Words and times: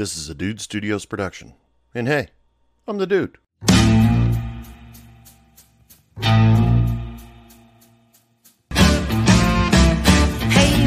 This 0.00 0.16
is 0.16 0.30
a 0.30 0.34
Dude 0.34 0.62
Studios 0.62 1.04
production. 1.04 1.52
And 1.94 2.08
hey, 2.08 2.28
I'm 2.88 2.96
the 2.96 3.06
dude. 3.06 3.36
Hey 6.22 6.30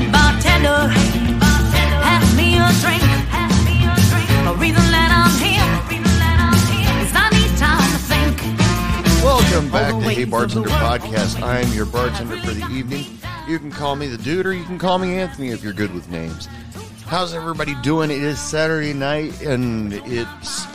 bartender, 0.10 0.90
pass 1.38 2.34
me 2.36 2.58
a 2.58 2.66
drink. 2.82 3.04
A 4.48 4.54
reason 4.58 4.82
that 4.90 5.14
I'm 5.14 5.30
here 5.38 5.62
is 7.04 7.14
I 7.14 7.30
need 7.30 7.54
time 7.60 7.86
to 7.92 8.00
think. 8.10 8.42
Welcome 9.24 9.70
back 9.70 9.94
to 9.94 10.02
Hey 10.10 10.24
Bartender 10.24 10.70
Podcast. 10.70 11.40
I'm 11.44 11.72
your 11.74 11.86
bartender 11.86 12.38
for 12.38 12.56
the 12.56 12.66
evening. 12.72 13.06
You 13.48 13.60
can 13.60 13.70
call 13.70 13.96
me 13.96 14.08
the 14.08 14.18
dude 14.18 14.48
or 14.48 14.54
you 14.54 14.64
can 14.64 14.80
call 14.80 14.98
me 14.98 15.20
Anthony 15.20 15.50
if 15.50 15.64
you're 15.64 15.74
good 15.74 15.94
with 15.94 16.10
names. 16.10 16.50
How's 17.14 17.36
everybody 17.36 17.76
doing? 17.84 18.10
It 18.10 18.24
is 18.24 18.40
Saturday 18.40 18.92
night 18.92 19.40
and 19.44 19.94
it's 19.94 20.66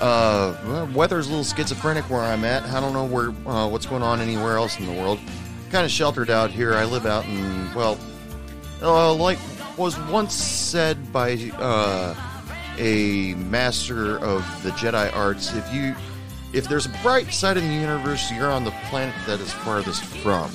uh 0.00 0.60
well, 0.66 0.88
weather's 0.88 1.28
a 1.28 1.30
little 1.30 1.44
schizophrenic 1.44 2.10
where 2.10 2.20
I'm 2.20 2.44
at. 2.44 2.64
I 2.64 2.80
don't 2.80 2.92
know 2.92 3.04
where 3.04 3.28
uh, 3.46 3.68
what's 3.68 3.86
going 3.86 4.02
on 4.02 4.20
anywhere 4.20 4.56
else 4.56 4.76
in 4.80 4.86
the 4.86 4.92
world. 4.92 5.20
Kind 5.70 5.84
of 5.84 5.92
sheltered 5.92 6.30
out 6.30 6.50
here. 6.50 6.74
I 6.74 6.84
live 6.84 7.06
out 7.06 7.24
in 7.26 7.72
well, 7.74 7.96
uh, 8.82 9.14
like 9.14 9.38
was 9.78 9.96
once 10.10 10.34
said 10.34 11.12
by 11.12 11.34
uh, 11.58 12.16
a 12.76 13.34
master 13.34 14.18
of 14.18 14.42
the 14.64 14.70
Jedi 14.70 15.14
arts, 15.14 15.54
if 15.54 15.72
you 15.72 15.94
if 16.52 16.68
there's 16.68 16.86
a 16.86 16.98
bright 17.04 17.32
side 17.32 17.56
in 17.56 17.68
the 17.68 17.72
universe, 17.72 18.32
you're 18.32 18.50
on 18.50 18.64
the 18.64 18.74
planet 18.88 19.14
that 19.28 19.38
is 19.38 19.52
farthest 19.52 20.04
from. 20.04 20.50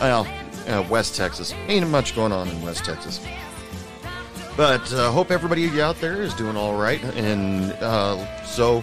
Well, 0.00 0.26
uh, 0.68 0.84
West 0.90 1.16
Texas. 1.16 1.54
Ain't 1.66 1.88
much 1.88 2.14
going 2.14 2.32
on 2.32 2.46
in 2.46 2.60
West 2.60 2.84
Texas. 2.84 3.26
But 4.56 4.90
uh, 4.92 5.12
hope 5.12 5.30
everybody 5.30 5.82
out 5.82 6.00
there 6.00 6.22
is 6.22 6.32
doing 6.32 6.56
all 6.56 6.76
right. 6.76 7.02
And 7.14 7.72
uh, 7.74 8.42
so, 8.44 8.82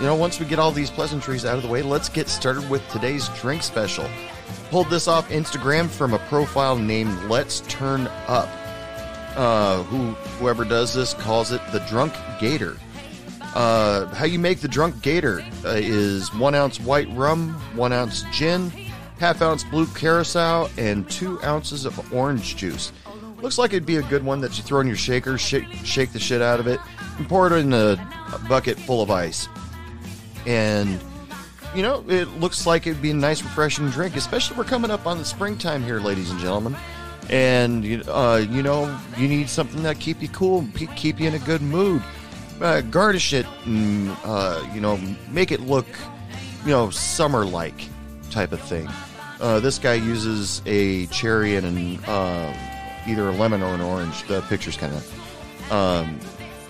you 0.00 0.06
know, 0.06 0.14
once 0.14 0.40
we 0.40 0.46
get 0.46 0.58
all 0.58 0.72
these 0.72 0.90
pleasantries 0.90 1.44
out 1.44 1.56
of 1.56 1.62
the 1.62 1.68
way, 1.68 1.82
let's 1.82 2.08
get 2.08 2.28
started 2.28 2.68
with 2.70 2.86
today's 2.90 3.28
drink 3.40 3.62
special. 3.62 4.08
Pulled 4.70 4.88
this 4.88 5.08
off 5.08 5.28
Instagram 5.28 5.88
from 5.88 6.14
a 6.14 6.18
profile 6.18 6.76
named 6.76 7.12
Let's 7.24 7.60
Turn 7.68 8.06
Up. 8.26 8.48
Uh, 9.36 9.82
who 9.84 10.12
whoever 10.38 10.64
does 10.64 10.92
this 10.92 11.14
calls 11.14 11.52
it 11.52 11.60
the 11.72 11.80
Drunk 11.80 12.14
Gator. 12.38 12.76
Uh, 13.54 14.06
how 14.14 14.24
you 14.24 14.38
make 14.38 14.60
the 14.60 14.68
Drunk 14.68 15.02
Gator 15.02 15.44
uh, 15.64 15.70
is 15.70 16.32
one 16.34 16.54
ounce 16.54 16.80
white 16.80 17.08
rum, 17.12 17.52
one 17.74 17.92
ounce 17.92 18.24
gin, 18.32 18.70
half 19.18 19.40
ounce 19.42 19.64
blue 19.64 19.86
curacao, 19.86 20.68
and 20.76 21.08
two 21.10 21.42
ounces 21.44 21.84
of 21.84 22.12
orange 22.12 22.56
juice. 22.56 22.92
Looks 23.42 23.58
like 23.58 23.72
it'd 23.72 23.84
be 23.84 23.96
a 23.96 24.02
good 24.02 24.24
one 24.24 24.40
that 24.40 24.56
you 24.56 24.62
throw 24.62 24.80
in 24.80 24.86
your 24.86 24.96
shaker, 24.96 25.36
shake, 25.36 25.66
shake 25.84 26.12
the 26.12 26.20
shit 26.20 26.40
out 26.40 26.60
of 26.60 26.68
it, 26.68 26.78
and 27.18 27.28
pour 27.28 27.48
it 27.48 27.52
in 27.52 27.72
a 27.72 27.96
bucket 28.48 28.78
full 28.78 29.02
of 29.02 29.10
ice. 29.10 29.48
And 30.46 31.00
you 31.74 31.82
know, 31.82 32.04
it 32.08 32.28
looks 32.38 32.66
like 32.66 32.86
it'd 32.86 33.02
be 33.02 33.10
a 33.10 33.14
nice, 33.14 33.42
refreshing 33.42 33.88
drink, 33.90 34.14
especially 34.14 34.56
we're 34.56 34.64
coming 34.64 34.90
up 34.90 35.06
on 35.06 35.18
the 35.18 35.24
springtime 35.24 35.82
here, 35.82 36.00
ladies 36.00 36.30
and 36.30 36.38
gentlemen. 36.38 36.76
And 37.30 37.84
you- 37.84 38.02
uh, 38.06 38.44
you 38.48 38.62
know, 38.62 38.96
you 39.16 39.26
need 39.26 39.48
something 39.48 39.82
that 39.82 39.98
keep 39.98 40.20
you 40.20 40.28
cool, 40.28 40.66
keep 40.96 41.18
you 41.18 41.26
in 41.28 41.34
a 41.34 41.38
good 41.40 41.62
mood. 41.62 42.02
Uh, 42.60 42.80
garnish 42.82 43.32
it, 43.32 43.46
and, 43.64 44.14
uh, 44.24 44.62
you 44.74 44.80
know, 44.80 45.00
make 45.30 45.50
it 45.50 45.60
look, 45.62 45.86
you 46.64 46.70
know, 46.70 46.90
summer-like 46.90 47.88
type 48.30 48.52
of 48.52 48.60
thing. 48.60 48.88
Uh, 49.40 49.58
this 49.58 49.78
guy 49.78 49.94
uses 49.94 50.62
a 50.66 51.06
cherry 51.06 51.56
and 51.56 51.66
an, 51.66 52.04
uh, 52.04 52.52
either 53.06 53.28
a 53.28 53.32
lemon 53.32 53.62
or 53.62 53.74
an 53.74 53.80
orange. 53.80 54.22
The 54.28 54.40
picture's 54.42 54.76
kind 54.76 54.92
of, 54.94 55.72
um, 55.72 56.18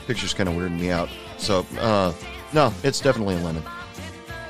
picture's 0.07 0.35
kind 0.35 0.49
of 0.49 0.55
weirding 0.55 0.79
me 0.81 0.91
out. 0.91 1.09
So, 1.39 1.67
uh, 1.79 2.13
no, 2.53 2.73
it's 2.83 3.01
definitely 3.01 3.37
a 3.37 3.41
lemon. 3.41 3.63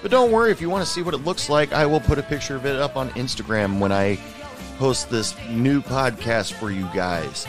But 0.02 0.10
don't 0.10 0.32
worry, 0.32 0.50
if 0.50 0.60
you 0.60 0.68
want 0.68 0.84
to 0.84 0.90
see 0.90 1.00
what 1.02 1.14
it 1.14 1.18
looks 1.24 1.48
like, 1.48 1.72
I 1.72 1.86
will 1.86 2.00
put 2.00 2.18
a 2.18 2.22
picture 2.24 2.56
of 2.56 2.66
it 2.66 2.76
up 2.76 2.96
on 2.96 3.10
Instagram 3.10 3.78
when 3.78 3.92
I 3.92 4.18
post 4.78 5.10
this 5.10 5.34
new 5.48 5.80
podcast 5.80 6.54
for 6.54 6.70
you 6.70 6.88
guys. 6.94 7.46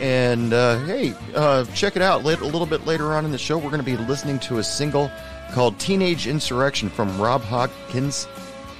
And 0.00 0.54
uh, 0.54 0.78
hey, 0.86 1.12
uh, 1.34 1.66
check 1.74 1.96
it 1.96 2.00
out. 2.02 2.24
Lat- 2.24 2.40
A 2.40 2.44
little 2.46 2.64
bit 2.66 2.86
later 2.86 3.12
on 3.12 3.26
in 3.26 3.32
the 3.32 3.38
show, 3.38 3.58
we're 3.58 3.68
going 3.70 3.84
to 3.84 3.84
be 3.84 3.98
listening 3.98 4.38
to 4.40 4.58
a 4.58 4.64
single 4.64 5.10
called 5.52 5.78
Teenage 5.78 6.26
Insurrection 6.26 6.88
from 6.88 7.20
Rob 7.20 7.42
Hopkins 7.42 8.26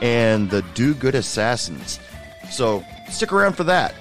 and 0.01 0.49
the 0.49 0.63
Do 0.73 0.95
Good 0.95 1.15
Assassins. 1.15 2.01
So 2.51 2.83
stick 3.11 3.33
around 3.35 3.53
for 3.53 3.65
that. 3.65 3.95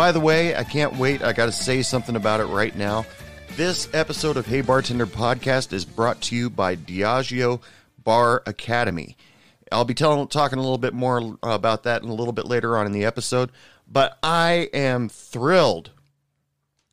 By 0.00 0.12
the 0.12 0.18
way, 0.20 0.56
I 0.56 0.64
can't 0.64 0.96
wait. 0.96 1.22
I 1.22 1.34
got 1.34 1.44
to 1.44 1.52
say 1.52 1.82
something 1.82 2.16
about 2.16 2.40
it 2.40 2.46
right 2.46 2.74
now. 2.74 3.04
This 3.56 3.86
episode 3.92 4.38
of 4.38 4.46
Hey 4.46 4.62
Bartender 4.62 5.04
podcast 5.04 5.74
is 5.74 5.84
brought 5.84 6.22
to 6.22 6.34
you 6.34 6.48
by 6.48 6.74
Diageo 6.74 7.60
Bar 8.02 8.42
Academy. 8.46 9.18
I'll 9.70 9.84
be 9.84 9.92
telling, 9.92 10.26
talking 10.28 10.58
a 10.58 10.62
little 10.62 10.78
bit 10.78 10.94
more 10.94 11.36
about 11.42 11.82
that 11.82 12.02
in 12.02 12.08
a 12.08 12.14
little 12.14 12.32
bit 12.32 12.46
later 12.46 12.78
on 12.78 12.86
in 12.86 12.92
the 12.92 13.04
episode. 13.04 13.50
But 13.86 14.16
I 14.22 14.70
am 14.72 15.10
thrilled 15.10 15.90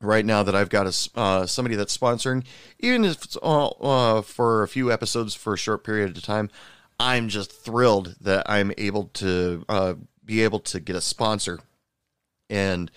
right 0.01 0.25
now 0.25 0.43
that 0.43 0.53
I've 0.53 0.67
got 0.67 0.87
a 0.87 1.17
uh, 1.17 1.45
somebody 1.45 1.77
that's 1.77 1.97
sponsoring, 1.97 2.43
even 2.79 3.05
if 3.05 3.23
it's 3.23 3.37
uh, 3.41 3.67
uh, 3.67 4.21
for 4.21 4.63
a 4.63 4.67
few 4.67 4.91
episodes 4.91 5.33
for 5.33 5.53
a 5.53 5.57
short 5.57 5.85
period 5.85 6.17
of 6.17 6.23
time. 6.23 6.49
I'm 6.99 7.29
just 7.29 7.53
thrilled 7.53 8.17
that 8.19 8.49
I'm 8.49 8.73
able 8.77 9.05
to 9.13 9.63
uh, 9.69 9.93
be 10.25 10.41
able 10.43 10.59
to 10.59 10.81
get 10.81 10.97
a 10.97 11.01
sponsor 11.01 11.61
and 12.49 12.91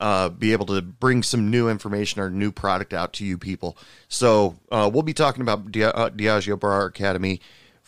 uh, 0.00 0.28
be 0.28 0.52
able 0.52 0.66
to 0.66 0.82
bring 0.82 1.22
some 1.22 1.50
new 1.50 1.68
information 1.68 2.20
or 2.20 2.28
new 2.28 2.52
product 2.52 2.92
out 2.92 3.12
to 3.14 3.24
you 3.24 3.38
people. 3.38 3.76
So 4.08 4.56
uh, 4.70 4.90
we'll 4.92 5.02
be 5.02 5.14
talking 5.14 5.42
about 5.42 5.70
Dia- 5.72 5.90
uh, 5.90 6.10
Diageo 6.10 6.58
Bar 6.58 6.86
Academy 6.86 7.40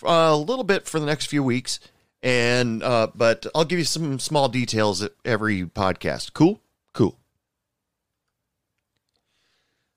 uh, 0.03 0.31
a 0.33 0.37
little 0.37 0.65
bit 0.65 0.87
for 0.87 1.01
the 1.01 1.07
next 1.07 1.27
few 1.27 1.43
weeks, 1.43 1.81
and 2.23 2.83
uh, 2.83 3.09
but 3.15 3.47
I'll 3.55 3.65
give 3.65 3.79
you 3.79 3.85
some 3.85 4.19
small 4.19 4.49
details 4.49 5.03
at 5.03 5.13
every 5.25 5.65
podcast. 5.65 6.33
Cool, 6.33 6.61
cool. 6.93 7.19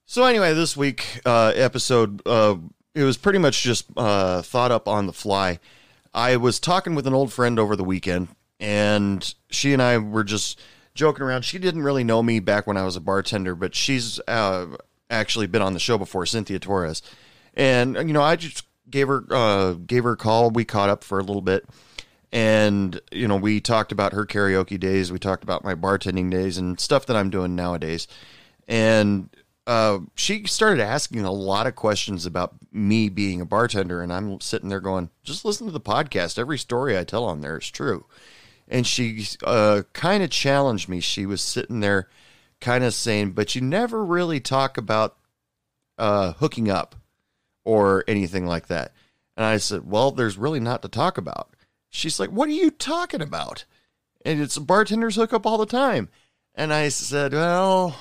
So 0.06 0.24
anyway, 0.24 0.52
this 0.52 0.76
week 0.76 1.20
uh, 1.24 1.52
episode 1.54 2.22
it 2.92 3.04
was 3.04 3.16
pretty 3.16 3.38
much 3.38 3.62
just 3.62 3.86
thought 3.94 4.72
up 4.72 4.88
on 4.88 5.06
the 5.06 5.12
fly. 5.12 5.60
I 6.12 6.36
was 6.36 6.58
talking 6.58 6.94
with 6.94 7.06
an 7.06 7.14
old 7.14 7.32
friend 7.32 7.58
over 7.58 7.76
the 7.76 7.84
weekend, 7.84 8.28
and 8.58 9.32
she 9.48 9.72
and 9.72 9.80
I 9.80 9.98
were 9.98 10.24
just 10.24 10.58
joking 11.00 11.22
around. 11.24 11.46
She 11.46 11.58
didn't 11.58 11.82
really 11.82 12.04
know 12.04 12.22
me 12.22 12.40
back 12.40 12.66
when 12.66 12.76
I 12.76 12.84
was 12.84 12.94
a 12.94 13.00
bartender, 13.00 13.54
but 13.54 13.74
she's 13.74 14.20
uh, 14.28 14.66
actually 15.08 15.46
been 15.46 15.62
on 15.62 15.72
the 15.72 15.80
show 15.80 15.96
before, 15.96 16.26
Cynthia 16.26 16.58
Torres. 16.58 17.00
And 17.54 17.96
you 17.96 18.12
know, 18.12 18.20
I 18.22 18.36
just 18.36 18.64
gave 18.88 19.08
her 19.08 19.24
uh, 19.30 19.72
gave 19.72 20.04
her 20.04 20.12
a 20.12 20.16
call. 20.16 20.50
We 20.50 20.66
caught 20.66 20.90
up 20.90 21.02
for 21.02 21.18
a 21.18 21.22
little 21.22 21.40
bit, 21.40 21.66
and 22.32 23.00
you 23.10 23.26
know, 23.26 23.36
we 23.36 23.62
talked 23.62 23.92
about 23.92 24.12
her 24.12 24.26
karaoke 24.26 24.78
days. 24.78 25.10
We 25.10 25.18
talked 25.18 25.42
about 25.42 25.64
my 25.64 25.74
bartending 25.74 26.30
days 26.30 26.58
and 26.58 26.78
stuff 26.78 27.06
that 27.06 27.16
I'm 27.16 27.30
doing 27.30 27.56
nowadays. 27.56 28.06
And 28.68 29.30
uh, 29.66 30.00
she 30.14 30.44
started 30.44 30.82
asking 30.82 31.24
a 31.24 31.32
lot 31.32 31.66
of 31.66 31.74
questions 31.74 32.26
about 32.26 32.54
me 32.72 33.08
being 33.08 33.40
a 33.40 33.46
bartender, 33.46 34.02
and 34.02 34.12
I'm 34.12 34.38
sitting 34.42 34.68
there 34.68 34.80
going, 34.80 35.08
"Just 35.24 35.46
listen 35.46 35.66
to 35.66 35.72
the 35.72 35.80
podcast. 35.80 36.38
Every 36.38 36.58
story 36.58 36.98
I 36.98 37.04
tell 37.04 37.24
on 37.24 37.40
there 37.40 37.56
is 37.56 37.70
true." 37.70 38.04
And 38.70 38.86
she 38.86 39.26
uh, 39.44 39.82
kind 39.92 40.22
of 40.22 40.30
challenged 40.30 40.88
me. 40.88 41.00
She 41.00 41.26
was 41.26 41.42
sitting 41.42 41.80
there, 41.80 42.08
kind 42.60 42.84
of 42.84 42.94
saying, 42.94 43.32
"But 43.32 43.54
you 43.54 43.60
never 43.60 44.02
really 44.02 44.40
talk 44.40 44.78
about 44.78 45.18
uh, 45.98 46.32
hooking 46.34 46.70
up 46.70 46.94
or 47.64 48.04
anything 48.08 48.46
like 48.46 48.68
that." 48.68 48.92
And 49.36 49.44
I 49.44 49.58
said, 49.58 49.90
"Well, 49.90 50.12
there's 50.12 50.38
really 50.38 50.60
not 50.60 50.80
to 50.82 50.88
talk 50.88 51.18
about." 51.18 51.50
She's 51.90 52.18
like, 52.18 52.30
"What 52.30 52.48
are 52.48 52.52
you 52.52 52.70
talking 52.70 53.20
about?" 53.20 53.64
And 54.24 54.40
it's 54.40 54.56
bartenders 54.56 55.16
hook 55.16 55.32
up 55.32 55.44
all 55.44 55.58
the 55.58 55.66
time. 55.66 56.08
And 56.54 56.72
I 56.72 56.88
said, 56.88 57.32
"Well." 57.34 57.96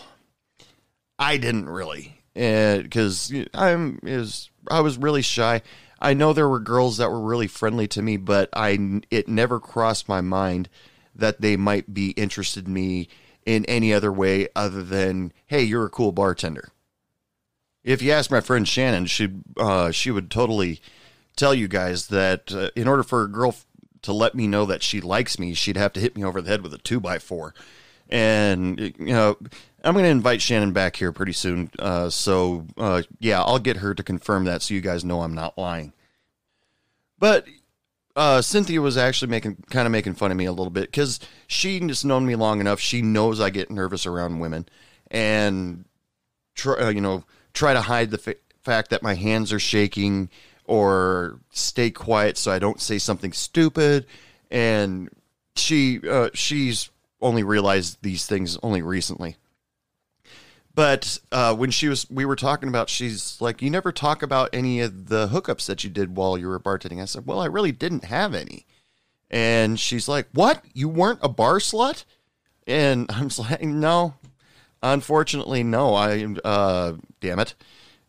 I 1.19 1.36
didn't 1.36 1.68
really, 1.69 2.24
because 2.34 3.33
I'm 3.54 4.00
is 4.04 4.50
I 4.72 4.80
was 4.80 4.98
really 4.98 5.22
shy. 5.22 5.62
I 6.01 6.13
know 6.13 6.34
there 6.34 6.50
were 6.50 6.60
girls 6.60 6.98
that 6.98 7.12
were 7.12 7.19
really 7.19 7.48
friendly 7.48 7.88
to 7.90 8.01
me, 8.01 8.18
but 8.18 8.50
I 8.54 9.01
it 9.12 9.28
never 9.28 9.60
crossed 9.60 10.07
my 10.07 10.22
mind 10.22 10.69
that 11.13 11.42
they 11.42 11.57
might 11.57 11.94
be 11.94 12.12
interested 12.12 12.68
in 12.68 12.74
me 12.74 13.10
in 13.46 13.66
any 13.66 13.94
other 13.94 14.12
way 14.12 14.48
other 14.56 14.84
than 14.84 15.34
hey, 15.48 15.63
you're 15.63 15.86
a 15.86 15.90
cool 15.90 16.12
bartender. 16.12 16.69
If 17.84 18.01
you 18.01 18.12
ask 18.12 18.31
my 18.31 18.42
friend 18.42 18.68
Shannon, 18.68 19.07
she 19.07 19.30
uh, 19.57 19.92
she 19.92 20.12
would 20.12 20.31
totally 20.31 20.80
tell 21.36 21.54
you 21.54 21.68
guys 21.68 22.07
that 22.07 22.51
uh, 22.54 22.69
in 22.75 22.88
order 22.88 23.04
for 23.04 23.24
a 23.24 23.28
girl 23.31 23.56
to 24.01 24.13
let 24.13 24.36
me 24.36 24.48
know 24.48 24.66
that 24.66 24.84
she 24.84 25.01
likes 25.01 25.38
me, 25.38 25.54
she'd 25.54 25.78
have 25.78 25.94
to 25.94 26.00
hit 26.00 26.16
me 26.16 26.24
over 26.24 26.42
the 26.42 26.50
head 26.50 26.62
with 26.62 26.74
a 26.74 26.78
two 26.78 27.00
by 27.00 27.19
four. 27.19 27.54
And 28.10 28.80
you 28.80 29.14
know, 29.14 29.38
I'm 29.84 29.94
going 29.94 30.04
to 30.04 30.10
invite 30.10 30.42
Shannon 30.42 30.74
back 30.74 30.96
here 30.96 31.12
pretty 31.12 31.34
soon. 31.34 31.70
Uh, 31.78 32.10
so 32.10 32.66
uh, 32.78 33.04
yeah, 33.20 33.42
I'll 33.42 33.60
get 33.60 33.78
her 33.78 33.94
to 33.94 34.04
confirm 34.04 34.46
that 34.46 34.62
so 34.62 34.74
you 34.74 34.82
guys 34.82 35.06
know 35.06 35.22
I'm 35.22 35.36
not 35.36 35.58
lying. 35.58 35.94
But 37.20 37.48
uh, 38.16 38.42
Cynthia 38.42 38.82
was 38.82 38.98
actually 38.98 39.30
making 39.30 39.64
kind 39.70 39.86
of 39.86 39.92
making 39.92 40.16
fun 40.16 40.32
of 40.32 40.38
me 40.38 40.46
a 40.46 40.52
little 40.52 40.72
bit 40.72 40.92
because 40.92 41.20
she 41.48 41.80
just 41.80 42.06
known 42.06 42.26
me 42.26 42.36
long 42.36 42.60
enough. 42.60 42.80
She 42.80 43.02
knows 43.02 43.40
I 43.40 43.50
get 43.50 43.70
nervous 43.70 44.06
around 44.06 44.40
women, 44.40 44.68
and 45.12 45.86
try, 46.56 46.76
uh, 46.76 46.90
you 46.90 47.02
know, 47.02 47.24
try 47.54 47.74
to 47.74 47.82
hide 47.82 48.12
the 48.12 48.18
fa- 48.18 48.36
fact 48.62 48.90
that 48.90 49.04
my 49.04 49.16
hands 49.16 49.54
are 49.54 49.60
shaking 49.60 50.30
or 50.66 51.40
stay 51.50 51.90
quiet 51.90 52.38
so 52.38 52.52
I 52.52 52.60
don't 52.60 52.80
say 52.80 52.98
something 53.00 53.34
stupid. 53.34 54.06
And 54.52 55.10
she, 55.56 56.00
uh, 56.08 56.30
she's 56.34 56.90
only 57.21 57.44
realized 57.44 57.98
these 58.01 58.25
things 58.25 58.57
only 58.63 58.81
recently. 58.81 59.38
But 60.75 61.19
uh, 61.31 61.56
when 61.56 61.71
she 61.71 61.89
was, 61.89 62.10
we 62.10 62.25
were 62.25 62.36
talking 62.36 62.69
about, 62.69 62.89
she's 62.89 63.42
like, 63.42 63.62
you 63.62 63.69
never 63.69 63.92
talk 63.92 64.24
about 64.24 64.50
any 64.54 64.80
of 64.80 65.10
the 65.10 65.27
hookups 65.27 65.66
that 65.66 65.83
you 65.83 65.89
did 65.89 66.16
while 66.16 66.38
you 66.38 66.48
were 66.48 66.60
bartending. 66.60 67.01
I 67.01 67.06
said, 67.06 67.25
well, 67.25 67.42
I 67.42 67.48
really 67.48 67.71
didn't 67.71 68.06
have 68.06 68.33
any. 68.33 68.66
And 69.30 69.80
she's 69.80 70.07
like, 70.07 70.27
what? 70.33 70.63
You 70.74 70.88
weren't 70.88 71.19
a 71.21 71.30
bar 71.30 71.56
slut? 71.56 72.06
And 72.66 73.07
I'm 73.13 73.30
like, 73.38 73.62
no, 73.62 74.13
unfortunately, 74.81 75.63
no. 75.63 75.95
I, 75.95 76.24
uh, 76.45 76.94
damn 77.19 77.39
it. 77.39 77.56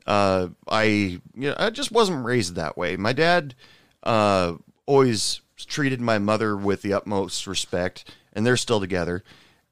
Uh, 0.06 0.48
I, 0.68 0.84
you 0.84 1.20
know, 1.34 1.56
I 1.58 1.70
just 1.70 1.92
wasn't 1.92 2.24
raised 2.24 2.54
that 2.54 2.76
way. 2.76 2.96
My 2.96 3.12
dad, 3.12 3.54
uh, 4.02 4.54
always 4.86 5.40
treated 5.56 6.00
my 6.00 6.18
mother 6.18 6.56
with 6.56 6.82
the 6.82 6.92
utmost 6.92 7.46
respect 7.46 8.04
and 8.32 8.46
they're 8.46 8.56
still 8.56 8.80
together. 8.80 9.24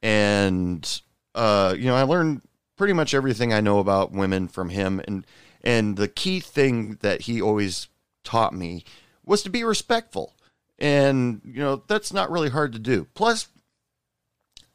And, 0.03 1.01
uh, 1.35 1.75
you 1.77 1.87
know, 1.87 1.95
I 1.95 2.03
learned 2.03 2.43
pretty 2.77 2.93
much 2.93 3.15
everything 3.15 3.53
I 3.53 3.61
know 3.61 3.79
about 3.79 4.13
women 4.13 4.49
from 4.49 4.71
him. 4.71 5.01
And, 5.07 5.27
and 5.63 5.97
the 5.97 6.09
key 6.09 6.41
thing 6.41 6.99
that 7.01 7.23
he 7.23 7.43
always 7.43 7.89
taught 8.25 8.55
me 8.55 8.85
was 9.25 9.43
to 9.43 9.51
be 9.51 9.65
respectful. 9.65 10.35
And, 10.79 11.41
you 11.45 11.61
know, 11.61 11.83
that's 11.89 12.13
not 12.13 12.31
really 12.31 12.51
hard 12.51 12.73
to 12.73 12.79
do. 12.79 13.07
Plus, 13.15 13.49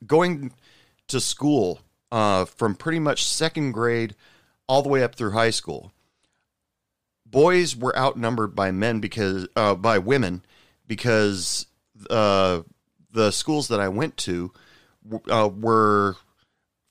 going 0.05 0.53
to 1.07 1.19
school 1.19 1.79
uh, 2.11 2.45
from 2.45 2.75
pretty 2.75 2.99
much 2.99 3.25
second 3.25 3.71
grade 3.71 4.15
all 4.67 4.81
the 4.81 4.89
way 4.89 5.03
up 5.03 5.15
through 5.15 5.31
high 5.31 5.49
school, 5.49 5.93
boys 7.25 7.75
were 7.75 7.97
outnumbered 7.97 8.55
by 8.55 8.71
men 8.71 8.99
because 8.99 9.47
uh, 9.55 9.75
by 9.75 9.97
women 9.97 10.43
because 10.87 11.65
uh, 12.09 12.61
the 13.13 13.31
schools 13.31 13.67
that 13.69 13.79
I 13.79 13.87
went 13.87 14.17
to 14.17 14.51
uh, 15.29 15.49
were 15.55 16.17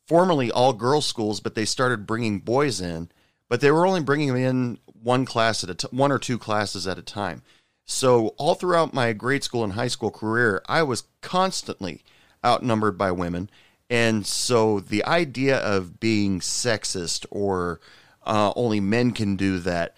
formerly 0.08 0.50
all 0.50 0.72
girls 0.72 1.06
schools, 1.06 1.40
but 1.40 1.54
they 1.54 1.64
started 1.64 2.06
bringing 2.06 2.38
boys 2.38 2.80
in, 2.80 3.10
but 3.48 3.60
they 3.60 3.70
were 3.70 3.86
only 3.86 4.02
bringing 4.02 4.28
them 4.28 4.36
in 4.36 4.78
one 5.02 5.24
class 5.24 5.62
at 5.64 5.70
a 5.70 5.74
t- 5.74 5.88
one 5.90 6.12
or 6.12 6.19
two 6.19 6.38
classes 6.38 6.86
at 6.86 6.98
a 6.98 7.02
time. 7.02 7.42
So 7.84 8.28
all 8.38 8.54
throughout 8.54 8.94
my 8.94 9.12
grade 9.12 9.44
school 9.44 9.64
and 9.64 9.72
high 9.72 9.88
school 9.88 10.10
career, 10.10 10.62
I 10.69 10.82
was 10.82 11.04
constantly 11.20 12.02
outnumbered 12.44 12.96
by 12.96 13.10
women. 13.12 13.50
And 13.90 14.26
so 14.26 14.80
the 14.80 15.04
idea 15.04 15.58
of 15.58 16.00
being 16.00 16.40
sexist 16.40 17.26
or 17.30 17.80
uh, 18.25 18.52
only 18.56 18.80
men 18.80 19.10
can 19.12 19.36
do 19.36 19.58
that, 19.60 19.96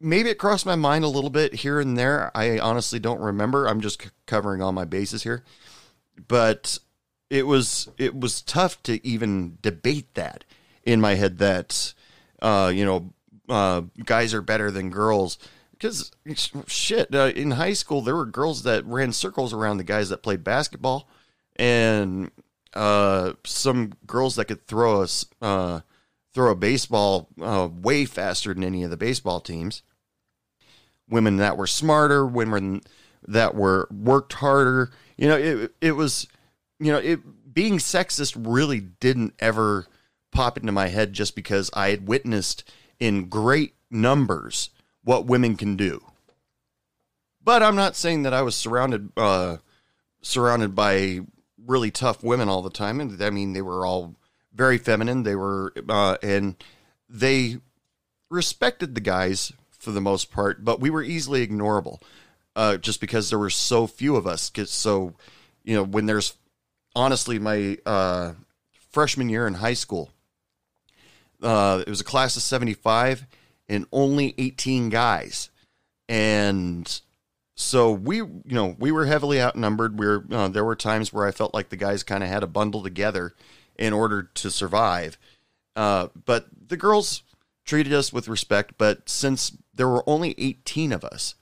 maybe 0.00 0.30
it 0.30 0.38
crossed 0.38 0.66
my 0.66 0.76
mind 0.76 1.04
a 1.04 1.08
little 1.08 1.30
bit 1.30 1.54
here 1.54 1.78
and 1.78 1.96
there. 1.96 2.30
I 2.34 2.58
honestly 2.58 2.98
don't 2.98 3.20
remember. 3.20 3.66
I'm 3.66 3.80
just 3.80 4.02
c- 4.02 4.10
covering 4.26 4.62
all 4.62 4.72
my 4.72 4.84
bases 4.84 5.22
here. 5.22 5.44
But 6.26 6.78
it 7.28 7.46
was 7.46 7.88
it 7.96 8.18
was 8.18 8.42
tough 8.42 8.82
to 8.82 9.04
even 9.06 9.58
debate 9.62 10.14
that 10.14 10.44
in 10.84 11.00
my 11.00 11.14
head 11.14 11.38
that 11.38 11.94
uh, 12.42 12.72
you 12.74 12.84
know 12.84 13.12
uh, 13.48 13.82
guys 14.04 14.34
are 14.34 14.42
better 14.42 14.70
than 14.70 14.90
girls 14.90 15.38
because 15.72 16.10
shit 16.66 17.14
uh, 17.14 17.32
in 17.34 17.52
high 17.52 17.72
school 17.72 18.02
there 18.02 18.16
were 18.16 18.26
girls 18.26 18.64
that 18.64 18.84
ran 18.84 19.12
circles 19.12 19.52
around 19.52 19.76
the 19.76 19.84
guys 19.84 20.08
that 20.08 20.22
played 20.22 20.44
basketball 20.44 21.08
and 21.56 22.30
uh, 22.74 23.32
some 23.44 23.92
girls 24.06 24.36
that 24.36 24.46
could 24.46 24.66
throw 24.66 25.02
us 25.02 25.24
uh, 25.40 25.80
throw 26.34 26.50
a 26.50 26.56
baseball 26.56 27.28
uh, 27.40 27.68
way 27.72 28.04
faster 28.04 28.52
than 28.52 28.64
any 28.64 28.82
of 28.82 28.90
the 28.90 28.96
baseball 28.96 29.40
teams 29.40 29.82
women 31.10 31.36
that 31.36 31.56
were 31.56 31.66
smarter 31.66 32.26
women 32.26 32.80
that 33.26 33.54
were 33.54 33.88
worked 33.90 34.34
harder 34.34 34.90
you 35.16 35.28
know 35.28 35.36
it, 35.36 35.72
it 35.80 35.92
was 35.92 36.26
you 36.78 36.92
know 36.92 36.98
it 36.98 37.20
being 37.52 37.78
sexist 37.78 38.36
really 38.38 38.80
didn't 38.80 39.34
ever 39.38 39.86
pop 40.32 40.56
into 40.56 40.72
my 40.72 40.88
head 40.88 41.12
just 41.12 41.34
because 41.34 41.70
i 41.74 41.90
had 41.90 42.06
witnessed 42.06 42.70
in 42.98 43.28
great 43.28 43.74
numbers 43.90 44.70
what 45.02 45.26
women 45.26 45.56
can 45.56 45.76
do. 45.76 46.04
But 47.42 47.62
I'm 47.62 47.76
not 47.76 47.96
saying 47.96 48.22
that 48.22 48.34
I 48.34 48.42
was 48.42 48.54
surrounded 48.54 49.10
uh, 49.16 49.56
surrounded 50.22 50.74
by 50.74 51.20
really 51.66 51.90
tough 51.90 52.22
women 52.22 52.48
all 52.48 52.62
the 52.62 52.70
time. 52.70 53.00
And 53.00 53.20
I 53.22 53.30
mean, 53.30 53.54
they 53.54 53.62
were 53.62 53.86
all 53.86 54.14
very 54.52 54.78
feminine. 54.78 55.22
They 55.22 55.34
were 55.34 55.72
uh, 55.88 56.18
and 56.22 56.62
they 57.08 57.56
respected 58.28 58.94
the 58.94 59.00
guys 59.00 59.52
for 59.80 59.90
the 59.90 60.00
most 60.00 60.30
part, 60.30 60.64
but 60.64 60.78
we 60.78 60.90
were 60.90 61.02
easily 61.02 61.46
ignorable 61.46 62.00
uh, 62.54 62.76
just 62.76 63.00
because 63.00 63.30
there 63.30 63.38
were 63.38 63.50
so 63.50 63.86
few 63.86 64.14
of 64.14 64.26
us. 64.26 64.52
So, 64.66 65.14
you 65.64 65.74
know, 65.74 65.82
when 65.82 66.06
there's 66.06 66.34
honestly 66.94 67.38
my 67.38 67.78
uh, 67.86 68.32
freshman 68.90 69.28
year 69.28 69.46
in 69.46 69.54
high 69.54 69.74
school, 69.74 70.10
uh, 71.42 71.82
it 71.86 71.90
was 71.90 72.00
a 72.00 72.04
class 72.04 72.36
of 72.36 72.42
75 72.42 73.26
and 73.68 73.86
only 73.90 74.34
18 74.36 74.90
guys. 74.90 75.48
And 76.08 77.00
so 77.54 77.92
we, 77.92 78.16
you 78.16 78.42
know, 78.46 78.76
we 78.78 78.92
were 78.92 79.06
heavily 79.06 79.40
outnumbered. 79.40 79.98
We 79.98 80.06
were, 80.06 80.24
uh, 80.30 80.48
there 80.48 80.64
were 80.64 80.76
times 80.76 81.12
where 81.12 81.26
I 81.26 81.30
felt 81.30 81.54
like 81.54 81.70
the 81.70 81.76
guys 81.76 82.02
kind 82.02 82.22
of 82.22 82.28
had 82.28 82.40
to 82.40 82.46
bundle 82.46 82.82
together 82.82 83.34
in 83.78 83.94
order 83.94 84.24
to 84.24 84.50
survive. 84.50 85.16
Uh, 85.74 86.08
but 86.26 86.46
the 86.68 86.76
girls 86.76 87.22
treated 87.64 87.92
us 87.92 88.12
with 88.12 88.28
respect. 88.28 88.74
But 88.76 89.08
since 89.08 89.56
there 89.74 89.88
were 89.88 90.08
only 90.08 90.34
18 90.38 90.92
of 90.92 91.04
us, 91.04 91.34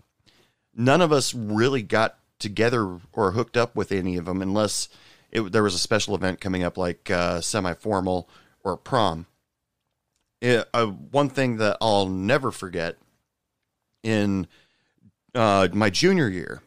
none 0.75 1.00
of 1.00 1.12
us 1.12 1.34
really 1.34 1.82
got 1.82 2.19
together 2.38 2.98
or 3.12 3.32
hooked 3.32 3.56
up 3.56 3.75
with 3.75 3.90
any 3.90 4.16
of 4.16 4.26
them 4.26 4.40
unless 4.40 4.88
it, 5.30 5.52
there 5.52 5.62
was 5.62 5.75
a 5.75 5.78
special 5.78 6.14
event 6.14 6.40
coming 6.40 6.62
up 6.62 6.76
like 6.78 7.10
uh, 7.10 7.40
semi 7.40 7.75
formal 7.75 8.28
or 8.62 8.76
prom 8.76 9.26
it, 10.40 10.69
uh, 10.72 10.86
one 10.86 11.28
thing 11.28 11.56
that 11.56 11.76
I'll 11.80 12.06
never 12.06 12.50
forget 12.50 12.96
in 14.02 14.46
uh, 15.34 15.69
my 15.72 15.90
junior 15.90 16.28
year, 16.28 16.62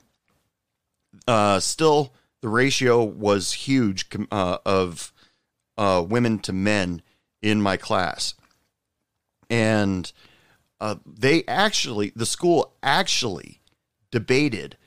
uh, 1.28 1.60
still 1.60 2.14
the 2.42 2.50
ratio 2.50 3.04
was 3.04 3.54
huge 3.54 4.08
uh, 4.32 4.58
of 4.66 5.14
uh, 5.78 6.04
women 6.08 6.40
to 6.40 6.54
men 6.54 7.02
in 7.42 7.62
my 7.62 7.78
class. 7.78 8.34
And 9.50 10.12
uh, 10.82 10.96
they 11.06 11.44
actually, 11.48 12.12
the 12.16 12.26
school 12.26 12.74
actually 12.82 13.62
debated 14.10 14.78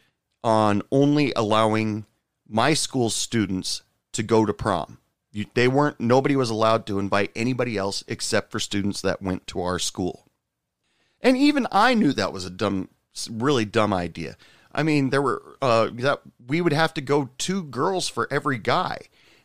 on 0.43 0.83
only 0.91 1.33
allowing 1.37 2.05
my 2.49 2.75
school 2.75 3.09
students 3.09 3.85
to 4.13 4.25
go 4.25 4.45
to 4.45 4.53
prom. 4.53 4.99
You, 5.31 5.47
they 5.55 5.69
weren't. 5.69 6.01
Nobody 6.01 6.35
was 6.35 6.51
allowed 6.51 6.85
to 6.87 6.99
invite 6.99 7.31
anybody 7.37 7.77
else 7.77 8.03
except 8.09 8.51
for 8.51 8.59
students 8.59 9.01
that 9.03 9.23
went 9.23 9.47
to 9.49 9.61
our 9.63 9.79
school. 9.79 10.27
And 11.21 11.37
even 11.37 11.67
I 11.71 11.95
knew 11.95 12.13
that 12.13 12.33
was 12.33 12.45
a 12.45 12.51
dumb, 12.51 12.89
really 13.31 13.65
dumb 13.65 13.95
idea. 13.95 14.37
I 14.73 14.83
mean, 14.83 15.11
there 15.11 15.23
were 15.23 15.57
uh, 15.63 15.91
that 15.95 16.23
we 16.45 16.61
would 16.61 16.73
have 16.73 16.93
to 16.95 17.01
go 17.01 17.31
two 17.39 17.63
girls 17.63 18.09
for 18.09 18.27
every 18.33 18.59
guy, 18.59 18.99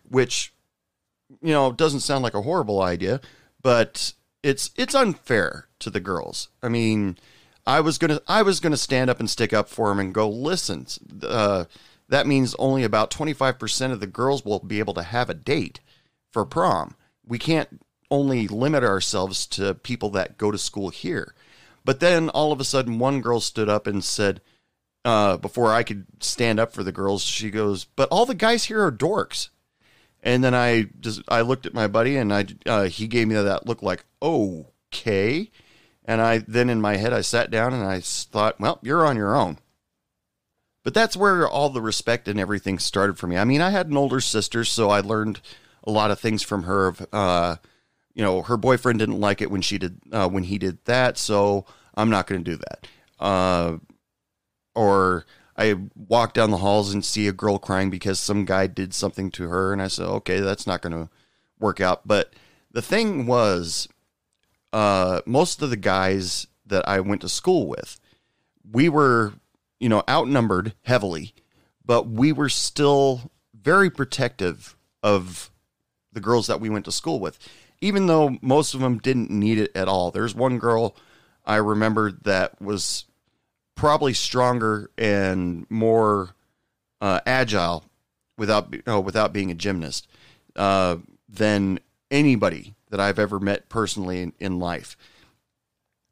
which 0.03 0.51
you 1.41 1.53
know 1.53 1.71
doesn't 1.71 2.01
sound 2.01 2.23
like 2.23 2.33
a 2.33 2.41
horrible 2.41 2.81
idea, 2.81 3.21
but 3.61 4.13
it's 4.43 4.71
it's 4.75 4.95
unfair 4.95 5.68
to 5.79 5.89
the 5.89 5.99
girls. 5.99 6.49
I 6.61 6.69
mean, 6.69 7.17
I 7.65 7.81
was 7.81 7.97
gonna 7.97 8.21
I 8.27 8.41
was 8.41 8.59
gonna 8.59 8.77
stand 8.77 9.09
up 9.09 9.19
and 9.19 9.29
stick 9.29 9.53
up 9.53 9.69
for 9.69 9.89
them 9.89 9.99
and 9.99 10.13
go 10.13 10.29
listen. 10.29 10.87
Uh, 11.23 11.65
that 12.07 12.27
means 12.27 12.55
only 12.57 12.83
about 12.83 13.11
25% 13.11 13.91
of 13.91 13.99
the 13.99 14.07
girls 14.07 14.43
will 14.43 14.59
be 14.59 14.79
able 14.79 14.95
to 14.95 15.03
have 15.03 15.29
a 15.29 15.35
date 15.35 15.79
for 16.31 16.45
prom. 16.45 16.95
We 17.25 17.37
can't 17.37 17.81
only 18.09 18.47
limit 18.47 18.83
ourselves 18.83 19.45
to 19.47 19.75
people 19.75 20.09
that 20.11 20.37
go 20.37 20.49
to 20.49 20.57
school 20.57 20.89
here. 20.89 21.35
But 21.85 21.99
then 21.99 22.29
all 22.29 22.51
of 22.51 22.59
a 22.59 22.63
sudden, 22.63 22.97
one 22.97 23.21
girl 23.21 23.39
stood 23.39 23.69
up 23.69 23.85
and 23.85 24.03
said, 24.03 24.41
uh, 25.05 25.37
before 25.37 25.71
I 25.71 25.83
could 25.83 26.05
stand 26.19 26.59
up 26.59 26.73
for 26.73 26.83
the 26.83 26.91
girls, 26.91 27.23
she 27.23 27.49
goes, 27.49 27.85
"But 27.95 28.09
all 28.09 28.25
the 28.25 28.35
guys 28.35 28.65
here 28.65 28.83
are 28.83 28.91
dorks." 28.91 29.49
And 30.21 30.43
then 30.43 30.53
I 30.53 30.87
just 30.99 31.21
I 31.29 31.41
looked 31.41 31.65
at 31.65 31.73
my 31.73 31.87
buddy 31.87 32.17
and 32.17 32.33
I 32.33 32.45
uh, 32.65 32.83
he 32.85 33.07
gave 33.07 33.27
me 33.27 33.35
that 33.35 33.65
look 33.65 33.81
like 33.81 34.03
okay, 34.21 35.49
and 36.05 36.21
I 36.21 36.39
then 36.39 36.69
in 36.69 36.81
my 36.81 36.97
head 36.97 37.13
I 37.13 37.21
sat 37.21 37.51
down 37.51 37.73
and 37.73 37.83
I 37.83 37.99
thought, 38.01 38.59
well, 38.59 38.79
you're 38.81 39.05
on 39.05 39.17
your 39.17 39.35
own. 39.35 39.57
But 40.83 40.93
that's 40.93 41.17
where 41.17 41.47
all 41.47 41.69
the 41.69 41.81
respect 41.81 42.27
and 42.27 42.39
everything 42.39 42.79
started 42.79 43.17
for 43.17 43.27
me. 43.27 43.37
I 43.37 43.43
mean, 43.43 43.61
I 43.61 43.69
had 43.69 43.87
an 43.87 43.97
older 43.97 44.21
sister, 44.21 44.63
so 44.63 44.89
I 44.89 45.01
learned 45.01 45.41
a 45.83 45.91
lot 45.91 46.09
of 46.11 46.19
things 46.19 46.41
from 46.41 46.63
her. 46.63 46.95
Uh, 47.11 47.57
you 48.13 48.23
know, 48.23 48.41
her 48.41 48.57
boyfriend 48.57 48.99
didn't 48.99 49.19
like 49.19 49.41
it 49.41 49.51
when 49.51 49.61
she 49.61 49.77
did 49.77 49.99
uh, 50.11 50.27
when 50.27 50.43
he 50.43 50.57
did 50.57 50.83
that, 50.85 51.17
so 51.17 51.65
I'm 51.95 52.09
not 52.09 52.27
going 52.27 52.43
to 52.43 52.51
do 52.51 52.57
that. 52.57 52.87
Uh, 53.19 53.77
or 54.73 55.25
I 55.57 55.75
walk 55.95 56.33
down 56.33 56.51
the 56.51 56.57
halls 56.57 56.93
and 56.93 57.03
see 57.03 57.27
a 57.27 57.33
girl 57.33 57.59
crying 57.59 57.89
because 57.89 58.19
some 58.19 58.45
guy 58.45 58.67
did 58.67 58.93
something 58.93 59.29
to 59.31 59.49
her, 59.49 59.73
and 59.73 59.81
I 59.81 59.89
said, 59.89 60.05
okay, 60.05 60.39
that's 60.39 60.65
not 60.65 60.81
going 60.81 60.93
to 60.93 61.09
work 61.59 61.81
out. 61.81 62.07
But 62.07 62.33
the 62.71 62.81
thing 62.81 63.25
was, 63.25 63.89
uh, 64.73 65.21
most 65.25 65.61
of 65.61 65.69
the 65.69 65.77
guys 65.77 66.47
that 66.65 66.87
I 66.87 66.99
went 66.99 67.21
to 67.21 67.29
school 67.29 67.67
with, 67.67 67.99
we 68.71 68.89
were, 68.89 69.33
you 69.79 69.89
know, 69.89 70.03
outnumbered 70.09 70.73
heavily, 70.83 71.33
but 71.85 72.07
we 72.07 72.31
were 72.31 72.49
still 72.49 73.31
very 73.53 73.89
protective 73.89 74.75
of 75.01 75.49
the 76.13 76.19
girls 76.19 76.47
that 76.47 76.59
we 76.59 76.69
went 76.69 76.85
to 76.85 76.91
school 76.91 77.19
with, 77.19 77.39
even 77.81 78.07
though 78.07 78.37
most 78.41 78.73
of 78.73 78.81
them 78.81 78.97
didn't 78.99 79.29
need 79.29 79.57
it 79.57 79.71
at 79.75 79.87
all. 79.87 80.11
There's 80.11 80.35
one 80.35 80.59
girl 80.59 80.95
I 81.45 81.55
remember 81.55 82.11
that 82.11 82.61
was 82.61 83.05
probably 83.75 84.13
stronger 84.13 84.91
and 84.97 85.65
more 85.69 86.35
uh, 87.01 87.21
agile 87.25 87.85
without 88.37 88.85
know, 88.85 88.99
without 88.99 89.33
being 89.33 89.51
a 89.51 89.55
gymnast 89.55 90.07
uh, 90.55 90.97
than 91.27 91.79
anybody 92.11 92.75
that 92.89 92.99
I've 92.99 93.19
ever 93.19 93.39
met 93.39 93.69
personally 93.69 94.21
in, 94.21 94.33
in 94.39 94.59
life. 94.59 94.97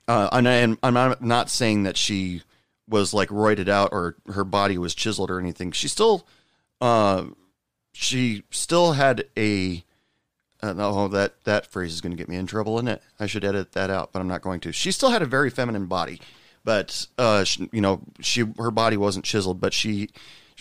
Uh, 0.07 0.29
and, 0.31 0.48
I, 0.48 0.53
and 0.53 0.77
I'm 0.84 1.15
not 1.19 1.50
saying 1.50 1.84
that 1.84 1.98
she 1.98 2.43
was 2.88 3.13
like 3.13 3.29
roided 3.29 3.67
out 3.67 3.89
or 3.91 4.15
her 4.27 4.43
body 4.43 4.77
was 4.77 4.96
chiseled 4.96 5.29
or 5.29 5.39
anything. 5.39 5.72
She 5.72 5.88
still, 5.88 6.25
uh, 6.79 7.25
she 7.93 8.43
still 8.51 8.93
had 8.93 9.25
a. 9.38 9.84
Uh, 10.63 10.74
oh, 10.77 11.07
that 11.10 11.43
that 11.43 11.67
phrase 11.67 11.93
is 11.93 12.01
going 12.01 12.12
to 12.12 12.17
get 12.17 12.27
me 12.27 12.36
in 12.36 12.48
trouble, 12.48 12.77
isn't 12.77 12.88
it? 12.88 13.03
I 13.19 13.27
should 13.27 13.46
edit 13.46 13.74
that 13.74 13.91
out, 13.91 14.12
but 14.12 14.19
I'm 14.19 14.27
not 14.27 14.41
going 14.41 14.60
to. 14.62 14.72
She 14.72 14.91
still 14.91 15.12
had 15.12 15.22
a 15.22 15.27
very 15.27 15.51
feminine 15.51 15.86
body, 15.86 16.19
but 16.63 17.05
uh, 17.19 17.43
she, 17.43 17.69
you 17.72 17.81
know, 17.81 18.01
she 18.22 18.43
her 18.57 18.72
body 18.72 18.98
wasn't 18.98 19.25
chiseled, 19.25 19.62
but 19.62 19.72
she, 19.72 20.10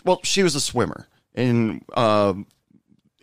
well, 0.04 0.20
she 0.23 0.42
was 0.42 0.54
a 0.54 0.61
swimmer, 0.61 1.08
and 1.35 1.82
um, 1.94 2.46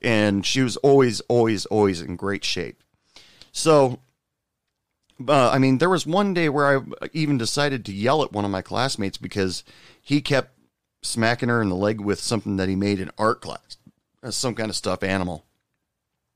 and 0.01 0.45
she 0.45 0.61
was 0.61 0.77
always, 0.77 1.21
always, 1.21 1.65
always 1.67 2.01
in 2.01 2.15
great 2.15 2.43
shape. 2.43 2.82
So, 3.53 3.99
uh, 5.25 5.49
I 5.51 5.59
mean, 5.59 5.77
there 5.77 5.89
was 5.89 6.05
one 6.05 6.33
day 6.33 6.49
where 6.49 6.79
I 6.79 7.09
even 7.13 7.37
decided 7.37 7.85
to 7.85 7.93
yell 7.93 8.23
at 8.23 8.33
one 8.33 8.43
of 8.43 8.51
my 8.51 8.63
classmates 8.63 9.17
because 9.17 9.63
he 10.01 10.19
kept 10.21 10.57
smacking 11.03 11.49
her 11.49 11.61
in 11.61 11.69
the 11.69 11.75
leg 11.75 12.01
with 12.01 12.19
something 12.19 12.57
that 12.57 12.67
he 12.67 12.75
made 12.75 12.99
in 12.99 13.11
art 13.17 13.41
class, 13.41 13.77
uh, 14.23 14.31
some 14.31 14.55
kind 14.55 14.69
of 14.69 14.75
stuffed 14.75 15.03
animal. 15.03 15.45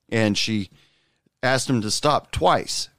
And 0.09 0.37
she 0.37 0.69
asked 1.41 1.69
him 1.69 1.81
to 1.81 1.91
stop 1.91 2.31
twice. 2.31 2.89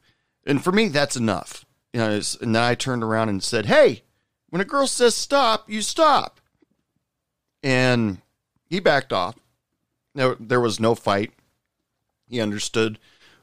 And 0.45 0.63
for 0.63 0.73
me, 0.73 0.89
that's 0.89 1.17
enough. 1.17 1.65
You 1.93 2.01
know, 2.01 2.21
and 2.41 2.55
then 2.55 2.63
I 2.63 2.75
turned 2.75 3.05
around 3.05 3.29
and 3.29 3.43
said, 3.43 3.67
Hey, 3.67 4.03
when 4.51 4.61
a 4.61 4.65
girl 4.65 4.87
says 4.89 5.15
stop, 5.15 5.71
you 5.71 5.81
stop. 5.81 6.41
And 7.63 8.19
he 8.69 8.81
backed 8.81 9.13
off. 9.13 9.37
There, 10.15 10.37
there 10.41 10.61
was 10.61 10.81
no 10.81 10.95
fight. 10.97 11.33
He 12.29 12.41
understood 12.41 12.99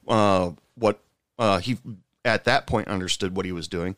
uh, 0.08 0.52
what 0.76 1.00
uh, 1.38 1.60
he 1.60 1.78
at 2.24 2.46
that 2.46 2.68
point 2.68 2.88
understood 2.88 3.36
what 3.36 3.46
he 3.46 3.52
was 3.52 3.68
doing, 3.68 3.96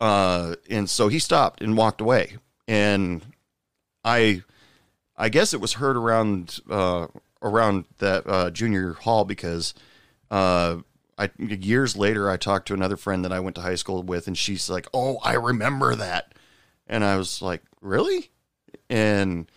uh, 0.00 0.56
and 0.68 0.88
so 0.88 1.08
he 1.08 1.18
stopped 1.18 1.62
and 1.62 1.76
walked 1.76 2.00
away. 2.00 2.36
And 2.68 3.24
I, 4.04 4.42
I 5.16 5.28
guess 5.28 5.54
it 5.54 5.60
was 5.60 5.74
heard 5.74 5.96
around 5.96 6.60
uh, 6.68 7.08
around 7.42 7.84
that 7.98 8.26
uh, 8.26 8.50
junior 8.50 8.94
hall 8.94 9.24
because 9.24 9.74
uh, 10.30 10.78
I 11.18 11.30
years 11.38 11.96
later 11.96 12.30
I 12.30 12.36
talked 12.36 12.68
to 12.68 12.74
another 12.74 12.96
friend 12.96 13.24
that 13.24 13.32
I 13.32 13.40
went 13.40 13.56
to 13.56 13.62
high 13.62 13.74
school 13.76 14.02
with, 14.02 14.26
and 14.26 14.36
she's 14.36 14.68
like, 14.68 14.86
"Oh, 14.92 15.18
I 15.22 15.34
remember 15.34 15.94
that," 15.94 16.34
and 16.86 17.04
I 17.04 17.16
was 17.16 17.40
like, 17.40 17.62
"Really?" 17.80 18.30
And 18.90 19.50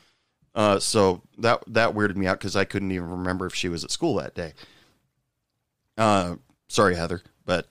uh, 0.55 0.79
so 0.79 1.22
that 1.38 1.63
that 1.67 1.93
weirded 1.93 2.15
me 2.15 2.27
out 2.27 2.39
because 2.39 2.55
I 2.55 2.65
couldn't 2.65 2.91
even 2.91 3.10
remember 3.10 3.46
if 3.46 3.55
she 3.55 3.69
was 3.69 3.84
at 3.84 3.91
school 3.91 4.15
that 4.15 4.36
day. 4.36 4.53
Uh, 5.99 6.35
sorry, 6.67 6.95
Heather, 6.95 7.21
but 7.45 7.67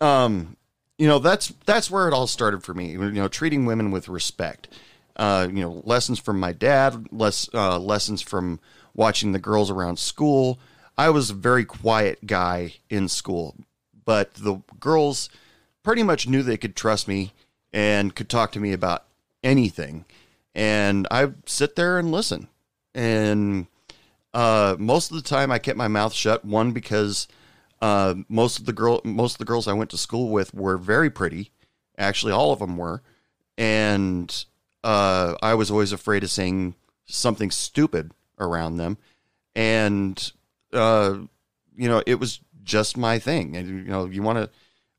um, 0.00 0.56
you 0.98 1.06
know 1.06 1.18
that's 1.18 1.48
that's 1.64 1.90
where 1.90 2.08
it 2.08 2.12
all 2.14 2.26
started 2.26 2.62
for 2.62 2.74
me. 2.74 2.90
You 2.92 3.10
know, 3.12 3.28
treating 3.28 3.64
women 3.64 3.90
with 3.90 4.08
respect. 4.08 4.68
Uh, 5.16 5.48
you 5.50 5.62
know, 5.62 5.82
lessons 5.84 6.18
from 6.18 6.38
my 6.38 6.52
dad, 6.52 7.06
less 7.10 7.48
uh, 7.54 7.78
lessons 7.78 8.20
from 8.20 8.60
watching 8.94 9.32
the 9.32 9.38
girls 9.38 9.70
around 9.70 9.98
school. 9.98 10.58
I 10.96 11.10
was 11.10 11.30
a 11.30 11.34
very 11.34 11.64
quiet 11.64 12.26
guy 12.26 12.74
in 12.90 13.08
school, 13.08 13.56
but 14.04 14.34
the 14.34 14.60
girls 14.78 15.30
pretty 15.82 16.02
much 16.02 16.28
knew 16.28 16.42
they 16.42 16.56
could 16.56 16.76
trust 16.76 17.08
me 17.08 17.32
and 17.72 18.14
could 18.14 18.28
talk 18.28 18.52
to 18.52 18.60
me 18.60 18.72
about 18.72 19.04
anything 19.42 20.04
and 20.58 21.06
I 21.08 21.28
sit 21.46 21.76
there 21.76 22.00
and 22.00 22.10
listen. 22.10 22.48
And 22.92 23.68
uh, 24.34 24.74
most 24.76 25.12
of 25.12 25.16
the 25.16 25.22
time, 25.22 25.52
I 25.52 25.60
kept 25.60 25.78
my 25.78 25.86
mouth 25.86 26.12
shut. 26.12 26.44
One 26.44 26.72
because 26.72 27.28
uh, 27.80 28.14
most 28.28 28.58
of 28.58 28.66
the 28.66 28.72
girl, 28.72 29.00
most 29.04 29.34
of 29.34 29.38
the 29.38 29.44
girls 29.44 29.68
I 29.68 29.72
went 29.72 29.90
to 29.90 29.98
school 29.98 30.30
with 30.30 30.54
were 30.54 30.76
very 30.78 31.10
pretty. 31.10 31.50
Actually, 31.96 32.32
all 32.32 32.52
of 32.52 32.58
them 32.60 32.76
were, 32.76 33.02
and 33.56 34.44
uh, 34.84 35.34
I 35.42 35.54
was 35.54 35.70
always 35.70 35.92
afraid 35.92 36.22
of 36.22 36.30
saying 36.30 36.74
something 37.06 37.50
stupid 37.50 38.12
around 38.38 38.76
them. 38.76 38.98
And 39.54 40.32
uh, 40.72 41.18
you 41.76 41.88
know, 41.88 42.02
it 42.06 42.16
was 42.16 42.40
just 42.62 42.96
my 42.96 43.18
thing. 43.18 43.56
And 43.56 43.68
you 43.68 43.90
know, 43.90 44.06
you 44.06 44.22
want 44.22 44.38
to 44.38 44.50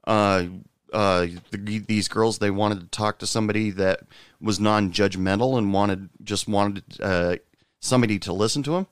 uh, 0.09 0.45
uh, 0.93 1.27
the, 1.51 1.79
these 1.79 2.07
girls 2.07 2.39
they 2.39 2.51
wanted 2.51 2.79
to 2.79 2.87
talk 2.87 3.19
to 3.19 3.27
somebody 3.27 3.69
that 3.71 4.01
was 4.41 4.59
non-judgmental 4.59 5.57
and 5.57 5.73
wanted 5.73 6.09
just 6.23 6.47
wanted 6.47 6.83
uh, 7.01 7.35
somebody 7.79 8.17
to 8.19 8.33
listen 8.33 8.63
to 8.63 8.71
them 8.71 8.87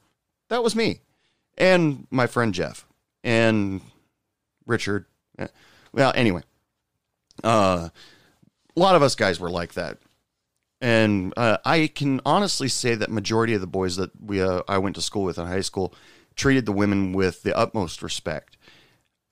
that 0.49 0.63
was 0.63 0.75
me 0.75 1.01
and 1.57 2.05
my 2.11 2.27
friend 2.27 2.53
jeff 2.53 2.85
and 3.23 3.81
richard. 4.65 5.05
Well 5.91 6.11
anyway 6.15 6.43
uh, 7.43 7.89
a 8.75 8.79
lot 8.79 8.95
of 8.95 9.01
us 9.01 9.15
guys 9.15 9.39
were 9.39 9.49
like 9.49 9.73
that. 9.73 9.97
And 10.79 11.33
uh, 11.35 11.57
i 11.65 11.87
can 11.87 12.21
honestly 12.25 12.67
say 12.67 12.95
that 12.95 13.09
majority 13.09 13.53
of 13.53 13.61
the 13.61 13.67
boys 13.67 13.95
that 13.95 14.11
we 14.21 14.41
uh, 14.41 14.61
i 14.67 14.77
went 14.77 14.95
to 14.95 15.01
school 15.01 15.23
with 15.23 15.37
in 15.37 15.47
high 15.47 15.61
school 15.61 15.93
treated 16.37 16.65
the 16.65 16.71
women 16.71 17.11
with 17.11 17.43
the 17.43 17.57
utmost 17.57 18.01
respect. 18.01 18.55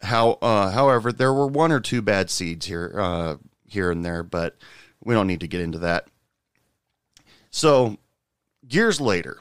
How, 0.02 0.32
uh, 0.42 0.72
however, 0.72 1.14
there 1.14 1.32
were 1.32 1.48
one 1.48 1.72
or 1.72 1.80
two 1.80 2.02
bad 2.02 2.30
seeds 2.30 2.66
here, 2.66 2.94
uh, 2.98 3.38
here 3.66 3.92
and 3.92 4.04
there, 4.04 4.24
but 4.24 4.58
we 5.04 5.14
don't 5.14 5.28
need 5.28 5.40
to 5.40 5.48
get 5.48 5.62
into 5.62 5.80
that. 5.80 6.08
So, 7.52 7.98
years 8.68 9.00
later, 9.00 9.38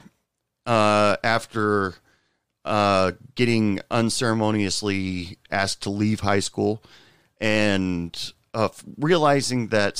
uh, 0.65 1.17
after 1.23 1.95
uh, 2.65 3.13
getting 3.35 3.79
unceremoniously 3.91 5.37
asked 5.51 5.83
to 5.83 5.89
leave 5.89 6.19
high 6.19 6.39
school 6.39 6.83
and 7.39 8.33
uh, 8.53 8.69
realizing 8.97 9.67
that 9.67 9.97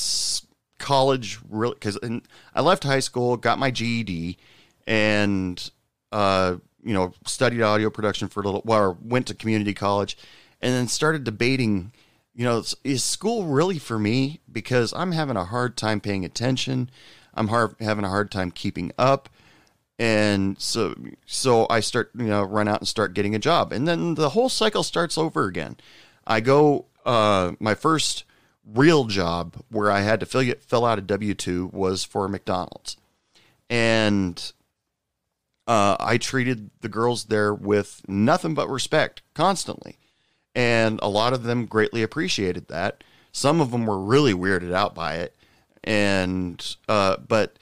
college 0.80 1.40
really 1.50 1.76
because 1.76 1.98
I 2.54 2.62
left 2.62 2.84
high 2.84 3.00
school, 3.00 3.38
got 3.38 3.60
my 3.60 3.72
GED, 3.72 4.38
and 4.88 5.72
uh, 6.12 6.56
you 6.84 6.94
know 6.94 7.14
studied 7.26 7.62
audio 7.62 7.90
production 7.90 8.28
for 8.28 8.42
a 8.42 8.44
little 8.44 8.62
while. 8.62 8.98
Went 9.02 9.28
to 9.28 9.36
community 9.36 9.74
college, 9.74 10.18
and 10.62 10.74
then 10.74 10.88
started 10.88 11.24
debating 11.24 11.92
you 12.36 12.44
know 12.44 12.64
is 12.84 13.04
school 13.04 13.46
really 13.46 13.80
for 13.80 13.98
me 13.98 14.42
because 14.52 14.94
i'm 14.94 15.14
having 15.14 15.38
a 15.38 15.46
hard 15.46 15.78
time 15.78 16.00
paying 16.02 16.26
attention 16.26 16.90
i'm 17.34 17.48
hard, 17.48 17.76
having 17.80 18.04
a 18.04 18.10
hard 18.10 18.30
time 18.30 18.52
keeping 18.52 18.92
up 18.98 19.30
and 19.98 20.60
so 20.60 20.94
so 21.26 21.66
i 21.70 21.80
start 21.80 22.12
you 22.18 22.26
know 22.26 22.44
run 22.44 22.68
out 22.68 22.80
and 22.80 22.88
start 22.88 23.14
getting 23.14 23.36
a 23.36 23.40
job. 23.40 23.72
And 23.72 23.88
then 23.88 24.16
the 24.16 24.30
whole 24.30 24.50
cycle 24.50 24.84
starts 24.84 25.18
over 25.18 25.46
again. 25.46 25.78
I 26.28 26.42
go 26.42 26.86
uh, 27.06 27.54
my 27.60 27.76
first 27.76 28.24
real 28.66 29.06
job 29.06 29.64
where 29.70 29.92
i 29.92 30.02
had 30.02 30.20
to 30.20 30.26
fill, 30.26 30.54
fill 30.62 30.86
out 30.86 31.00
a 31.00 31.02
w2 31.02 31.72
was 31.72 32.04
for 32.04 32.28
mcdonald's. 32.28 32.98
And 33.70 34.52
uh, 35.68 35.98
i 36.00 36.18
treated 36.18 36.72
the 36.82 36.90
girls 36.90 37.26
there 37.26 37.54
with 37.54 38.02
nothing 38.08 38.54
but 38.54 38.70
respect 38.70 39.22
constantly. 39.34 39.98
And 40.54 41.00
a 41.02 41.10
lot 41.10 41.34
of 41.34 41.44
them 41.44 41.66
greatly 41.66 42.02
appreciated 42.02 42.70
that. 42.70 43.04
Some 43.34 43.60
of 43.60 43.72
them 43.72 43.86
were 43.86 44.00
really 44.00 44.34
weirded 44.34 44.74
out 44.74 44.96
by 44.96 45.16
it, 45.16 45.36
and 45.84 46.76
uh, 46.88 47.18
but 47.18 47.60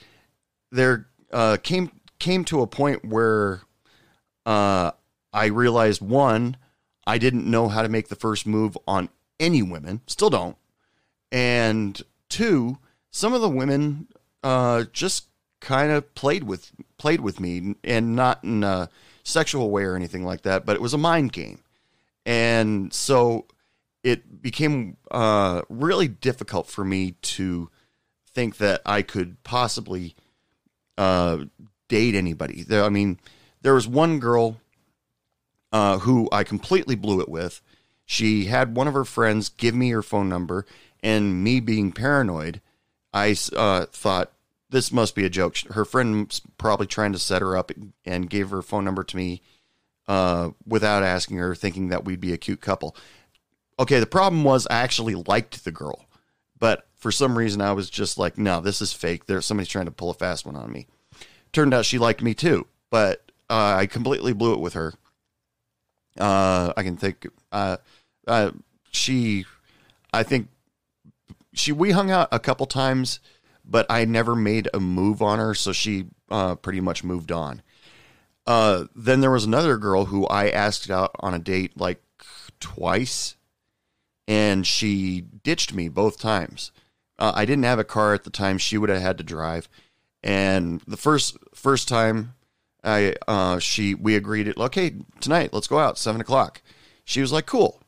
there 0.72 1.08
uh, 1.32 1.58
came 1.64 1.90
came 2.24 2.46
to 2.46 2.62
a 2.62 2.68
point 2.68 3.04
where 3.04 3.64
uh, 4.46 4.92
I 5.34 5.48
realized 5.48 6.02
one, 6.02 6.56
I 7.06 7.18
didn't 7.18 7.46
know 7.46 7.68
how 7.68 7.82
to 7.82 7.90
make 7.90 8.08
the 8.08 8.16
first 8.16 8.48
move 8.48 8.78
on 8.88 9.10
any 9.42 9.62
women, 9.62 10.00
still 10.08 10.30
don't, 10.30 10.56
and 11.34 12.02
two, 12.30 12.78
some 13.12 13.34
of 13.34 13.42
the 13.42 13.50
women 13.50 14.08
uh, 14.42 14.86
just 14.94 15.26
kind 15.60 15.92
of 15.92 16.16
played 16.16 16.46
with 16.46 16.72
played 16.98 17.20
with 17.20 17.42
me, 17.42 17.76
and 17.84 18.16
not 18.16 18.42
in 18.42 18.64
a 18.64 18.90
sexual 19.24 19.70
way 19.70 19.84
or 19.84 19.98
anything 19.98 20.24
like 20.24 20.44
that, 20.44 20.66
but 20.66 20.78
it 20.78 20.82
was 20.82 20.94
a 20.94 20.98
mind 20.98 21.34
game. 21.34 21.60
And 22.26 22.94
so 22.94 23.48
it 24.02 24.42
became 24.42 24.96
uh, 25.12 25.64
really 25.68 26.08
difficult 26.08 26.68
for 26.68 26.86
me 26.86 27.16
to 27.34 27.70
think 28.34 28.58
that 28.58 28.82
I 28.86 29.02
could 29.02 29.44
possibly 29.44 30.16
uh, 30.98 31.46
date 31.94 32.16
anybody. 32.16 32.66
I 32.72 32.90
mean, 32.90 33.20
there 33.62 33.76
was 33.76 33.88
one 33.88 34.18
girl 34.18 34.60
uh, 35.72 36.00
who 36.00 36.28
I 36.32 36.44
completely 36.44 36.96
blew 36.96 37.22
it 37.22 37.30
with. 37.30 37.62
She 38.04 38.46
had 38.46 38.76
one 38.76 38.88
of 38.88 38.96
her 38.96 39.06
friends 39.06 39.50
give 39.50 39.76
me 39.76 39.92
her 39.92 40.02
phone 40.02 40.28
number, 40.28 40.66
and 41.04 41.44
me 41.44 41.60
being 41.60 41.92
paranoid, 41.92 42.62
I 43.14 43.36
uh, 43.56 43.86
thought 43.86 44.32
this 44.72 44.92
must 44.92 45.14
be 45.14 45.24
a 45.24 45.30
joke. 45.30 45.56
Her 45.70 45.86
friend's 45.86 46.42
probably 46.58 46.88
trying 46.88 47.14
to 47.14 47.20
set 47.20 47.44
her 47.44 47.56
up 47.56 47.72
and 48.06 48.28
gave 48.28 48.50
her 48.50 48.64
phone 48.64 48.86
number 48.86 49.04
to 49.04 49.16
me 49.16 49.44
uh, 50.08 50.50
without 50.66 51.04
asking 51.04 51.38
her, 51.38 51.54
thinking 51.54 51.90
that 51.90 52.06
we'd 52.06 52.20
be 52.20 52.34
a 52.34 52.38
cute 52.38 52.60
couple. 52.60 52.96
Okay, 53.78 54.00
the 54.00 54.08
problem 54.08 54.44
was 54.44 54.66
I 54.66 54.78
actually 54.78 55.14
liked 55.14 55.64
the 55.64 55.72
girl, 55.72 56.08
but 56.58 56.88
for 56.96 57.12
some 57.12 57.38
reason 57.38 57.62
I 57.62 57.74
was 57.74 57.88
just 57.88 58.18
like, 58.18 58.36
no, 58.36 58.62
this 58.62 58.82
is 58.82 58.94
fake. 58.94 59.28
There's 59.28 59.46
somebody's 59.46 59.70
trying 59.70 59.86
to 59.86 59.92
pull 59.92 60.10
a 60.10 60.16
fast 60.16 60.44
one 60.44 60.56
on 60.56 60.72
me. 60.72 60.88
Turned 61.54 61.74
out 61.74 61.86
she 61.86 62.00
liked 62.00 62.24
me 62.24 62.34
too, 62.34 62.66
but 62.90 63.32
uh, 63.50 63.76
I 63.78 63.86
completely 63.86 64.34
blew 64.34 64.54
it 64.54 64.60
with 64.60 64.74
her. 64.74 64.94
Uh, 66.20 66.74
I 66.76 66.82
can 66.82 66.98
think. 66.98 67.28
Uh, 67.52 67.78
uh, 68.28 68.52
she, 68.92 69.46
I 70.12 70.24
think, 70.24 70.48
she 71.54 71.72
we 71.72 71.92
hung 71.92 72.10
out 72.10 72.30
a 72.32 72.40
couple 72.40 72.66
times, 72.66 73.20
but 73.64 73.86
I 73.90 74.06
never 74.06 74.36
made 74.36 74.68
a 74.74 74.80
move 74.80 75.22
on 75.22 75.38
her, 75.38 75.54
so 75.54 75.72
she 75.72 76.08
uh, 76.32 76.56
pretty 76.56 76.82
much 76.82 77.04
moved 77.04 77.32
on. 77.32 77.62
Uh, 78.48 78.86
then 78.96 79.22
there 79.22 79.32
was 79.32 79.46
another 79.46 79.78
girl 79.78 80.06
who 80.06 80.26
I 80.28 80.50
asked 80.50 80.90
out 80.90 81.12
on 81.20 81.36
a 81.36 81.40
date 81.40 81.78
like 81.78 82.02
twice, 82.60 83.36
and 84.28 84.66
she 84.66 85.22
ditched 85.22 85.74
me 85.74 85.88
both 85.88 86.20
times. 86.20 86.72
I 87.20 87.46
didn't 87.46 87.64
have 87.64 87.80
a 87.80 87.86
car 87.86 88.14
at 88.14 88.26
the 88.26 88.30
time; 88.30 88.58
she 88.58 88.78
would 88.78 88.90
have 88.90 89.02
had 89.02 89.18
to 89.18 89.24
drive. 89.24 89.70
And 90.24 90.82
the 90.88 90.98
first 90.98 91.38
first 91.54 91.88
time, 91.88 92.36
I 92.84 93.16
uh, 93.28 93.60
she 93.60 93.94
we 93.94 94.16
agreed 94.16 94.48
it. 94.48 94.58
Okay, 94.58 94.94
tonight 95.20 95.54
let's 95.54 95.68
go 95.68 95.80
out 95.80 95.98
seven 95.98 96.22
o'clock. 96.22 96.62
She 97.04 97.22
was 97.22 97.32
like, 97.32 97.46
"Cool," 97.46 97.82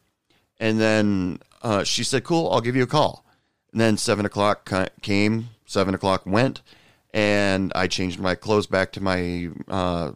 and 0.60 0.80
then 0.80 1.40
uh, 1.62 1.84
she 1.84 2.04
said, 2.04 2.24
"Cool, 2.24 2.50
I'll 2.52 2.62
give 2.62 2.76
you 2.76 2.84
a 2.84 2.88
call." 2.88 3.26
And 3.72 3.80
then 3.80 3.98
seven 3.98 4.26
o'clock 4.26 4.72
came, 5.02 5.50
seven 5.66 5.94
o'clock 5.94 6.26
went, 6.26 6.62
and 7.14 7.72
I 7.76 7.88
changed 7.88 8.20
my 8.20 8.36
clothes 8.36 8.68
back 8.68 8.92
to 8.94 9.02
my 9.02 9.50
uh, 9.68 10.12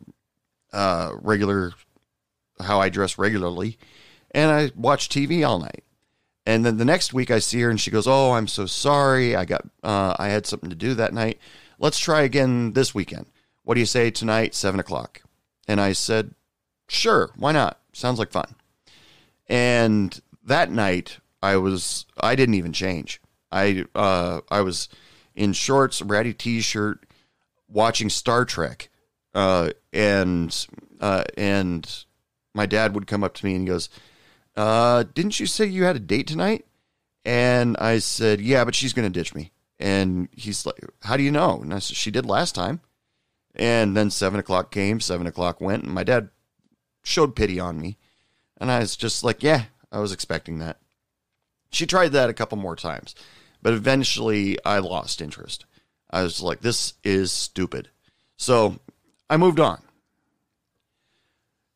uh, 0.71 1.11
regular, 1.21 1.73
how 2.61 2.79
I 2.79 2.89
dress 2.89 3.17
regularly, 3.17 3.77
and 4.31 4.51
I 4.51 4.71
watched 4.75 5.11
TV 5.11 5.47
all 5.47 5.59
night. 5.59 5.83
And 6.45 6.65
then 6.65 6.77
the 6.77 6.85
next 6.85 7.13
week 7.13 7.31
I 7.31 7.39
see 7.39 7.61
her 7.61 7.69
and 7.69 7.79
she 7.79 7.91
goes, 7.91 8.07
"Oh, 8.07 8.31
I'm 8.31 8.47
so 8.47 8.65
sorry. 8.65 9.35
I 9.35 9.45
got 9.45 9.65
uh, 9.83 10.15
I 10.19 10.29
had 10.29 10.45
something 10.45 10.69
to 10.69 10.75
do 10.75 10.93
that 10.95 11.13
night. 11.13 11.39
Let's 11.79 11.98
try 11.98 12.21
again 12.21 12.74
this 12.74 12.93
weekend. 12.93 13.27
What 13.63 13.75
do 13.75 13.79
you 13.79 13.86
say 13.86 14.12
tonight, 14.12 14.53
seven 14.53 14.79
o'clock?" 14.79 15.21
And 15.67 15.79
I 15.79 15.93
said, 15.93 16.36
"Sure, 16.89 17.31
why 17.38 17.53
not? 17.53 17.79
Sounds 17.93 18.19
like 18.19 18.31
fun." 18.31 18.55
And 19.48 20.19
that 20.43 20.69
night 20.69 21.19
I 21.41 21.55
was 21.55 22.05
I 22.19 22.36
didn't 22.36 22.55
even 22.55 22.74
change. 22.74 23.21
I 23.51 23.86
uh, 23.95 24.41
I 24.51 24.62
was 24.62 24.89
in 25.36 25.53
shorts, 25.53 26.01
ratty 26.01 26.33
t-shirt, 26.33 27.05
watching 27.69 28.09
Star 28.09 28.43
Trek, 28.45 28.89
uh, 29.33 29.71
and 29.93 30.67
uh, 31.00 31.24
and 31.38 32.05
my 32.53 32.65
dad 32.65 32.93
would 32.93 33.07
come 33.07 33.24
up 33.24 33.36
to 33.36 33.45
me 33.45 33.55
and 33.55 33.65
goes, 33.65 33.89
uh, 34.55 35.03
"Didn't 35.13 35.39
you 35.39 35.45
say 35.45 35.65
you 35.65 35.86
had 35.86 35.95
a 35.95 36.00
date 36.00 36.27
tonight?" 36.27 36.65
And 37.24 37.77
I 37.77 38.00
said, 38.00 38.41
"Yeah, 38.41 38.65
but 38.65 38.75
she's 38.75 38.93
going 38.93 39.12
to 39.12 39.19
ditch 39.19 39.33
me." 39.33 39.51
And 39.79 40.27
he's 40.36 40.65
like, 40.65 40.79
"How 41.03 41.15
do 41.17 41.24
you 41.24 41.31
know?" 41.31 41.62
And 41.62 41.74
I 41.74 41.79
said, 41.79 41.95
"She 41.95 42.12
did 42.12 42.25
last 42.25 42.55
time." 42.55 42.81
And 43.55 43.95
then 43.95 44.09
seven 44.09 44.39
o'clock 44.39 44.71
came, 44.71 45.00
seven 45.00 45.27
o'clock 45.27 45.59
went, 45.62 45.83
and 45.83 45.93
my 45.93 46.03
dad 46.03 46.29
showed 47.03 47.36
pity 47.36 47.59
on 47.59 47.79
me, 47.79 47.98
and 48.57 48.71
I 48.71 48.79
was 48.79 48.95
just 48.95 49.24
like, 49.24 49.41
"Yeah, 49.43 49.65
I 49.91 50.00
was 50.00 50.12
expecting 50.12 50.59
that." 50.59 50.79
She 51.71 51.86
tried 51.86 52.12
that 52.13 52.29
a 52.29 52.33
couple 52.33 52.57
more 52.57 52.75
times, 52.75 53.15
but 53.62 53.74
eventually 53.74 54.57
I 54.65 54.80
lost 54.80 55.21
interest. 55.21 55.65
I 56.10 56.23
was 56.23 56.41
like, 56.41 56.62
"This 56.62 56.93
is 57.03 57.32
stupid." 57.32 57.89
So 58.38 58.80
I 59.30 59.38
moved 59.38 59.60
on. 59.60 59.82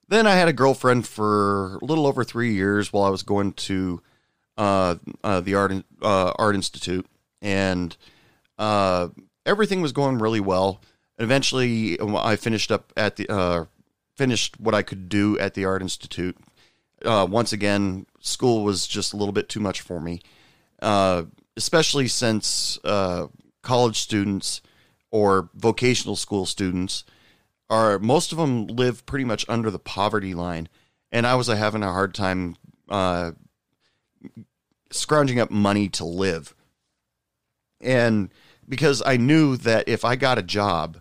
Then 0.07 0.27
I 0.27 0.35
had 0.35 0.47
a 0.47 0.53
girlfriend 0.53 1.07
for 1.07 1.77
a 1.77 1.85
little 1.85 2.05
over 2.05 2.23
three 2.23 2.53
years 2.53 2.91
while 2.91 3.03
I 3.03 3.09
was 3.09 3.23
going 3.23 3.53
to 3.53 4.01
uh, 4.57 4.95
uh, 5.23 5.41
the 5.41 5.55
art 5.55 5.73
uh, 6.01 6.33
art 6.37 6.55
institute, 6.55 7.05
and 7.43 7.95
uh, 8.57 9.09
everything 9.45 9.81
was 9.81 9.91
going 9.91 10.17
really 10.17 10.39
well. 10.39 10.81
Eventually, 11.19 11.99
I 12.01 12.35
finished 12.35 12.71
up 12.71 12.91
at 12.97 13.17
the 13.17 13.31
uh, 13.31 13.65
finished 14.17 14.59
what 14.59 14.73
I 14.73 14.81
could 14.81 15.09
do 15.09 15.37
at 15.37 15.53
the 15.53 15.65
art 15.65 15.83
institute. 15.83 16.35
Uh, 17.05 17.27
once 17.29 17.53
again, 17.53 18.07
school 18.19 18.63
was 18.63 18.87
just 18.87 19.13
a 19.13 19.17
little 19.17 19.33
bit 19.33 19.49
too 19.49 19.59
much 19.59 19.81
for 19.81 19.99
me, 19.99 20.21
especially 21.55 22.07
since 22.07 22.79
college 23.61 23.99
students 23.99 24.61
or 25.11 25.49
vocational 25.53 26.15
school 26.15 26.45
students 26.47 27.03
are 27.69 27.99
most 27.99 28.31
of 28.31 28.37
them 28.37 28.67
live 28.67 29.05
pretty 29.05 29.25
much 29.25 29.45
under 29.49 29.71
the 29.71 29.79
poverty 29.79 30.33
line, 30.33 30.69
and 31.11 31.25
I 31.25 31.35
was 31.35 31.49
uh, 31.49 31.55
having 31.55 31.83
a 31.83 31.91
hard 31.91 32.13
time 32.13 32.55
uh, 32.89 33.31
scrounging 34.91 35.39
up 35.39 35.49
money 35.49 35.89
to 35.89 36.05
live. 36.05 36.53
And 37.83 38.29
because 38.67 39.01
I 39.05 39.17
knew 39.17 39.57
that 39.57 39.87
if 39.87 40.05
I 40.05 40.15
got 40.15 40.37
a 40.37 40.43
job 40.43 40.99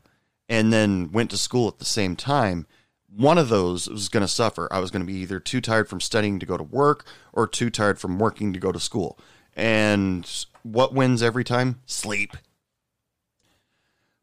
and 0.48 0.72
then 0.72 1.10
went 1.12 1.30
to 1.30 1.38
school 1.38 1.68
at 1.68 1.78
the 1.78 1.84
same 1.84 2.16
time, 2.16 2.66
one 3.14 3.38
of 3.38 3.48
those 3.48 3.88
was 3.88 4.08
going 4.08 4.22
to 4.22 4.28
suffer. 4.28 4.68
I 4.70 4.80
was 4.80 4.90
going 4.90 5.00
to 5.00 5.12
be 5.12 5.18
either 5.18 5.38
too 5.38 5.60
tired 5.60 5.88
from 5.88 6.00
studying 6.00 6.38
to 6.38 6.46
go 6.46 6.56
to 6.56 6.62
work 6.62 7.04
or 7.32 7.46
too 7.46 7.70
tired 7.70 7.98
from 7.98 8.18
working 8.18 8.52
to 8.52 8.58
go 8.58 8.72
to 8.72 8.80
school. 8.80 9.18
And 9.54 10.28
what 10.62 10.94
wins 10.94 11.22
every 11.22 11.44
time? 11.44 11.80
Sleep. 11.84 12.36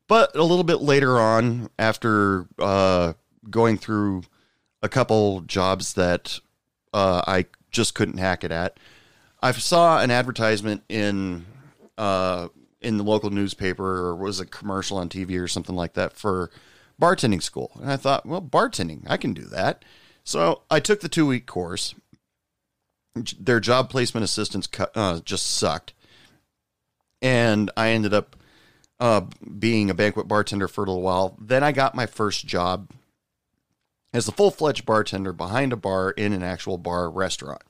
But 0.08 0.36
a 0.36 0.44
little 0.44 0.64
bit 0.64 0.82
later 0.82 1.20
on, 1.20 1.70
after 1.78 2.48
uh, 2.58 3.14
going 3.50 3.78
through 3.78 4.24
a 4.82 4.90
couple 4.90 5.42
jobs 5.42 5.94
that 5.94 6.40
uh, 6.94 7.22
I 7.28 7.46
just 7.70 7.94
couldn't 7.94 8.18
hack 8.18 8.44
it 8.44 8.52
at, 8.52 8.80
I 9.42 9.52
saw 9.52 10.02
an 10.02 10.10
advertisement 10.10 10.84
in 10.90 11.46
uh, 12.00 12.48
in 12.82 12.98
the 12.98 13.04
local 13.04 13.30
newspaper 13.30 14.08
or 14.08 14.16
was 14.16 14.40
a 14.40 14.46
commercial 14.46 14.98
on 14.98 15.10
TV 15.10 15.40
or 15.40 15.48
something 15.48 15.76
like 15.76 15.94
that 15.94 16.14
for 16.14 16.50
bartending 17.00 17.44
school, 17.44 17.72
and 17.82 17.92
I 17.92 17.98
thought, 17.98 18.26
well, 18.26 18.42
bartending, 18.42 19.04
I 19.08 19.18
can 19.18 19.34
do 19.34 19.44
that. 19.46 19.84
So 20.24 20.64
I 20.72 20.80
took 20.80 21.02
the 21.02 21.10
two 21.10 21.28
week 21.28 21.46
course. 21.46 21.94
Their 23.38 23.60
job 23.60 23.90
placement 23.90 24.24
assistants 24.24 24.70
uh, 24.96 25.20
just 25.22 25.46
sucked, 25.46 25.94
and 27.22 27.70
I 27.76 27.90
ended 27.90 28.14
up 28.14 28.38
uh, 29.00 29.22
being 29.58 29.90
a 29.90 29.94
banquet 29.94 30.28
bartender 30.28 30.68
for 30.68 30.84
a 30.84 30.88
little 30.88 31.02
while. 31.02 31.36
Then 31.40 31.64
I 31.64 31.72
got 31.74 31.96
my 31.96 32.06
first 32.06 32.46
job 32.46 32.92
as 34.14 34.28
a 34.28 34.32
full 34.32 34.52
fledged 34.52 34.86
bartender 34.86 35.34
behind 35.34 35.74
a 35.74 35.78
bar 35.78 36.12
in 36.12 36.32
an 36.32 36.44
actual 36.44 36.78
bar 36.78 37.10
restaurant. 37.10 37.64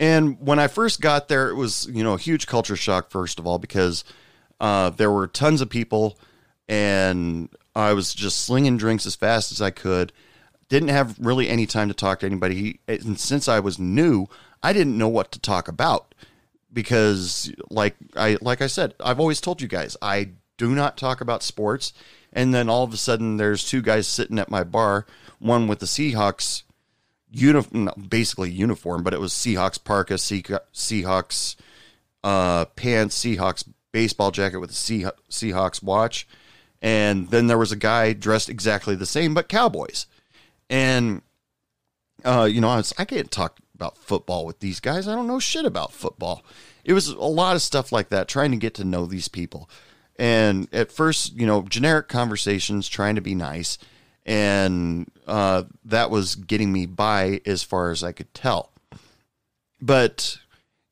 And 0.00 0.40
when 0.40 0.58
I 0.58 0.66
first 0.66 1.02
got 1.02 1.28
there, 1.28 1.50
it 1.50 1.54
was, 1.54 1.86
you 1.92 2.02
know, 2.02 2.14
a 2.14 2.18
huge 2.18 2.46
culture 2.46 2.74
shock, 2.74 3.10
first 3.10 3.38
of 3.38 3.46
all, 3.46 3.58
because 3.58 4.02
uh, 4.58 4.90
there 4.90 5.10
were 5.10 5.28
tons 5.28 5.60
of 5.60 5.68
people 5.68 6.18
and 6.68 7.50
I 7.76 7.92
was 7.92 8.14
just 8.14 8.46
slinging 8.46 8.78
drinks 8.78 9.04
as 9.04 9.14
fast 9.14 9.52
as 9.52 9.60
I 9.60 9.70
could. 9.70 10.12
Didn't 10.70 10.88
have 10.88 11.18
really 11.18 11.48
any 11.48 11.66
time 11.66 11.88
to 11.88 11.94
talk 11.94 12.20
to 12.20 12.26
anybody. 12.26 12.80
And 12.88 13.20
since 13.20 13.46
I 13.46 13.60
was 13.60 13.78
new, 13.78 14.26
I 14.62 14.72
didn't 14.72 14.96
know 14.96 15.08
what 15.08 15.32
to 15.32 15.40
talk 15.40 15.68
about 15.68 16.14
because 16.72 17.52
like 17.70 17.96
I 18.16 18.38
like 18.40 18.62
I 18.62 18.68
said, 18.68 18.94
I've 19.00 19.20
always 19.20 19.40
told 19.40 19.60
you 19.60 19.68
guys 19.68 19.96
I 20.00 20.30
do 20.56 20.74
not 20.74 20.96
talk 20.96 21.20
about 21.20 21.42
sports. 21.42 21.92
And 22.32 22.54
then 22.54 22.68
all 22.68 22.84
of 22.84 22.94
a 22.94 22.96
sudden, 22.96 23.36
there's 23.36 23.68
two 23.68 23.82
guys 23.82 24.06
sitting 24.06 24.38
at 24.38 24.50
my 24.50 24.62
bar, 24.62 25.06
one 25.40 25.66
with 25.66 25.80
the 25.80 25.86
Seahawks 25.86 26.62
uniform, 27.30 27.90
basically 28.08 28.50
uniform, 28.50 29.02
but 29.02 29.14
it 29.14 29.20
was 29.20 29.32
Seahawks 29.32 29.82
parka, 29.82 30.14
Seahawks 30.14 31.56
uh, 32.24 32.64
pants, 32.66 33.22
Seahawks 33.22 33.68
baseball 33.92 34.30
jacket 34.30 34.58
with 34.58 34.70
a 34.70 34.74
Seahawks 34.74 35.82
watch, 35.82 36.26
and 36.82 37.28
then 37.30 37.46
there 37.46 37.58
was 37.58 37.72
a 37.72 37.76
guy 37.76 38.12
dressed 38.12 38.48
exactly 38.48 38.94
the 38.94 39.06
same 39.06 39.34
but 39.34 39.48
Cowboys, 39.48 40.06
and 40.68 41.22
uh, 42.24 42.48
you 42.50 42.60
know 42.60 42.68
I 42.68 42.76
was 42.76 42.92
I 42.98 43.04
can't 43.04 43.30
talk 43.30 43.58
about 43.74 43.98
football 43.98 44.44
with 44.44 44.60
these 44.60 44.80
guys. 44.80 45.08
I 45.08 45.14
don't 45.14 45.26
know 45.26 45.40
shit 45.40 45.64
about 45.64 45.92
football. 45.92 46.44
It 46.84 46.92
was 46.92 47.08
a 47.08 47.18
lot 47.20 47.56
of 47.56 47.62
stuff 47.62 47.92
like 47.92 48.10
that, 48.10 48.28
trying 48.28 48.50
to 48.50 48.56
get 48.56 48.74
to 48.74 48.84
know 48.84 49.06
these 49.06 49.28
people. 49.28 49.68
And 50.18 50.68
at 50.72 50.92
first, 50.92 51.34
you 51.34 51.46
know, 51.46 51.62
generic 51.62 52.08
conversations, 52.08 52.88
trying 52.88 53.14
to 53.14 53.22
be 53.22 53.34
nice. 53.34 53.78
And 54.26 55.10
uh, 55.26 55.64
that 55.84 56.10
was 56.10 56.34
getting 56.34 56.72
me 56.72 56.86
by 56.86 57.40
as 57.46 57.62
far 57.62 57.90
as 57.90 58.04
I 58.04 58.12
could 58.12 58.32
tell. 58.34 58.72
But 59.80 60.38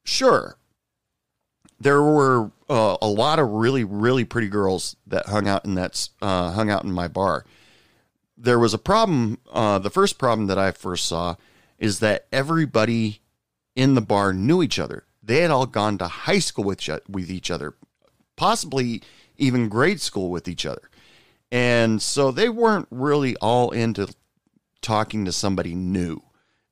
sure, 0.04 0.56
there 1.80 2.02
were 2.02 2.50
uh, 2.68 2.96
a 3.00 3.08
lot 3.08 3.38
of 3.38 3.50
really, 3.50 3.84
really 3.84 4.24
pretty 4.24 4.48
girls 4.48 4.96
that 5.06 5.26
hung 5.26 5.46
out 5.46 5.64
in 5.64 5.74
that 5.74 6.08
uh, 6.20 6.52
hung 6.52 6.70
out 6.70 6.84
in 6.84 6.92
my 6.92 7.08
bar. 7.08 7.44
there 8.36 8.58
was 8.58 8.74
a 8.74 8.78
problem. 8.78 9.38
Uh, 9.52 9.78
the 9.78 9.90
first 9.90 10.18
problem 10.18 10.46
that 10.46 10.58
I 10.58 10.70
first 10.70 11.06
saw 11.06 11.36
is 11.78 12.00
that 12.00 12.26
everybody 12.32 13.20
in 13.74 13.94
the 13.94 14.00
bar 14.00 14.32
knew 14.32 14.62
each 14.62 14.78
other. 14.78 15.04
They 15.22 15.40
had 15.40 15.50
all 15.50 15.66
gone 15.66 15.98
to 15.98 16.08
high 16.08 16.38
school 16.38 16.64
with 16.64 16.88
with 17.08 17.30
each 17.30 17.50
other, 17.50 17.74
possibly 18.36 19.02
even 19.36 19.68
grade 19.68 20.00
school 20.00 20.30
with 20.30 20.48
each 20.48 20.64
other, 20.66 20.90
and 21.50 22.00
so 22.02 22.30
they 22.30 22.48
weren't 22.48 22.88
really 22.90 23.37
all 23.37 23.70
into 23.70 24.08
talking 24.82 25.24
to 25.24 25.32
somebody 25.32 25.74
new. 25.74 26.22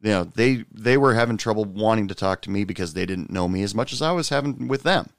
You 0.01 0.11
know, 0.11 0.25
they 0.25 0.65
they 0.71 0.97
were 0.97 1.15
having 1.15 1.37
trouble 1.37 1.65
wanting 1.65 2.09
to 2.09 2.15
talk 2.15 2.43
to 2.43 2.51
me 2.51 2.65
because 2.65 2.95
they 2.95 3.07
didn't 3.07 3.31
know 3.31 3.49
me 3.49 3.63
as 3.63 3.75
much 3.75 3.93
as 3.93 4.03
I 4.03 4.13
was 4.13 4.29
having 4.29 4.69
with 4.69 4.83
them. 4.83 5.11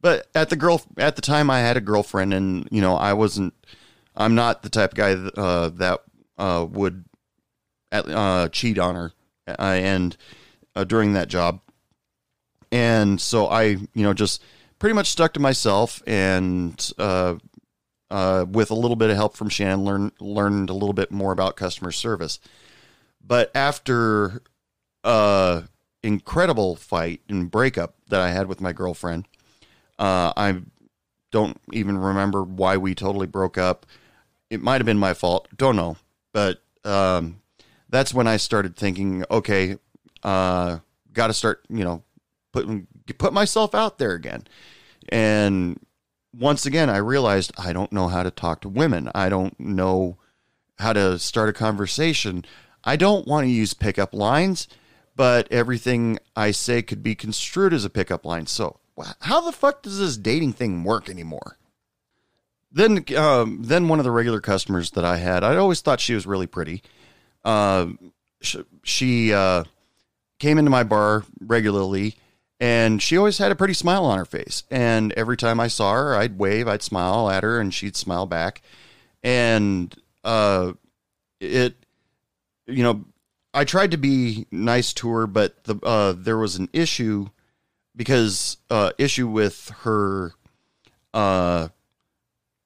But 0.00 0.28
at 0.34 0.48
the 0.48 0.56
girl 0.56 0.82
at 0.96 1.16
the 1.16 1.22
time, 1.22 1.50
I 1.50 1.60
had 1.60 1.76
a 1.76 1.82
girlfriend, 1.82 2.32
and 2.32 2.68
you 2.70 2.80
know, 2.80 2.96
I 2.96 3.12
wasn't. 3.12 3.54
I'm 4.16 4.34
not 4.34 4.62
the 4.62 4.68
type 4.68 4.92
of 4.92 4.96
guy 4.96 5.14
that, 5.14 5.38
uh, 5.38 5.68
that 5.68 6.00
uh, 6.38 6.66
would 6.68 7.04
uh, 7.92 8.48
cheat 8.48 8.78
on 8.78 8.94
her, 8.94 9.12
uh, 9.46 9.54
and 9.58 10.16
uh, 10.74 10.84
during 10.84 11.12
that 11.12 11.28
job, 11.28 11.60
and 12.72 13.20
so 13.20 13.46
I, 13.46 13.62
you 13.62 14.02
know, 14.02 14.14
just 14.14 14.42
pretty 14.78 14.94
much 14.94 15.08
stuck 15.08 15.34
to 15.34 15.40
myself, 15.40 16.02
and 16.06 16.92
uh, 16.98 17.36
uh, 18.10 18.46
with 18.48 18.70
a 18.70 18.74
little 18.74 18.96
bit 18.96 19.10
of 19.10 19.16
help 19.16 19.36
from 19.36 19.48
Shannon, 19.48 19.84
learned 19.84 20.12
learned 20.20 20.70
a 20.70 20.74
little 20.74 20.92
bit 20.92 21.10
more 21.10 21.32
about 21.32 21.56
customer 21.56 21.92
service. 21.92 22.38
But 23.24 23.50
after 23.54 24.42
uh 25.04 25.62
incredible 26.02 26.76
fight 26.76 27.20
and 27.28 27.50
breakup 27.50 27.94
that 28.08 28.20
I 28.20 28.30
had 28.30 28.46
with 28.46 28.60
my 28.60 28.72
girlfriend, 28.72 29.26
uh, 29.98 30.32
I 30.36 30.62
don't 31.30 31.60
even 31.72 31.98
remember 31.98 32.42
why 32.42 32.76
we 32.76 32.94
totally 32.94 33.26
broke 33.26 33.58
up. 33.58 33.86
It 34.50 34.62
might 34.62 34.80
have 34.80 34.86
been 34.86 34.98
my 34.98 35.14
fault. 35.14 35.48
Don't 35.56 35.76
know. 35.76 35.96
But 36.32 36.62
um, 36.84 37.40
that's 37.88 38.14
when 38.14 38.26
I 38.26 38.36
started 38.36 38.76
thinking, 38.76 39.24
okay, 39.30 39.76
uh, 40.22 40.78
got 41.12 41.28
to 41.28 41.32
start, 41.32 41.64
you 41.68 41.84
know, 41.84 42.02
putting 42.52 42.86
put 43.18 43.32
myself 43.32 43.74
out 43.74 43.98
there 43.98 44.12
again. 44.12 44.46
And 45.08 45.80
once 46.36 46.66
again, 46.66 46.90
I 46.90 46.98
realized 46.98 47.52
I 47.58 47.72
don't 47.72 47.92
know 47.92 48.08
how 48.08 48.22
to 48.22 48.30
talk 48.30 48.60
to 48.62 48.68
women. 48.68 49.10
I 49.14 49.28
don't 49.28 49.58
know 49.58 50.18
how 50.78 50.92
to 50.92 51.18
start 51.18 51.48
a 51.48 51.52
conversation. 51.52 52.44
I 52.84 52.96
don't 52.96 53.26
want 53.26 53.44
to 53.46 53.50
use 53.50 53.74
pickup 53.74 54.14
lines, 54.14 54.68
but 55.16 55.50
everything 55.50 56.18
I 56.36 56.52
say 56.52 56.82
could 56.82 57.02
be 57.02 57.14
construed 57.14 57.72
as 57.72 57.84
a 57.84 57.90
pickup 57.90 58.24
line. 58.24 58.46
So, 58.46 58.78
how 59.20 59.40
the 59.40 59.52
fuck 59.52 59.82
does 59.82 59.98
this 59.98 60.16
dating 60.16 60.54
thing 60.54 60.84
work 60.84 61.08
anymore? 61.08 61.58
Then, 62.70 63.04
um, 63.16 63.62
then 63.62 63.88
one 63.88 63.98
of 63.98 64.04
the 64.04 64.10
regular 64.10 64.40
customers 64.40 64.90
that 64.92 65.04
I 65.04 65.16
had, 65.16 65.42
I 65.42 65.56
always 65.56 65.80
thought 65.80 66.00
she 66.00 66.14
was 66.14 66.26
really 66.26 66.46
pretty. 66.46 66.82
Uh, 67.44 67.88
sh- 68.40 68.56
she 68.82 69.32
uh, 69.32 69.64
came 70.38 70.58
into 70.58 70.70
my 70.70 70.84
bar 70.84 71.24
regularly, 71.40 72.16
and 72.60 73.00
she 73.00 73.16
always 73.16 73.38
had 73.38 73.52
a 73.52 73.56
pretty 73.56 73.74
smile 73.74 74.04
on 74.04 74.18
her 74.18 74.24
face. 74.24 74.64
And 74.70 75.12
every 75.12 75.36
time 75.36 75.60
I 75.60 75.68
saw 75.68 75.94
her, 75.94 76.16
I'd 76.16 76.38
wave, 76.38 76.66
I'd 76.66 76.82
smile 76.82 77.30
at 77.30 77.44
her, 77.44 77.60
and 77.60 77.72
she'd 77.72 77.96
smile 77.96 78.26
back. 78.26 78.62
And 79.22 79.94
uh, 80.24 80.72
it, 81.40 81.76
you 82.66 82.82
know, 82.82 83.04
I 83.54 83.64
tried 83.64 83.92
to 83.92 83.96
be 83.96 84.46
nice 84.50 84.92
to 84.94 85.08
her, 85.10 85.26
but 85.26 85.64
the 85.64 85.76
uh, 85.82 86.14
there 86.16 86.38
was 86.38 86.56
an 86.56 86.68
issue 86.72 87.28
because 87.96 88.58
uh, 88.70 88.92
issue 88.98 89.28
with 89.28 89.70
her. 89.80 90.32
Uh, 91.14 91.68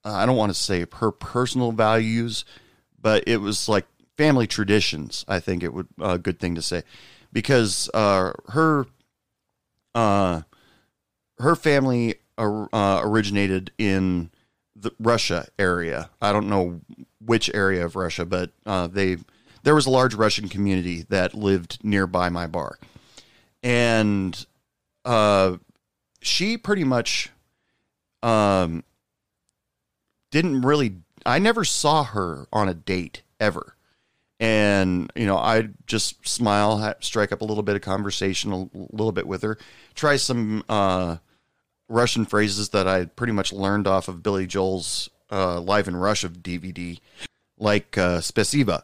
I 0.05 0.25
don't 0.25 0.35
want 0.35 0.49
to 0.49 0.59
say 0.59 0.85
her 0.95 1.11
personal 1.11 1.71
values, 1.71 2.43
but 3.01 3.23
it 3.25 3.37
was 3.37 3.69
like 3.69 3.85
family 4.17 4.47
traditions. 4.47 5.23
I 5.27 5.39
think 5.39 5.63
it 5.63 5.73
would 5.73 5.87
a 5.99 6.03
uh, 6.03 6.17
good 6.17 6.39
thing 6.39 6.55
to 6.55 6.61
say 6.61 6.83
because 7.31 7.89
uh, 7.93 8.33
her 8.49 8.85
uh, 9.95 10.41
her 11.39 11.55
family 11.55 12.15
uh, 12.37 13.01
originated 13.03 13.71
in 13.77 14.31
the 14.75 14.91
Russia 14.99 15.47
area. 15.59 16.09
I 16.21 16.31
don't 16.31 16.49
know 16.49 16.81
which 17.19 17.49
area 17.53 17.85
of 17.85 17.95
Russia, 17.95 18.25
but 18.25 18.51
uh, 18.65 18.87
they 18.87 19.17
there 19.63 19.75
was 19.75 19.85
a 19.85 19.91
large 19.91 20.13
Russian 20.13 20.49
community 20.49 21.05
that 21.09 21.33
lived 21.33 21.79
nearby 21.83 22.29
my 22.29 22.47
bar, 22.47 22.77
and 23.61 24.45
uh, 25.05 25.57
she 26.21 26.57
pretty 26.57 26.83
much 26.83 27.29
um, 28.21 28.83
didn't 30.31 30.61
really. 30.61 30.95
I 31.25 31.39
never 31.39 31.63
saw 31.63 32.03
her 32.03 32.47
on 32.51 32.67
a 32.67 32.73
date 32.73 33.21
ever, 33.39 33.75
and 34.39 35.11
you 35.15 35.25
know 35.25 35.37
I 35.37 35.69
just 35.85 36.27
smile, 36.27 36.95
strike 36.99 37.31
up 37.31 37.41
a 37.41 37.45
little 37.45 37.63
bit 37.63 37.75
of 37.75 37.81
conversation, 37.81 38.51
a 38.51 38.69
little 38.73 39.11
bit 39.11 39.27
with 39.27 39.41
her, 39.43 39.57
try 39.95 40.17
some 40.17 40.63
uh, 40.67 41.17
Russian 41.87 42.25
phrases 42.25 42.69
that 42.69 42.87
I 42.87 43.05
pretty 43.05 43.33
much 43.33 43.53
learned 43.53 43.87
off 43.87 44.07
of 44.07 44.23
Billy 44.23 44.47
Joel's 44.47 45.09
uh, 45.31 45.59
Live 45.59 45.87
in 45.87 45.95
Russia 45.95 46.29
DVD, 46.29 46.99
like 47.57 47.97
uh, 47.97 48.19
"Spasiba," 48.19 48.83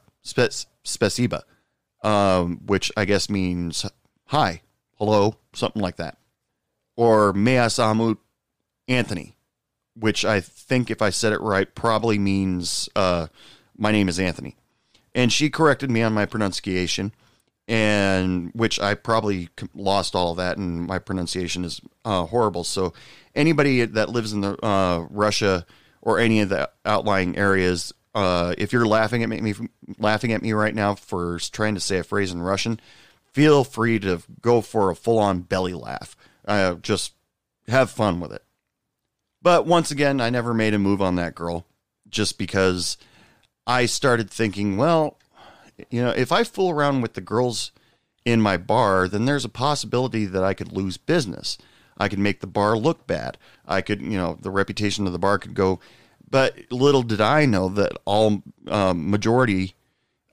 um, 2.04 2.62
which 2.66 2.92
I 2.96 3.06
guess 3.06 3.30
means 3.30 3.86
"hi," 4.26 4.62
"hello," 4.98 5.36
something 5.54 5.82
like 5.82 5.98
that, 5.98 6.18
or 6.96 7.34
"Mea 7.34 7.68
samut 7.68 8.18
Anthony," 8.88 9.36
which 9.96 10.24
I 10.24 10.40
think, 10.40 10.90
if 10.90 11.02
I 11.02 11.10
said 11.10 11.34
it 11.34 11.42
right, 11.42 11.74
probably 11.74 12.20
means 12.20 12.88
uh, 12.96 13.28
"my 13.76 13.92
name 13.92 14.08
is 14.08 14.20
Anthony." 14.20 14.56
And 15.20 15.34
she 15.34 15.50
corrected 15.50 15.92
me 15.92 16.02
on 16.02 16.14
my 16.14 16.26
pronunciation, 16.26 17.14
and 17.68 18.52
which 18.54 18.80
I 18.80 18.94
probably 18.94 19.50
lost 19.76 20.16
all 20.16 20.32
of 20.32 20.38
that, 20.38 20.56
and 20.56 20.88
my 20.88 20.98
pronunciation 20.98 21.66
is 21.66 21.82
uh, 22.06 22.24
horrible. 22.24 22.64
So, 22.64 22.94
anybody 23.36 23.84
that 23.84 24.08
lives 24.08 24.32
in 24.32 24.40
the 24.40 24.66
uh, 24.66 25.00
Russia 25.10 25.66
or 26.02 26.20
any 26.20 26.40
of 26.40 26.48
the 26.48 26.70
outlying 26.86 27.38
areas, 27.38 27.94
uh, 28.16 28.56
if 28.58 28.72
you're 28.72 28.88
laughing 28.88 29.22
at 29.22 29.28
me, 29.28 29.54
laughing 29.98 30.32
at 30.32 30.42
me 30.42 30.54
right 30.54 30.74
now 30.74 30.96
for 30.96 31.38
trying 31.52 31.76
to 31.76 31.82
say 31.82 31.98
a 31.98 32.04
phrase 32.06 32.32
in 32.32 32.42
Russian, 32.42 32.80
feel 33.34 33.66
free 33.66 34.00
to 34.00 34.22
go 34.40 34.62
for 34.62 34.90
a 34.90 34.96
full-on 34.96 35.42
belly 35.42 35.74
laugh. 35.74 36.16
Uh, 36.48 36.76
just 36.76 37.12
have 37.68 37.92
fun 37.92 38.22
with 38.22 38.32
it. 38.32 38.46
But 39.42 39.66
once 39.66 39.92
again, 39.92 40.22
I 40.22 40.30
never 40.30 40.54
made 40.54 40.74
a 40.74 40.80
move 40.80 41.02
on 41.02 41.16
that 41.16 41.36
girl, 41.36 41.66
just 42.08 42.38
because 42.38 42.96
I 43.70 43.86
started 43.86 44.32
thinking, 44.32 44.78
well, 44.78 45.20
you 45.92 46.02
know, 46.02 46.10
if 46.10 46.32
I 46.32 46.44
fool 46.44 46.72
around 46.72 47.02
with 47.02 47.14
the 47.14 47.22
girls 47.22 47.72
in 48.26 48.42
my 48.42 48.58
bar, 48.58 49.08
then 49.08 49.26
there's 49.26 49.46
a 49.46 49.50
possibility 49.50 50.26
that 50.26 50.44
I 50.44 50.56
could 50.56 50.72
lose 50.72 50.98
business. 50.98 51.56
I 51.96 52.10
could 52.10 52.18
make 52.18 52.40
the 52.40 52.48
bar 52.48 52.76
look 52.76 53.06
bad. 53.06 53.38
I 53.68 53.82
could, 53.82 54.02
you 54.02 54.18
know, 54.18 54.40
the 54.42 54.50
reputation 54.50 55.06
of 55.06 55.14
the 55.14 55.20
bar 55.20 55.38
could 55.38 55.54
go. 55.54 55.80
But 56.28 56.72
little 56.72 57.04
did 57.04 57.22
I 57.22 57.46
know 57.46 57.70
that 57.70 57.92
all 58.06 58.42
um, 58.68 59.12
majority 59.12 59.76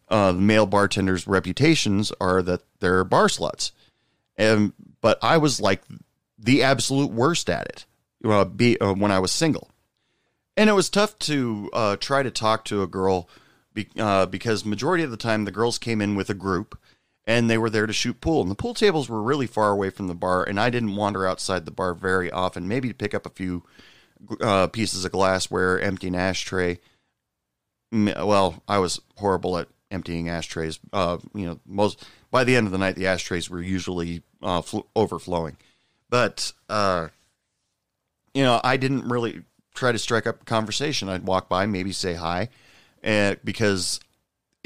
uh, 0.09 0.33
male 0.33 0.66
bartenders' 0.66 1.27
reputations 1.27 2.12
are 2.18 2.40
that 2.40 2.62
they're 2.81 3.05
bar 3.05 3.27
sluts. 3.27 3.70
And 4.38 4.72
but 5.03 5.18
I 5.22 5.37
was 5.37 5.61
like 5.61 5.83
the 6.38 6.62
absolute 6.62 7.11
worst 7.11 7.51
at 7.51 7.66
it. 7.66 7.85
Uh, 8.25 8.46
be 8.46 8.81
uh, 8.81 8.94
when 8.94 9.12
I 9.12 9.18
was 9.18 9.31
single, 9.31 9.70
and 10.57 10.71
it 10.71 10.75
was 10.75 10.88
tough 10.88 11.19
to 11.21 11.71
uh, 11.73 11.97
try 11.97 12.23
to 12.23 12.31
talk 12.31 12.64
to 12.66 12.83
a 12.83 12.87
girl 12.87 13.29
be, 13.75 13.88
uh, 13.99 14.27
because 14.27 14.64
majority 14.64 15.05
of 15.05 15.11
the 15.11 15.16
time 15.16 15.45
the 15.45 15.51
girls 15.51 15.79
came 15.79 16.01
in 16.01 16.16
with 16.16 16.31
a 16.31 16.35
group 16.35 16.79
and 17.27 17.51
they 17.51 17.59
were 17.59 17.71
there 17.71 17.87
to 17.87 17.92
shoot 17.92 18.21
pool. 18.21 18.40
And 18.40 18.51
the 18.51 18.55
pool 18.57 18.75
tables 18.75 19.09
were 19.09 19.23
really 19.23 19.47
far 19.47 19.71
away 19.71 19.90
from 19.90 20.09
the 20.09 20.14
bar 20.14 20.42
and 20.42 20.59
i 20.59 20.71
didn't 20.71 20.97
wander 20.97 21.27
outside 21.27 21.64
the 21.64 21.71
bar 21.71 21.95
very 21.95 22.31
often. 22.31 22.66
Maybe 22.66 22.88
to 22.88 22.95
pick 22.95 23.14
up 23.14 23.27
a 23.27 23.31
few 23.31 23.64
uh, 24.40 24.69
pieces 24.69 25.05
of 25.05 25.12
glassware 25.12 25.79
empty 25.79 26.09
an 26.09 26.14
ashtray 26.14 26.79
well 27.92 28.62
i 28.66 28.79
was 28.79 29.01
horrible 29.16 29.59
at 29.59 29.69
emptying 29.90 30.29
ashtrays. 30.29 30.81
Uh, 30.92 31.19
you 31.35 31.47
know 31.47 31.61
most 31.66 32.05
by 32.31 32.45
the 32.45 32.57
end 32.57 32.66
of 32.66 32.73
the 32.73 32.79
night 32.79 32.97
the 32.97 33.07
ashtrays 33.07 33.51
were 33.51 33.62
usually 33.62 34.23
uh, 34.42 34.62
fl- 34.62 34.81
overflowing. 34.97 35.57
But 36.09 36.53
uh, 36.71 37.09
you 38.33 38.42
know 38.42 38.59
i 38.64 38.79
didn't 38.79 39.09
really 39.09 39.42
try 39.76 39.92
to 39.92 39.98
strike 39.98 40.26
up 40.26 40.42
a 40.42 40.44
conversation 40.44 41.08
i'd 41.08 41.26
walk 41.26 41.48
by 41.48 41.66
maybe 41.66 41.92
say 41.92 42.14
hi 42.14 42.48
and 43.02 43.38
because 43.44 44.00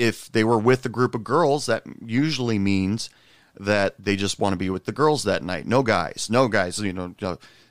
if 0.01 0.33
they 0.33 0.45
were 0.45 0.59
with 0.59 0.85
a 0.87 0.89
group 0.89 1.15
of 1.15 1.23
girls, 1.23 1.67
that 1.67 1.85
usually 2.05 2.59
means 2.59 3.11
that 3.59 4.03
they 4.03 4.17
just 4.17 4.41
want 4.41 4.55
to 4.55 4.57
be 4.57 4.71
with 4.71 4.87
the 4.87 4.93
girls 4.93 5.25
that 5.25 5.43
night. 5.43 5.67
No 5.67 5.83
guys, 5.83 6.29
no 6.31 6.49
guys, 6.49 6.79
you 6.79 6.95
know, 6.95 7.15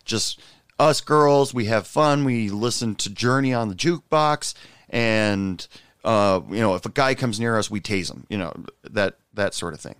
just 0.05 0.39
us 0.77 1.01
girls. 1.01 1.55
We 1.55 1.65
have 1.65 1.87
fun. 1.87 2.25
We 2.25 2.49
listen 2.49 2.93
to 2.95 3.09
Journey 3.09 3.51
on 3.51 3.69
the 3.69 3.75
jukebox, 3.75 4.53
and 4.91 5.67
uh, 6.03 6.41
you 6.49 6.59
know, 6.59 6.75
if 6.75 6.85
a 6.85 6.89
guy 6.89 7.15
comes 7.15 7.39
near 7.39 7.57
us, 7.57 7.71
we 7.71 7.81
tase 7.81 8.11
him. 8.11 8.27
You 8.29 8.37
know, 8.37 8.53
that 8.83 9.17
that 9.33 9.55
sort 9.55 9.73
of 9.73 9.79
thing. 9.79 9.95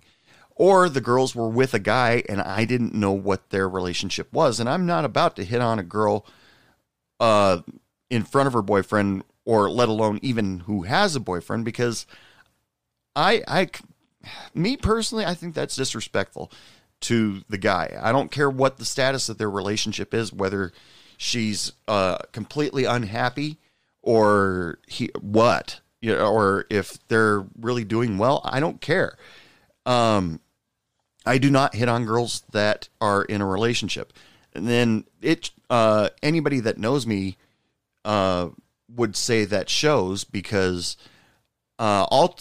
Or 0.54 0.88
the 0.88 1.00
girls 1.00 1.34
were 1.34 1.48
with 1.48 1.74
a 1.74 1.80
guy, 1.80 2.22
and 2.28 2.40
I 2.40 2.64
didn't 2.64 2.94
know 2.94 3.12
what 3.12 3.50
their 3.50 3.68
relationship 3.68 4.32
was, 4.32 4.60
and 4.60 4.68
I'm 4.68 4.86
not 4.86 5.04
about 5.04 5.34
to 5.36 5.44
hit 5.44 5.60
on 5.60 5.80
a 5.80 5.82
girl 5.82 6.26
uh, 7.20 7.60
in 8.08 8.24
front 8.24 8.48
of 8.48 8.52
her 8.54 8.62
boyfriend 8.62 9.22
or 9.44 9.70
let 9.70 9.88
alone 9.88 10.18
even 10.22 10.60
who 10.60 10.82
has 10.82 11.14
a 11.14 11.20
boyfriend, 11.20 11.64
because 11.64 12.06
I, 13.14 13.42
I, 13.46 13.68
me 14.54 14.76
personally, 14.76 15.24
I 15.24 15.34
think 15.34 15.54
that's 15.54 15.76
disrespectful 15.76 16.50
to 17.02 17.42
the 17.48 17.58
guy. 17.58 17.98
I 18.00 18.12
don't 18.12 18.30
care 18.30 18.50
what 18.50 18.76
the 18.76 18.84
status 18.84 19.28
of 19.28 19.38
their 19.38 19.50
relationship 19.50 20.12
is, 20.12 20.32
whether 20.32 20.72
she's 21.16 21.72
uh, 21.88 22.18
completely 22.32 22.84
unhappy 22.84 23.58
or 24.02 24.78
he 24.86 25.10
what, 25.20 25.80
you 26.00 26.14
know, 26.14 26.30
or 26.32 26.66
if 26.70 26.98
they're 27.08 27.46
really 27.58 27.84
doing 27.84 28.18
well. 28.18 28.40
I 28.44 28.60
don't 28.60 28.80
care. 28.80 29.16
Um, 29.86 30.40
I 31.26 31.38
do 31.38 31.50
not 31.50 31.74
hit 31.74 31.88
on 31.88 32.06
girls 32.06 32.42
that 32.52 32.88
are 33.00 33.22
in 33.22 33.40
a 33.40 33.46
relationship. 33.46 34.12
And 34.54 34.66
then 34.66 35.04
it, 35.22 35.50
uh, 35.68 36.10
anybody 36.22 36.60
that 36.60 36.78
knows 36.78 37.06
me, 37.06 37.36
uh, 38.04 38.48
would 38.94 39.14
say 39.14 39.44
that 39.44 39.68
shows 39.68 40.24
because, 40.24 40.96
uh, 41.78 42.06
I'll, 42.10 42.36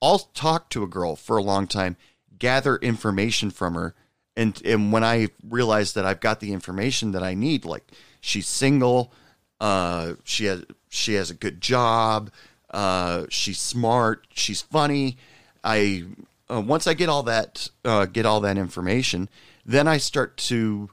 I'll 0.00 0.18
talk 0.18 0.70
to 0.70 0.82
a 0.82 0.88
girl 0.88 1.16
for 1.16 1.36
a 1.36 1.42
long 1.42 1.66
time, 1.66 1.96
gather 2.38 2.76
information 2.76 3.50
from 3.50 3.74
her. 3.74 3.94
And, 4.36 4.60
and 4.64 4.92
when 4.92 5.04
I 5.04 5.28
realize 5.46 5.92
that 5.92 6.06
I've 6.06 6.20
got 6.20 6.40
the 6.40 6.52
information 6.52 7.12
that 7.12 7.22
I 7.22 7.34
need, 7.34 7.64
like 7.64 7.84
she's 8.20 8.46
single, 8.46 9.12
uh, 9.60 10.14
she 10.24 10.46
has, 10.46 10.64
she 10.88 11.14
has 11.14 11.30
a 11.30 11.34
good 11.34 11.60
job, 11.60 12.30
uh, 12.70 13.26
she's 13.28 13.58
smart, 13.58 14.26
she's 14.32 14.62
funny. 14.62 15.18
I, 15.62 16.04
uh, 16.50 16.60
once 16.60 16.86
I 16.86 16.94
get 16.94 17.08
all 17.08 17.22
that 17.24 17.68
uh, 17.84 18.06
get 18.06 18.26
all 18.26 18.40
that 18.40 18.58
information, 18.58 19.28
then 19.64 19.86
I 19.86 19.98
start 19.98 20.36
to 20.38 20.90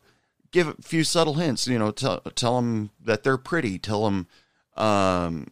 give 0.57 0.67
a 0.67 0.81
few 0.81 1.03
subtle 1.03 1.35
hints. 1.35 1.67
You 1.67 1.79
know, 1.79 1.91
tell 1.91 2.19
tell 2.35 2.55
them 2.55 2.89
that 3.03 3.23
they're 3.23 3.37
pretty. 3.37 3.77
Tell 3.77 4.05
them, 4.05 4.27
um, 4.75 5.47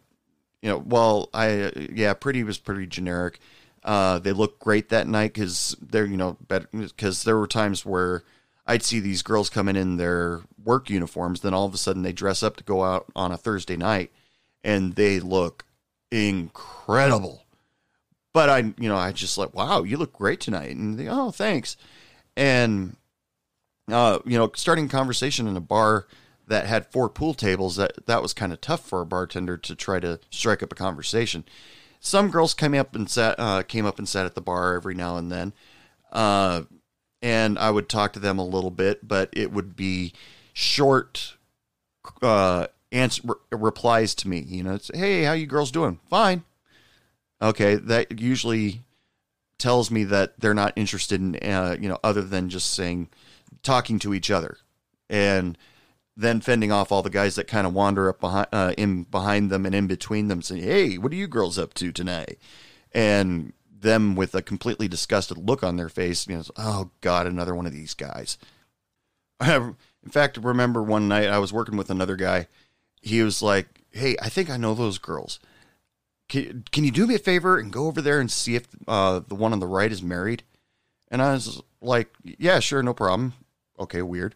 you 0.61 0.69
know, 0.69 0.77
well, 0.77 1.29
I 1.33 1.71
yeah, 1.93 2.13
pretty 2.13 2.43
was 2.43 2.57
pretty 2.57 2.87
generic. 2.87 3.39
Uh, 3.83 4.17
they 4.17 4.31
look 4.31 4.59
great 4.59 4.89
that 4.89 5.07
night 5.07 5.33
because 5.33 5.75
they're 5.81 6.05
you 6.05 6.17
know 6.17 6.37
better 6.47 6.67
because 6.71 7.23
there 7.23 7.37
were 7.37 7.47
times 7.47 7.85
where 7.85 8.23
I'd 8.65 8.83
see 8.83 8.99
these 8.99 9.21
girls 9.21 9.49
coming 9.49 9.75
in 9.75 9.97
their 9.97 10.41
work 10.63 10.89
uniforms, 10.89 11.41
then 11.41 11.53
all 11.53 11.65
of 11.65 11.73
a 11.73 11.77
sudden 11.77 12.01
they 12.01 12.13
dress 12.13 12.41
up 12.41 12.57
to 12.57 12.63
go 12.63 12.83
out 12.83 13.05
on 13.15 13.31
a 13.31 13.37
Thursday 13.37 13.77
night, 13.77 14.11
and 14.63 14.95
they 14.95 15.19
look 15.19 15.65
incredible 16.11 17.45
but 18.33 18.49
I, 18.49 18.57
you 18.57 18.89
know, 18.89 18.97
I 18.97 19.13
just 19.13 19.37
like, 19.37 19.53
wow, 19.53 19.83
you 19.83 19.95
look 19.95 20.11
great 20.11 20.41
tonight, 20.41 20.75
and 20.75 20.99
they, 20.99 21.07
oh, 21.07 21.31
thanks, 21.31 21.77
and 22.35 22.97
uh, 23.89 24.19
you 24.25 24.37
know, 24.37 24.51
starting 24.55 24.85
a 24.85 24.89
conversation 24.89 25.47
in 25.47 25.57
a 25.57 25.61
bar 25.61 26.07
that 26.47 26.67
had 26.67 26.91
four 26.91 27.09
pool 27.09 27.33
tables 27.33 27.75
that 27.75 28.05
that 28.05 28.21
was 28.21 28.33
kind 28.33 28.53
of 28.53 28.61
tough 28.61 28.87
for 28.87 29.01
a 29.01 29.05
bartender 29.05 29.57
to 29.57 29.75
try 29.75 29.99
to 29.99 30.19
strike 30.29 30.61
up 30.61 30.71
a 30.71 30.75
conversation. 30.75 31.43
Some 31.99 32.29
girls 32.29 32.53
came 32.53 32.75
up 32.75 32.95
and 32.95 33.09
sat, 33.09 33.35
uh, 33.39 33.63
came 33.63 33.85
up 33.85 33.97
and 33.97 34.07
sat 34.07 34.25
at 34.25 34.35
the 34.35 34.41
bar 34.41 34.75
every 34.75 34.93
now 34.93 35.17
and 35.17 35.31
then, 35.31 35.53
uh, 36.11 36.63
and 37.21 37.57
I 37.57 37.71
would 37.71 37.89
talk 37.89 38.13
to 38.13 38.19
them 38.19 38.37
a 38.37 38.45
little 38.45 38.69
bit, 38.69 39.07
but 39.07 39.29
it 39.33 39.51
would 39.51 39.75
be 39.75 40.13
short 40.53 41.35
uh, 42.21 42.67
answer 42.91 43.21
re- 43.25 43.35
replies 43.51 44.13
to 44.15 44.27
me. 44.27 44.39
You 44.39 44.63
know, 44.63 44.75
it's 44.75 44.91
hey, 44.93 45.23
how 45.23 45.33
you 45.33 45.47
girls 45.47 45.71
doing? 45.71 45.99
Fine 46.09 46.43
okay, 47.41 47.75
that 47.75 48.19
usually 48.19 48.81
tells 49.57 49.89
me 49.89 50.03
that 50.05 50.39
they're 50.39 50.53
not 50.53 50.73
interested 50.75 51.21
in, 51.21 51.35
uh, 51.49 51.77
you 51.79 51.87
know, 51.87 51.99
other 52.03 52.21
than 52.21 52.49
just 52.49 52.73
saying, 52.73 53.09
talking 53.65 53.99
to 53.99 54.13
each 54.13 54.31
other, 54.31 54.57
and 55.09 55.57
then 56.15 56.39
fending 56.39 56.71
off 56.71 56.91
all 56.91 57.01
the 57.01 57.09
guys 57.09 57.35
that 57.35 57.47
kind 57.47 57.67
of 57.67 57.73
wander 57.73 58.09
up 58.09 58.19
behind, 58.21 58.47
uh, 58.53 58.73
in 58.77 59.03
behind 59.03 59.49
them 59.49 59.65
and 59.65 59.75
in 59.75 59.87
between 59.87 60.27
them, 60.27 60.41
saying, 60.41 60.63
"Hey, 60.63 60.97
what 60.97 61.11
are 61.11 61.15
you 61.15 61.27
girls 61.27 61.59
up 61.59 61.73
to 61.75 61.91
tonight?" 61.91 62.37
And 62.93 63.53
them 63.67 64.15
with 64.15 64.33
a 64.33 64.41
completely 64.41 64.87
disgusted 64.87 65.37
look 65.37 65.63
on 65.63 65.75
their 65.75 65.89
face, 65.89 66.27
you 66.27 66.37
know, 66.37 66.43
oh 66.55 66.91
God, 67.01 67.27
another 67.27 67.53
one 67.53 67.65
of 67.65 67.73
these 67.73 67.93
guys. 67.93 68.37
I 69.39 69.55
in 69.55 70.11
fact, 70.11 70.37
remember 70.37 70.81
one 70.83 71.07
night 71.07 71.27
I 71.27 71.39
was 71.39 71.51
working 71.51 71.77
with 71.77 71.89
another 71.89 72.15
guy. 72.15 72.47
He 73.01 73.21
was 73.21 73.41
like, 73.41 73.81
"Hey, 73.91 74.15
I 74.21 74.29
think 74.29 74.49
I 74.49 74.57
know 74.57 74.73
those 74.73 74.97
girls." 74.97 75.39
can, 76.27 76.63
can 76.71 76.83
you 76.83 76.91
do 76.91 77.07
me 77.07 77.15
a 77.15 77.19
favor 77.19 77.57
and 77.57 77.71
go 77.71 77.87
over 77.87 78.01
there 78.01 78.19
and 78.19 78.31
see 78.31 78.55
if 78.55 78.67
uh, 78.87 79.21
the 79.27 79.35
one 79.35 79.53
on 79.53 79.59
the 79.59 79.67
right 79.67 79.91
is 79.91 80.01
married? 80.01 80.43
And 81.09 81.21
I 81.21 81.33
was 81.33 81.61
like, 81.81 82.09
yeah, 82.23 82.59
sure, 82.59 82.81
no 82.81 82.93
problem. 82.93 83.33
Okay, 83.79 84.01
weird. 84.01 84.35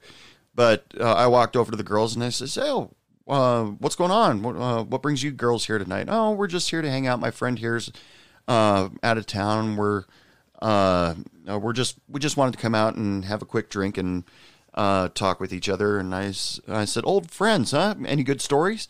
But 0.55 0.85
uh, 0.99 1.13
I 1.13 1.27
walked 1.27 1.55
over 1.55 1.71
to 1.71 1.77
the 1.77 1.83
girls 1.83 2.15
and 2.15 2.23
I 2.23 2.29
said, 2.29 2.49
oh, 2.63 2.91
uh, 3.27 3.65
what's 3.65 3.95
going 3.95 4.11
on? 4.11 4.41
What, 4.41 4.55
uh, 4.55 4.83
what, 4.83 5.01
brings 5.01 5.23
you 5.23 5.31
girls 5.31 5.67
here 5.67 5.77
tonight? 5.77 6.07
Oh, 6.09 6.31
we're 6.31 6.47
just 6.47 6.69
here 6.69 6.81
to 6.81 6.89
hang 6.89 7.07
out. 7.07 7.19
My 7.19 7.31
friend 7.31 7.59
here's 7.59 7.91
uh, 8.47 8.89
out 9.03 9.17
of 9.17 9.25
town. 9.25 9.77
We're 9.77 10.05
uh, 10.61 11.15
we're 11.45 11.73
just 11.73 11.97
we 12.09 12.19
just 12.19 12.35
wanted 12.35 12.53
to 12.53 12.57
come 12.57 12.75
out 12.75 12.95
and 12.95 13.23
have 13.25 13.41
a 13.41 13.45
quick 13.45 13.69
drink 13.69 13.97
and 13.97 14.23
talk 14.75 15.39
with 15.39 15.53
each 15.53 15.69
other. 15.69 15.99
And 15.99 16.13
I, 16.13 16.33
I 16.67 16.85
said, 16.85 17.05
old 17.05 17.31
friends, 17.31 17.71
huh? 17.71 17.95
Any 18.05 18.23
good 18.23 18.41
stories? 18.41 18.87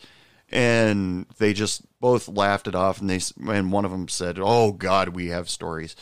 and 0.52 1.26
they 1.38 1.52
just 1.52 1.82
both 2.00 2.28
laughed 2.28 2.66
it 2.66 2.74
off 2.74 3.00
and 3.00 3.08
they 3.08 3.20
and 3.48 3.72
one 3.72 3.84
of 3.84 3.90
them 3.90 4.08
said 4.08 4.38
oh 4.40 4.72
god 4.72 5.10
we 5.10 5.28
have 5.28 5.48
stories 5.48 5.94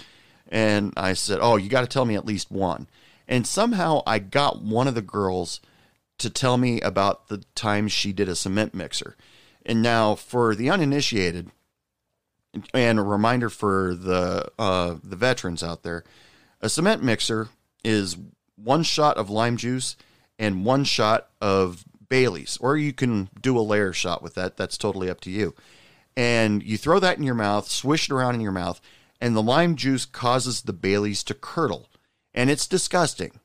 and 0.48 0.92
i 0.96 1.12
said 1.12 1.38
oh 1.40 1.56
you 1.56 1.68
got 1.68 1.82
to 1.82 1.86
tell 1.86 2.04
me 2.04 2.14
at 2.14 2.24
least 2.24 2.50
one 2.50 2.88
and 3.28 3.46
somehow 3.46 4.02
i 4.06 4.18
got 4.18 4.62
one 4.62 4.88
of 4.88 4.94
the 4.94 5.02
girls 5.02 5.60
to 6.18 6.28
tell 6.28 6.56
me 6.56 6.80
about 6.80 7.28
the 7.28 7.44
time 7.54 7.86
she 7.86 8.12
did 8.12 8.28
a 8.28 8.34
cement 8.34 8.74
mixer 8.74 9.16
and 9.64 9.82
now 9.82 10.14
for 10.14 10.54
the 10.54 10.70
uninitiated 10.70 11.50
and 12.74 12.98
a 12.98 13.02
reminder 13.02 13.48
for 13.50 13.94
the 13.94 14.50
uh, 14.58 14.96
the 15.04 15.16
veterans 15.16 15.62
out 15.62 15.82
there 15.82 16.02
a 16.60 16.68
cement 16.68 17.02
mixer 17.02 17.48
is 17.84 18.16
one 18.56 18.82
shot 18.82 19.16
of 19.16 19.30
lime 19.30 19.56
juice 19.56 19.96
and 20.38 20.64
one 20.64 20.84
shot 20.84 21.28
of 21.40 21.84
Bailey's, 22.08 22.56
or 22.60 22.76
you 22.76 22.92
can 22.92 23.28
do 23.40 23.58
a 23.58 23.60
layer 23.60 23.92
shot 23.92 24.22
with 24.22 24.34
that. 24.34 24.56
That's 24.56 24.78
totally 24.78 25.10
up 25.10 25.20
to 25.22 25.30
you. 25.30 25.54
And 26.16 26.62
you 26.62 26.76
throw 26.76 26.98
that 26.98 27.18
in 27.18 27.22
your 27.22 27.34
mouth, 27.34 27.68
swish 27.68 28.08
it 28.08 28.14
around 28.14 28.34
in 28.34 28.40
your 28.40 28.52
mouth, 28.52 28.80
and 29.20 29.36
the 29.36 29.42
lime 29.42 29.76
juice 29.76 30.04
causes 30.04 30.62
the 30.62 30.72
Bailey's 30.72 31.22
to 31.24 31.34
curdle. 31.34 31.88
And 32.34 32.50
it's 32.50 32.66
disgusting. 32.66 33.40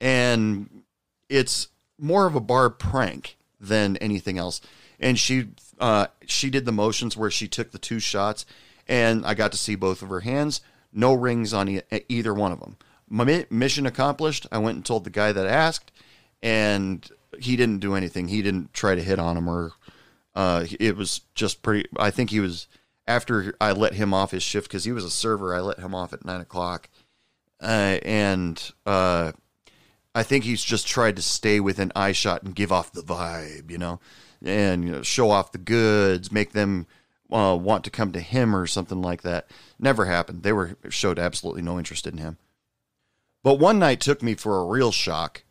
And 0.00 0.82
it's 1.28 1.68
more 1.98 2.26
of 2.26 2.34
a 2.34 2.40
bar 2.40 2.70
prank 2.70 3.36
than 3.60 3.96
anything 3.98 4.38
else. 4.38 4.60
And 5.00 5.18
she 5.18 5.48
uh, 5.78 6.06
she 6.26 6.50
did 6.50 6.64
the 6.64 6.72
motions 6.72 7.16
where 7.16 7.30
she 7.30 7.48
took 7.48 7.72
the 7.72 7.78
two 7.78 7.98
shots, 7.98 8.46
and 8.86 9.26
I 9.26 9.34
got 9.34 9.50
to 9.52 9.58
see 9.58 9.74
both 9.74 10.02
of 10.02 10.08
her 10.08 10.20
hands. 10.20 10.60
No 10.92 11.12
rings 11.14 11.52
on 11.52 11.68
e- 11.68 11.80
either 12.08 12.32
one 12.32 12.52
of 12.52 12.60
them. 12.60 12.76
My 13.08 13.46
mission 13.50 13.86
accomplished. 13.86 14.46
I 14.52 14.58
went 14.58 14.76
and 14.76 14.84
told 14.84 15.04
the 15.04 15.10
guy 15.10 15.32
that 15.32 15.46
asked, 15.46 15.90
and 16.42 17.08
he 17.38 17.56
didn't 17.56 17.80
do 17.80 17.94
anything. 17.94 18.28
He 18.28 18.40
didn't 18.40 18.72
try 18.72 18.94
to 18.94 19.02
hit 19.02 19.18
on 19.18 19.36
him 19.36 19.48
or 19.48 19.72
uh, 20.34 20.66
it 20.80 20.96
was 20.96 21.22
just 21.34 21.62
pretty. 21.62 21.88
I 21.96 22.10
think 22.10 22.30
he 22.30 22.40
was 22.40 22.66
after 23.06 23.54
I 23.60 23.72
let 23.72 23.94
him 23.94 24.12
off 24.12 24.32
his 24.32 24.42
shift 24.42 24.68
because 24.68 24.84
he 24.84 24.92
was 24.92 25.04
a 25.04 25.10
server. 25.10 25.54
I 25.54 25.60
let 25.60 25.78
him 25.78 25.94
off 25.94 26.12
at 26.12 26.24
nine 26.24 26.40
o'clock, 26.40 26.88
uh, 27.64 27.98
and 28.02 28.72
uh, 28.84 29.32
I 30.14 30.22
think 30.22 30.44
he's 30.44 30.62
just 30.62 30.86
tried 30.86 31.16
to 31.16 31.22
stay 31.22 31.60
within 31.60 31.90
eye 31.96 32.12
shot 32.12 32.42
and 32.42 32.54
give 32.54 32.70
off 32.70 32.92
the 32.92 33.02
vibe, 33.02 33.70
you 33.70 33.78
know, 33.78 34.00
and 34.44 34.84
you 34.84 34.92
know, 34.92 35.02
show 35.02 35.30
off 35.30 35.52
the 35.52 35.58
goods, 35.58 36.30
make 36.30 36.52
them 36.52 36.86
uh, 37.32 37.56
want 37.60 37.84
to 37.84 37.90
come 37.90 38.12
to 38.12 38.20
him 38.20 38.54
or 38.54 38.66
something 38.66 39.00
like 39.00 39.22
that. 39.22 39.50
Never 39.78 40.04
happened. 40.04 40.42
They 40.42 40.52
were 40.52 40.76
showed 40.90 41.18
absolutely 41.18 41.62
no 41.62 41.78
interest 41.78 42.06
in 42.06 42.18
him. 42.18 42.36
But 43.42 43.58
one 43.58 43.78
night 43.78 44.00
took 44.00 44.22
me 44.22 44.34
for 44.34 44.58
a 44.58 44.66
real 44.66 44.92
shock 44.92 45.42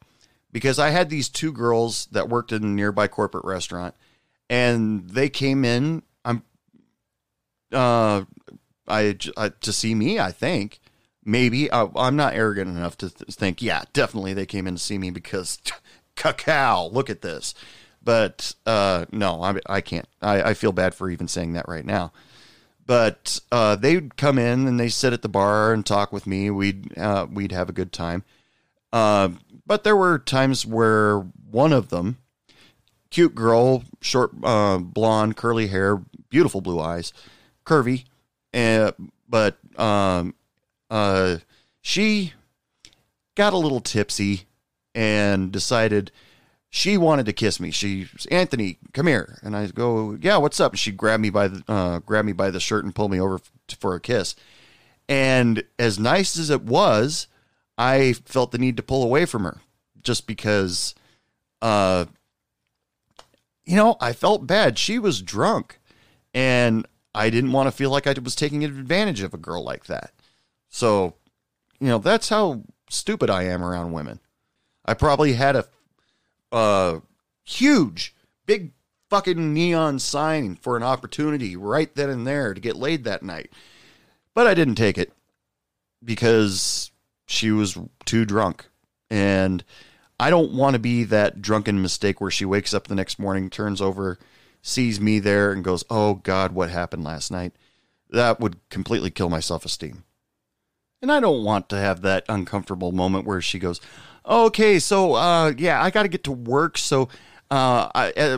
because 0.51 0.79
I 0.79 0.91
had 0.91 1.09
these 1.09 1.29
two 1.29 1.51
girls 1.51 2.07
that 2.11 2.29
worked 2.29 2.51
in 2.51 2.63
a 2.63 2.67
nearby 2.67 3.07
corporate 3.07 3.45
restaurant, 3.45 3.95
and 4.49 5.09
they 5.09 5.29
came 5.29 5.65
in. 5.65 6.03
I'm, 6.23 6.43
uh, 7.71 8.23
I, 8.87 9.17
I 9.35 9.49
to 9.49 9.73
see 9.73 9.95
me. 9.95 10.19
I 10.19 10.31
think 10.31 10.79
maybe 11.25 11.71
I, 11.71 11.87
am 11.95 12.15
not 12.15 12.33
arrogant 12.33 12.69
enough 12.69 12.97
to 12.97 13.09
th- 13.09 13.35
think. 13.35 13.61
Yeah, 13.61 13.83
definitely 13.93 14.33
they 14.33 14.45
came 14.45 14.67
in 14.67 14.75
to 14.75 14.81
see 14.81 14.97
me 14.97 15.09
because 15.09 15.59
cacao. 16.15 16.89
Look 16.91 17.09
at 17.09 17.21
this. 17.21 17.53
But 18.03 18.55
uh, 18.65 19.05
no, 19.11 19.41
I, 19.41 19.55
I 19.67 19.81
can't. 19.81 20.07
I, 20.21 20.41
I 20.41 20.53
feel 20.53 20.71
bad 20.73 20.93
for 20.93 21.09
even 21.09 21.27
saying 21.27 21.53
that 21.53 21.67
right 21.67 21.85
now 21.85 22.11
but 22.85 23.39
uh, 23.51 23.75
they'd 23.75 24.15
come 24.17 24.37
in 24.37 24.67
and 24.67 24.79
they 24.79 24.89
sit 24.89 25.13
at 25.13 25.21
the 25.21 25.29
bar 25.29 25.73
and 25.73 25.85
talk 25.85 26.11
with 26.11 26.27
me. 26.27 26.49
We'd 26.49 26.97
uh, 26.97 27.27
we'd 27.31 27.51
have 27.51 27.69
a 27.69 27.73
good 27.73 27.91
time. 27.91 28.23
Uh, 28.91 29.29
but 29.65 29.83
there 29.83 29.95
were 29.95 30.19
times 30.19 30.65
where 30.65 31.19
one 31.49 31.73
of 31.73 31.89
them, 31.89 32.17
cute 33.09 33.33
girl, 33.33 33.83
short, 34.01 34.31
uh, 34.43 34.77
blonde, 34.77 35.35
curly 35.37 35.67
hair, 35.67 36.01
beautiful 36.29 36.61
blue 36.61 36.79
eyes, 36.79 37.13
curvy, 37.65 38.03
uh, 38.53 38.91
but 39.27 39.57
um, 39.79 40.35
uh, 40.93 41.39
she 41.81 42.33
got 43.35 43.51
a 43.51 43.57
little 43.57 43.81
tipsy 43.81 44.43
and 44.93 45.51
decided 45.51 46.11
she 46.69 46.97
wanted 46.97 47.25
to 47.25 47.33
kiss 47.33 47.59
me. 47.59 47.71
She 47.71 48.07
Anthony, 48.29 48.77
come 48.93 49.07
here, 49.07 49.39
and 49.41 49.55
I 49.55 49.65
go, 49.67 50.15
yeah, 50.21 50.37
what's 50.37 50.59
up? 50.59 50.73
And 50.73 50.79
she 50.79 50.91
grabbed 50.91 51.23
me 51.23 51.31
by 51.31 51.47
the 51.47 51.63
uh, 51.67 51.99
grabbed 51.99 52.27
me 52.27 52.33
by 52.33 52.51
the 52.51 52.59
shirt 52.59 52.85
and 52.85 52.93
pulled 52.93 53.09
me 53.09 53.19
over 53.19 53.39
for 53.79 53.95
a 53.95 53.99
kiss. 53.99 54.35
And 55.09 55.63
as 55.79 55.97
nice 55.97 56.37
as 56.37 56.51
it 56.51 56.61
was, 56.61 57.27
I 57.75 58.13
felt 58.13 58.51
the 58.51 58.59
need 58.59 58.77
to 58.77 58.83
pull 58.83 59.03
away 59.03 59.25
from 59.25 59.45
her 59.45 59.61
just 60.03 60.27
because, 60.27 60.93
uh, 61.63 62.05
you 63.65 63.75
know, 63.75 63.97
I 63.99 64.13
felt 64.13 64.45
bad. 64.45 64.77
She 64.77 64.99
was 64.99 65.23
drunk, 65.23 65.79
and 66.35 66.85
I 67.15 67.31
didn't 67.31 67.51
want 67.51 67.65
to 67.65 67.71
feel 67.71 67.89
like 67.89 68.05
I 68.05 68.13
was 68.23 68.35
taking 68.35 68.63
advantage 68.63 69.21
of 69.21 69.33
a 69.33 69.37
girl 69.37 69.63
like 69.63 69.85
that. 69.85 70.12
So, 70.73 71.13
you 71.79 71.87
know, 71.87 71.99
that's 71.99 72.29
how 72.29 72.63
stupid 72.89 73.29
I 73.29 73.43
am 73.43 73.63
around 73.63 73.93
women. 73.93 74.19
I 74.83 74.95
probably 74.95 75.33
had 75.33 75.63
a 76.51 77.01
huge, 77.43 78.15
big 78.47 78.71
fucking 79.07 79.53
neon 79.53 79.99
sign 79.99 80.55
for 80.55 80.75
an 80.75 80.81
opportunity 80.81 81.55
right 81.55 81.93
then 81.93 82.09
and 82.09 82.25
there 82.25 82.55
to 82.55 82.59
get 82.59 82.75
laid 82.75 83.03
that 83.03 83.21
night. 83.21 83.51
But 84.33 84.47
I 84.47 84.55
didn't 84.55 84.73
take 84.73 84.97
it 84.97 85.13
because 86.03 86.89
she 87.27 87.51
was 87.51 87.77
too 88.05 88.25
drunk. 88.25 88.65
And 89.11 89.63
I 90.19 90.31
don't 90.31 90.53
want 90.53 90.73
to 90.73 90.79
be 90.79 91.03
that 91.03 91.39
drunken 91.39 91.83
mistake 91.83 92.19
where 92.19 92.31
she 92.31 92.45
wakes 92.45 92.73
up 92.73 92.87
the 92.87 92.95
next 92.95 93.19
morning, 93.19 93.51
turns 93.51 93.79
over, 93.79 94.17
sees 94.63 94.99
me 94.99 95.19
there, 95.19 95.51
and 95.51 95.63
goes, 95.63 95.83
Oh 95.91 96.15
God, 96.15 96.53
what 96.53 96.71
happened 96.71 97.03
last 97.03 97.29
night? 97.29 97.53
That 98.09 98.39
would 98.39 98.57
completely 98.69 99.11
kill 99.11 99.29
my 99.29 99.39
self 99.39 99.65
esteem. 99.65 100.03
And 101.03 101.11
I 101.11 101.19
don't 101.19 101.43
want 101.43 101.67
to 101.67 101.75
have 101.77 102.01
that 102.03 102.23
uncomfortable 102.29 102.93
moment 102.93 103.27
where 103.27 103.41
she 103.41 103.59
goes, 103.59 103.81
Okay, 104.25 104.79
so 104.79 105.15
uh, 105.15 105.51
yeah, 105.57 105.83
I 105.83 105.89
got 105.89 106.03
to 106.03 106.07
get 106.09 106.23
to 106.23 106.31
work. 106.31 106.77
So 106.77 107.09
uh, 107.51 107.89
I, 107.93 108.13
uh, 108.15 108.37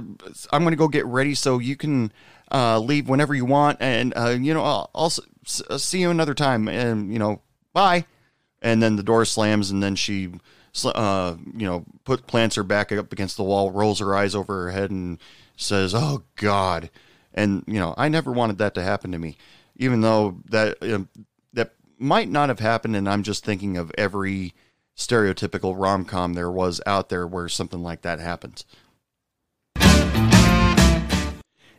I'm 0.51 0.63
going 0.63 0.71
to 0.71 0.75
go 0.75 0.87
get 0.87 1.05
ready 1.05 1.35
so 1.35 1.59
you 1.59 1.75
can 1.75 2.11
uh, 2.51 2.79
leave 2.79 3.07
whenever 3.07 3.35
you 3.35 3.45
want. 3.45 3.77
And, 3.81 4.13
uh, 4.17 4.29
you 4.29 4.51
know, 4.51 4.63
I'll, 4.63 4.89
I'll 4.95 5.13
s- 5.45 5.61
see 5.77 6.01
you 6.01 6.09
another 6.09 6.33
time. 6.33 6.67
And, 6.67 7.13
you 7.13 7.19
know, 7.19 7.43
bye. 7.71 8.05
And 8.63 8.81
then 8.81 8.95
the 8.95 9.03
door 9.03 9.25
slams, 9.25 9.69
and 9.69 9.83
then 9.83 9.95
she, 9.95 10.31
uh, 10.85 11.35
you 11.55 11.67
know, 11.67 11.85
put 12.03 12.25
plants 12.25 12.55
her 12.55 12.63
back 12.63 12.91
up 12.91 13.13
against 13.13 13.37
the 13.37 13.43
wall, 13.43 13.69
rolls 13.69 13.99
her 13.99 14.15
eyes 14.15 14.33
over 14.33 14.63
her 14.63 14.71
head, 14.71 14.89
and 14.89 15.19
says, 15.55 15.93
"Oh 15.93 16.23
God." 16.35 16.89
And 17.31 17.63
you 17.67 17.77
know, 17.77 17.93
I 17.95 18.09
never 18.09 18.31
wanted 18.31 18.57
that 18.57 18.73
to 18.73 18.81
happen 18.81 19.11
to 19.11 19.19
me, 19.19 19.37
even 19.75 20.01
though 20.01 20.41
that 20.49 20.81
um, 20.81 21.09
that 21.11 21.34
might 21.97 22.29
not 22.29 22.49
have 22.49 22.59
happened. 22.59 22.95
And 22.95 23.07
I'm 23.09 23.23
just 23.23 23.45
thinking 23.45 23.77
of 23.77 23.91
every 23.97 24.53
stereotypical 24.97 25.73
rom 25.77 26.05
com 26.05 26.33
there 26.33 26.51
was 26.51 26.81
out 26.85 27.09
there 27.09 27.27
where 27.27 27.49
something 27.49 27.83
like 27.83 28.01
that 28.01 28.19
happens. 28.19 28.65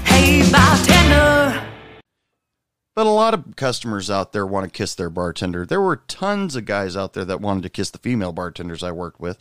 Hey, 0.02 0.50
bartender. 0.50 1.68
But 2.96 3.06
a 3.06 3.10
lot 3.10 3.32
of 3.32 3.54
customers 3.54 4.10
out 4.10 4.32
there 4.32 4.44
want 4.44 4.64
to 4.64 4.70
kiss 4.76 4.96
their 4.96 5.08
bartender. 5.08 5.64
There 5.64 5.80
were 5.80 6.02
tons 6.08 6.56
of 6.56 6.64
guys 6.64 6.96
out 6.96 7.12
there 7.12 7.24
that 7.26 7.40
wanted 7.40 7.62
to 7.62 7.68
kiss 7.68 7.90
the 7.90 7.98
female 7.98 8.32
bartenders 8.32 8.82
I 8.82 8.90
worked 8.90 9.20
with 9.20 9.38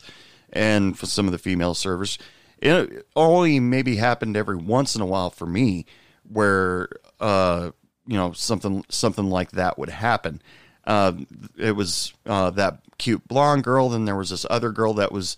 and 0.56 0.98
for 0.98 1.06
some 1.06 1.26
of 1.26 1.32
the 1.32 1.38
female 1.38 1.74
servers. 1.74 2.18
It 2.58 3.06
only 3.14 3.60
maybe 3.60 3.96
happened 3.96 4.36
every 4.36 4.56
once 4.56 4.94
in 4.94 5.02
a 5.02 5.06
while 5.06 5.30
for 5.30 5.46
me 5.46 5.84
where 6.28 6.88
uh 7.20 7.70
you 8.06 8.16
know 8.16 8.32
something 8.32 8.84
something 8.88 9.28
like 9.28 9.52
that 9.52 9.78
would 9.78 9.90
happen. 9.90 10.40
Uh, 10.86 11.12
it 11.58 11.72
was 11.72 12.14
uh, 12.26 12.50
that 12.50 12.78
cute 12.98 13.26
blonde 13.26 13.64
girl. 13.64 13.88
Then 13.88 14.04
there 14.04 14.16
was 14.16 14.30
this 14.30 14.46
other 14.48 14.70
girl 14.70 14.94
that 14.94 15.10
was 15.10 15.36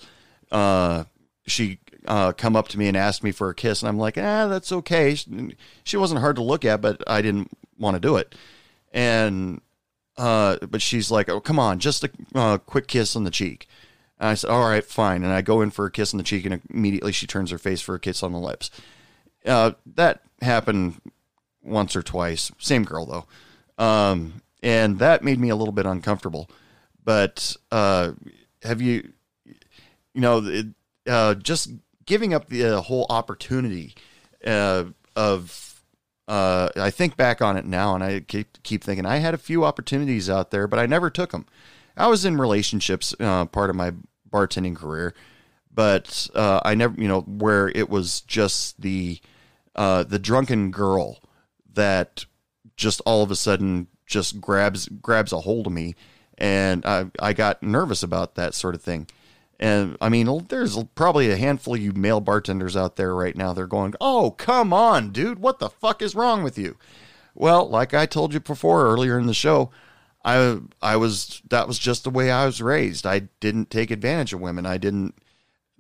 uh, 0.53 1.05
she 1.47 1.79
uh, 2.07 2.33
come 2.33 2.55
up 2.55 2.69
to 2.69 2.79
me 2.79 2.89
and 2.89 2.97
asked 2.97 3.25
me 3.25 3.33
for 3.33 3.49
a 3.49 3.55
kiss, 3.55 3.83
and 3.83 3.89
I'm 3.89 3.99
like, 3.99 4.19
ah, 4.19 4.47
that's 4.47 4.73
okay. 4.73 5.15
She, 5.15 5.57
she 5.85 5.97
wasn't 5.97 6.21
hard 6.21 6.37
to 6.37 6.43
look 6.43 6.65
at, 6.65 6.83
but 6.83 7.03
I 7.07 7.23
didn't 7.23 7.51
want 7.79 7.95
to 7.95 8.01
do 8.01 8.17
it. 8.17 8.35
And 8.93 9.63
uh, 10.19 10.59
but 10.67 10.83
she's 10.83 11.11
like, 11.11 11.29
oh, 11.29 11.41
come 11.41 11.59
on, 11.59 11.79
just 11.79 12.05
a 12.35 12.59
quick 12.59 12.87
kiss 12.87 13.17
on 13.17 13.25
the 13.25 13.31
cheek. 13.31 13.69
And 14.19 14.31
I 14.31 14.35
said, 14.35 14.51
all 14.51 14.69
right, 14.69 14.85
fine. 14.85 15.23
And 15.23 15.33
I 15.33 15.43
go 15.43 15.61
in 15.61 15.71
for 15.71 15.87
a 15.87 15.91
kiss 15.91 16.13
on 16.13 16.19
the 16.19 16.25
cheek, 16.25 16.45
and 16.45 16.61
immediately 16.71 17.13
she 17.13 17.27
turns 17.27 17.51
her 17.51 17.59
face 17.59 17.81
for 17.81 17.95
a 17.95 18.01
kiss 18.01 18.23
on 18.23 18.33
the 18.33 18.39
lips. 18.39 18.71
Uh, 19.47 19.73
that 19.95 20.23
happened 20.43 21.01
once 21.63 21.95
or 21.95 22.03
twice. 22.03 22.51
Same 22.59 22.85
girl 22.85 23.07
though, 23.07 23.85
um, 23.85 24.43
and 24.63 24.99
that 24.99 25.23
made 25.23 25.39
me 25.39 25.49
a 25.49 25.57
little 25.57 25.73
bit 25.73 25.87
uncomfortable. 25.87 26.51
But 27.05 27.57
uh, 27.71 28.13
have 28.63 28.83
you, 28.83 29.13
you 29.45 30.21
know, 30.21 30.43
it, 30.45 30.67
uh, 31.07 31.35
just 31.35 31.71
giving 32.05 32.35
up 32.35 32.49
the 32.49 32.65
uh, 32.65 32.81
whole 32.83 33.07
opportunity 33.09 33.95
uh, 34.45 34.85
of. 35.17 35.65
Uh, 36.27 36.69
I 36.77 36.91
think 36.91 37.17
back 37.17 37.41
on 37.41 37.57
it 37.57 37.65
now, 37.65 37.95
and 37.95 38.05
I 38.05 38.21
keep 38.21 38.63
keep 38.63 38.85
thinking 38.85 39.07
I 39.07 39.17
had 39.17 39.33
a 39.33 39.39
few 39.39 39.65
opportunities 39.65 40.29
out 40.29 40.51
there, 40.51 40.67
but 40.67 40.79
I 40.79 40.85
never 40.85 41.09
took 41.09 41.31
them. 41.31 41.47
I 41.99 42.07
was 42.07 42.25
in 42.25 42.39
relationships, 42.39 43.15
uh, 43.21 43.45
part 43.47 43.71
of 43.71 43.77
my 43.77 43.93
bartending 44.31 44.77
career, 44.77 45.15
but 45.73 46.29
uh, 46.35 46.61
I 46.65 46.75
never, 46.75 47.01
you 47.01 47.09
know, 47.09 47.23
where 47.23 47.69
it 47.69 47.91
was 47.91 48.23
just 48.23 48.81
the 48.81 49.21
uh, 49.75 50.05
the 50.05 50.19
drunken 50.19 50.71
girl 50.71 51.19
that 51.75 52.25
just 52.77 53.01
all 53.05 53.23
of 53.23 53.31
a 53.31 53.37
sudden 53.37 53.89
just 54.07 54.41
grabs 54.41 54.89
grabs 54.89 55.33
a 55.33 55.41
hold 55.41 55.67
of 55.67 55.73
me, 55.73 55.95
and 56.37 56.85
I 56.87 57.07
I 57.21 57.33
got 57.33 57.63
nervous 57.63 58.03
about 58.03 58.35
that 58.37 58.55
sort 58.55 58.75
of 58.75 58.83
thing. 58.83 59.09
And 59.61 59.97
I 60.01 60.09
mean, 60.09 60.47
there's 60.49 60.83
probably 60.95 61.31
a 61.31 61.37
handful 61.37 61.75
of 61.75 61.81
you 61.81 61.93
male 61.93 62.21
bartenders 62.21 62.77
out 62.77 62.97
there 62.97 63.15
right 63.15 63.37
now. 63.37 63.53
They're 63.53 63.67
going, 63.67 63.95
"Oh, 64.01 64.31
come 64.33 64.73
on, 64.73 65.11
dude! 65.11 65.41
What 65.41 65.59
the 65.59 65.69
fuck 65.69 66.01
is 66.01 66.15
wrong 66.15 66.43
with 66.43 66.57
you?" 66.59 66.77
Well, 67.35 67.69
like 67.69 67.95
I 67.95 68.07
told 68.07 68.35
you 68.35 68.41
before 68.41 68.87
earlier 68.87 69.19
in 69.19 69.27
the 69.27 69.35
show, 69.35 69.71
I 70.25 70.59
I 70.83 70.97
was 70.97 71.43
that 71.49 71.69
was 71.69 71.79
just 71.79 72.05
the 72.05 72.11
way 72.11 72.31
I 72.31 72.47
was 72.47 72.61
raised. 72.61 73.07
I 73.07 73.21
didn't 73.41 73.71
take 73.71 73.91
advantage 73.91 74.33
of 74.33 74.41
women. 74.41 74.67
I 74.67 74.79
didn't 74.79 75.15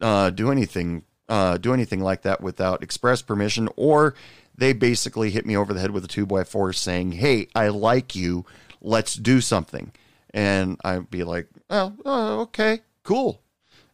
uh, 0.00 0.30
do 0.30 0.50
anything 0.50 1.04
uh, 1.28 1.58
do 1.58 1.74
anything 1.74 2.00
like 2.00 2.22
that 2.22 2.40
without 2.40 2.82
express 2.82 3.20
permission, 3.20 3.68
or 3.76 4.14
they 4.56 4.72
basically 4.72 5.30
hit 5.30 5.44
me 5.44 5.56
over 5.56 5.74
the 5.74 5.80
head 5.80 5.90
with 5.90 6.04
a 6.04 6.08
two 6.08 6.24
by 6.24 6.44
four, 6.44 6.72
saying, 6.72 7.12
"Hey, 7.12 7.48
I 7.54 7.68
like 7.68 8.14
you. 8.14 8.46
Let's 8.80 9.14
do 9.14 9.40
something." 9.40 9.92
And 10.32 10.78
I'd 10.84 11.10
be 11.10 11.24
like, 11.24 11.48
"Oh, 11.68 11.94
oh 12.04 12.40
okay, 12.42 12.80
cool," 13.02 13.42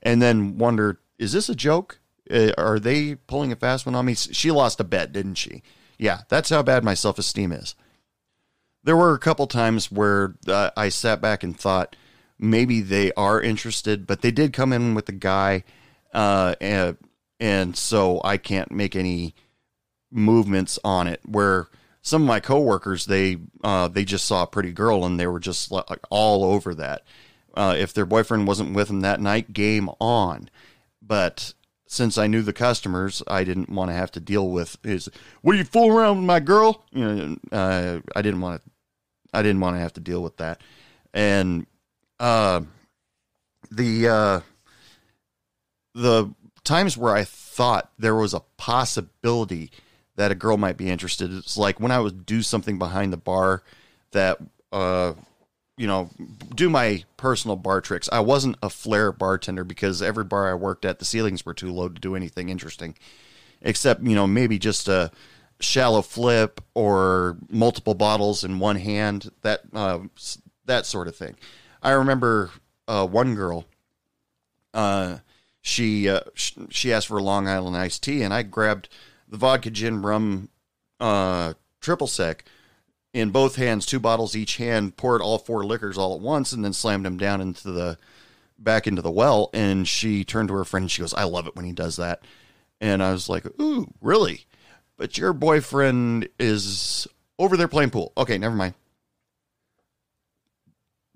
and 0.03 0.21
then 0.21 0.59
wonder, 0.59 1.01
"Is 1.19 1.33
this 1.33 1.49
a 1.49 1.55
joke? 1.55 2.01
Uh, 2.31 2.53
are 2.57 2.79
they 2.79 3.15
pulling 3.15 3.51
a 3.51 3.57
fast 3.57 3.87
one 3.87 3.95
on 3.95 4.07
me?" 4.07 4.15
She 4.15 4.51
lost 4.51 4.79
a 4.81 4.85
bet, 4.85 5.13
didn't 5.13 5.37
she? 5.37 5.63
Yeah, 5.99 6.21
that's 6.29 6.51
how 6.51 6.63
bad 6.63 6.85
my 6.85 6.95
self 6.95 7.19
esteem 7.19 7.51
is 7.51 7.75
there 8.85 8.97
were 8.97 9.15
a 9.15 9.19
couple 9.19 9.47
times 9.47 9.91
where 9.91 10.35
uh, 10.47 10.71
I 10.77 10.91
sat 10.91 11.21
back 11.21 11.43
and 11.43 11.59
thought 11.59 11.97
maybe 12.39 12.81
they 12.81 13.13
are 13.13 13.41
interested, 13.41 14.07
but 14.07 14.21
they 14.23 14.31
did 14.31 14.53
come 14.53 14.73
in 14.73 14.95
with 14.95 15.09
a 15.09 15.13
guy, 15.13 15.65
uh, 16.13 16.55
and, 16.61 16.97
and 17.41 17.77
so 17.77 18.21
I 18.23 18.37
can't 18.37 18.71
make 18.71 18.95
any 18.95 19.35
movements 20.11 20.79
on 20.85 21.09
it. 21.09 21.21
Where 21.25 21.69
some 22.05 22.23
of 22.23 22.29
my 22.29 22.39
coworkers 22.39 23.07
they 23.07 23.39
uh, 23.65 23.89
they 23.89 24.05
just 24.05 24.27
saw 24.27 24.43
a 24.43 24.47
pretty 24.47 24.73
girl 24.73 25.05
and 25.05 25.19
they 25.19 25.27
were 25.27 25.41
just 25.41 25.73
like 25.73 26.07
all 26.11 26.45
over 26.45 26.75
that. 26.75 27.03
Uh, 27.57 27.75
if 27.77 27.95
their 27.95 28.07
boyfriend 28.07 28.47
wasn't 28.47 28.75
with 28.75 28.89
them 28.89 29.01
that 29.01 29.21
night, 29.21 29.53
game 29.53 29.89
on. 30.01 30.51
But 31.01 31.55
since 31.87 32.19
I 32.19 32.27
knew 32.27 32.43
the 32.43 32.53
customers, 32.53 33.23
I 33.27 33.45
didn't 33.45 33.71
want 33.71 33.91
to 33.91 33.95
have 33.95 34.11
to 34.13 34.21
deal 34.21 34.49
with 34.49 34.77
is 34.85 35.09
are 35.47 35.55
you 35.55 35.65
fool 35.65 35.97
around 35.97 36.19
with 36.19 36.27
my 36.27 36.41
girl? 36.41 36.85
You 36.93 37.05
know, 37.05 37.37
uh, 37.53 38.01
I 38.15 38.23
didn't 38.23 38.41
want 38.41 38.63
to. 38.63 38.71
I 39.35 39.43
didn't 39.43 39.61
want 39.61 39.77
to 39.77 39.81
have 39.81 39.93
to 39.95 40.01
deal 40.01 40.23
with 40.23 40.37
that, 40.39 40.61
and 41.13 41.67
uh, 42.21 42.63
the 43.71 44.09
uh, 44.09 44.41
the 45.95 46.35
times 46.65 46.97
where 46.97 47.15
I 47.15 47.25
thought 47.25 47.91
there 47.99 48.15
was 48.15 48.35
a 48.35 48.41
possibility 48.57 49.71
that 50.17 50.33
a 50.33 50.35
girl 50.35 50.57
might 50.57 50.77
be 50.77 50.91
interested. 50.91 51.33
It's 51.33 51.57
like 51.57 51.81
when 51.81 51.93
I 51.93 52.01
would 52.01 52.27
do 52.27 52.43
something 52.43 52.79
behind 52.79 53.13
the 53.13 53.19
bar 53.19 53.63
that, 54.13 54.39
uh, 54.73 55.15
you 55.77 55.87
know, 55.87 56.11
do 56.55 56.71
my 56.71 57.05
personal 57.17 57.57
bar 57.57 57.81
tricks. 57.81 58.09
I 58.13 58.21
wasn't 58.21 58.57
a 58.63 58.71
flair 58.71 59.13
bartender 59.13 59.65
because 59.65 60.03
every 60.03 60.25
bar 60.25 60.51
I 60.51 60.55
worked 60.55 60.85
at, 60.85 60.99
the 60.99 61.05
ceilings 61.05 61.45
were 61.45 61.55
too 61.55 61.73
low 61.73 61.89
to 61.89 62.01
do 62.01 62.15
anything 62.15 62.49
interesting, 62.49 62.97
except, 63.61 64.03
you 64.03 64.15
know, 64.15 64.27
maybe 64.27 64.59
just 64.59 64.89
a 64.89 65.11
shallow 65.61 66.03
flip 66.03 66.61
or 66.75 67.37
multiple 67.49 67.95
bottles 67.95 68.45
in 68.45 68.59
one 68.59 68.77
hand, 68.77 69.31
that, 69.43 69.61
uh, 69.73 70.01
that 70.67 70.87
sort 70.87 71.09
of 71.09 71.17
thing. 71.17 71.37
I 71.83 71.93
remember 71.93 72.51
uh, 72.89 73.07
one 73.07 73.35
girl, 73.35 73.65
uh, 74.73 75.19
she, 75.61 76.09
uh, 76.09 76.21
sh- 76.35 76.55
she 76.71 76.93
asked 76.93 77.09
for 77.09 77.19
a 77.19 77.23
Long 77.23 77.49
Island 77.49 77.77
iced 77.77 78.03
tea, 78.03 78.23
and 78.23 78.35
I 78.35 78.43
grabbed 78.43 78.89
the 79.29 79.37
vodka 79.37 79.71
gin 79.71 80.03
rum 80.03 80.49
uh, 81.01 81.55
triple 81.81 82.07
sec 82.07 82.45
in 83.15 83.31
both 83.31 83.57
hands, 83.57 83.87
two 83.87 84.01
bottles 84.01 84.35
each 84.35 84.57
hand, 84.57 84.97
poured 84.97 85.23
all 85.23 85.39
four 85.39 85.65
liquors 85.65 85.97
all 85.97 86.17
at 86.17 86.21
once, 86.21 86.53
and 86.53 86.65
then 86.65 86.73
slammed 86.73 87.07
them 87.07 87.17
down 87.17 87.41
into 87.41 87.71
the 87.71 87.97
back 88.59 88.87
into 88.87 89.03
the 89.03 89.11
well. 89.11 89.51
And 89.55 89.87
she 89.87 90.25
turned 90.25 90.49
to 90.49 90.55
her 90.55 90.65
friend 90.65 90.85
and 90.85 90.91
she 90.91 91.01
goes, 91.01 91.15
I 91.15 91.25
love 91.25 91.47
it 91.47 91.55
when 91.55 91.65
he 91.65 91.73
does 91.73 91.97
that. 91.97 92.23
And 92.81 93.03
I 93.03 93.13
was 93.13 93.29
like, 93.29 93.47
Ooh, 93.61 93.87
really? 94.01 94.47
But 94.97 95.19
your 95.19 95.33
boyfriend 95.33 96.29
is 96.39 97.07
over 97.39 97.57
there 97.57 97.69
playing 97.69 97.91
pool. 97.91 98.13
Okay, 98.17 98.39
never 98.39 98.55
mind. 98.55 98.75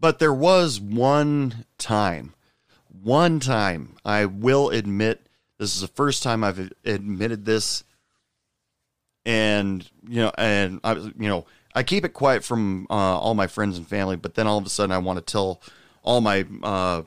But 0.01 0.19
there 0.19 0.35
was 0.35 0.81
one 0.81 1.65
time, 1.77 2.35
one 3.03 3.41
time, 3.41 3.97
I 4.05 4.27
will 4.27 4.71
admit, 4.71 5.27
this 5.59 5.75
is 5.75 5.81
the 5.81 5.89
first 5.89 6.23
time 6.23 6.45
I've 6.45 6.73
admitted 6.85 7.45
this 7.45 7.83
and 9.29 9.87
you 10.09 10.23
know, 10.23 10.33
and 10.39 10.81
I, 10.83 10.95
you 10.95 11.13
know, 11.29 11.45
I 11.75 11.83
keep 11.83 12.03
it 12.05 12.15
quiet 12.15 12.43
from 12.43 12.87
uh, 12.89 12.95
all 12.95 13.35
my 13.35 13.47
friends 13.47 13.77
and 13.77 13.87
family, 13.87 14.17
but 14.17 14.35
then 14.35 14.47
all 14.47 14.57
of 14.57 14.65
a 14.65 14.71
sudden 14.71 14.91
I 14.91 14.99
want 14.99 15.19
to 15.19 15.33
tell 15.33 15.61
all 16.03 16.23
my 16.23 16.47
uh, 16.63 17.03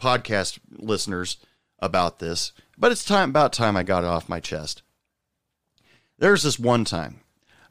podcast 0.00 0.60
listeners 0.70 1.36
about 1.80 2.20
this. 2.20 2.52
But 2.78 2.92
it's 2.92 3.04
time 3.04 3.30
about 3.30 3.52
time 3.52 3.76
I 3.76 3.82
got 3.82 4.04
it 4.04 4.06
off 4.06 4.28
my 4.28 4.38
chest. 4.38 4.83
There's 6.18 6.42
this 6.42 6.58
one 6.58 6.84
time 6.84 7.20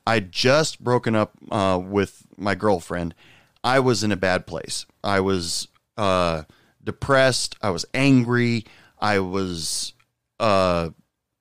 I'd 0.05 0.31
just 0.31 0.83
broken 0.83 1.15
up 1.15 1.33
uh, 1.51 1.79
with 1.83 2.25
my 2.37 2.55
girlfriend. 2.55 3.15
I 3.63 3.79
was 3.79 4.03
in 4.03 4.11
a 4.11 4.17
bad 4.17 4.45
place. 4.45 4.85
I 5.03 5.21
was 5.21 5.69
uh, 5.97 6.43
depressed. 6.83 7.55
I 7.61 7.69
was 7.69 7.85
angry. 7.93 8.65
I 8.99 9.19
was, 9.19 9.93
uh, 10.39 10.89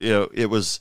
you 0.00 0.10
know, 0.10 0.28
it 0.32 0.46
was 0.46 0.80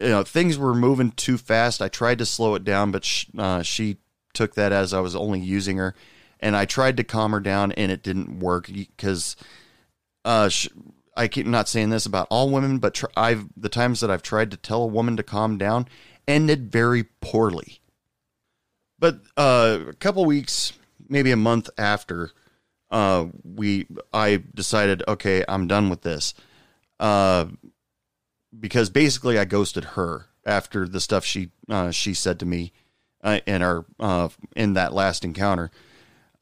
you 0.00 0.08
know 0.08 0.22
things 0.22 0.58
were 0.58 0.74
moving 0.74 1.12
too 1.12 1.38
fast. 1.38 1.80
I 1.80 1.88
tried 1.88 2.18
to 2.18 2.26
slow 2.26 2.54
it 2.54 2.64
down, 2.64 2.90
but 2.90 3.04
sh- 3.04 3.26
uh, 3.36 3.62
she 3.62 3.98
took 4.32 4.54
that 4.54 4.72
as 4.72 4.92
I 4.92 5.00
was 5.00 5.14
only 5.14 5.40
using 5.40 5.76
her, 5.76 5.94
and 6.40 6.56
I 6.56 6.64
tried 6.64 6.96
to 6.96 7.04
calm 7.04 7.32
her 7.32 7.40
down, 7.40 7.72
and 7.72 7.92
it 7.92 8.02
didn't 8.02 8.40
work 8.40 8.66
because 8.66 9.36
uh, 10.24 10.50
I 11.16 11.28
keep 11.28 11.46
not 11.46 11.68
saying 11.68 11.90
this 11.90 12.06
about 12.06 12.26
all 12.30 12.50
women, 12.50 12.78
but 12.78 12.94
tr- 12.94 13.06
I've 13.16 13.46
the 13.56 13.68
times 13.68 14.00
that 14.00 14.10
I've 14.10 14.22
tried 14.22 14.50
to 14.50 14.56
tell 14.56 14.82
a 14.82 14.86
woman 14.86 15.16
to 15.16 15.22
calm 15.22 15.58
down 15.58 15.88
ended 16.26 16.70
very 16.70 17.04
poorly. 17.20 17.80
But 18.98 19.20
uh, 19.36 19.80
a 19.88 19.92
couple 19.94 20.24
weeks, 20.24 20.72
maybe 21.08 21.30
a 21.30 21.36
month 21.36 21.68
after, 21.76 22.30
uh, 22.90 23.26
we 23.42 23.86
I 24.12 24.42
decided, 24.54 25.02
okay, 25.06 25.44
I'm 25.48 25.66
done 25.66 25.90
with 25.90 26.02
this. 26.02 26.34
Uh, 26.98 27.46
because 28.58 28.88
basically 28.90 29.38
I 29.38 29.44
ghosted 29.44 29.84
her 29.84 30.26
after 30.46 30.86
the 30.86 31.00
stuff 31.00 31.24
she 31.24 31.50
uh, 31.68 31.90
she 31.90 32.14
said 32.14 32.38
to 32.40 32.46
me 32.46 32.72
uh, 33.22 33.40
in 33.46 33.62
our 33.62 33.84
uh, 33.98 34.28
in 34.54 34.74
that 34.74 34.92
last 34.92 35.24
encounter. 35.24 35.70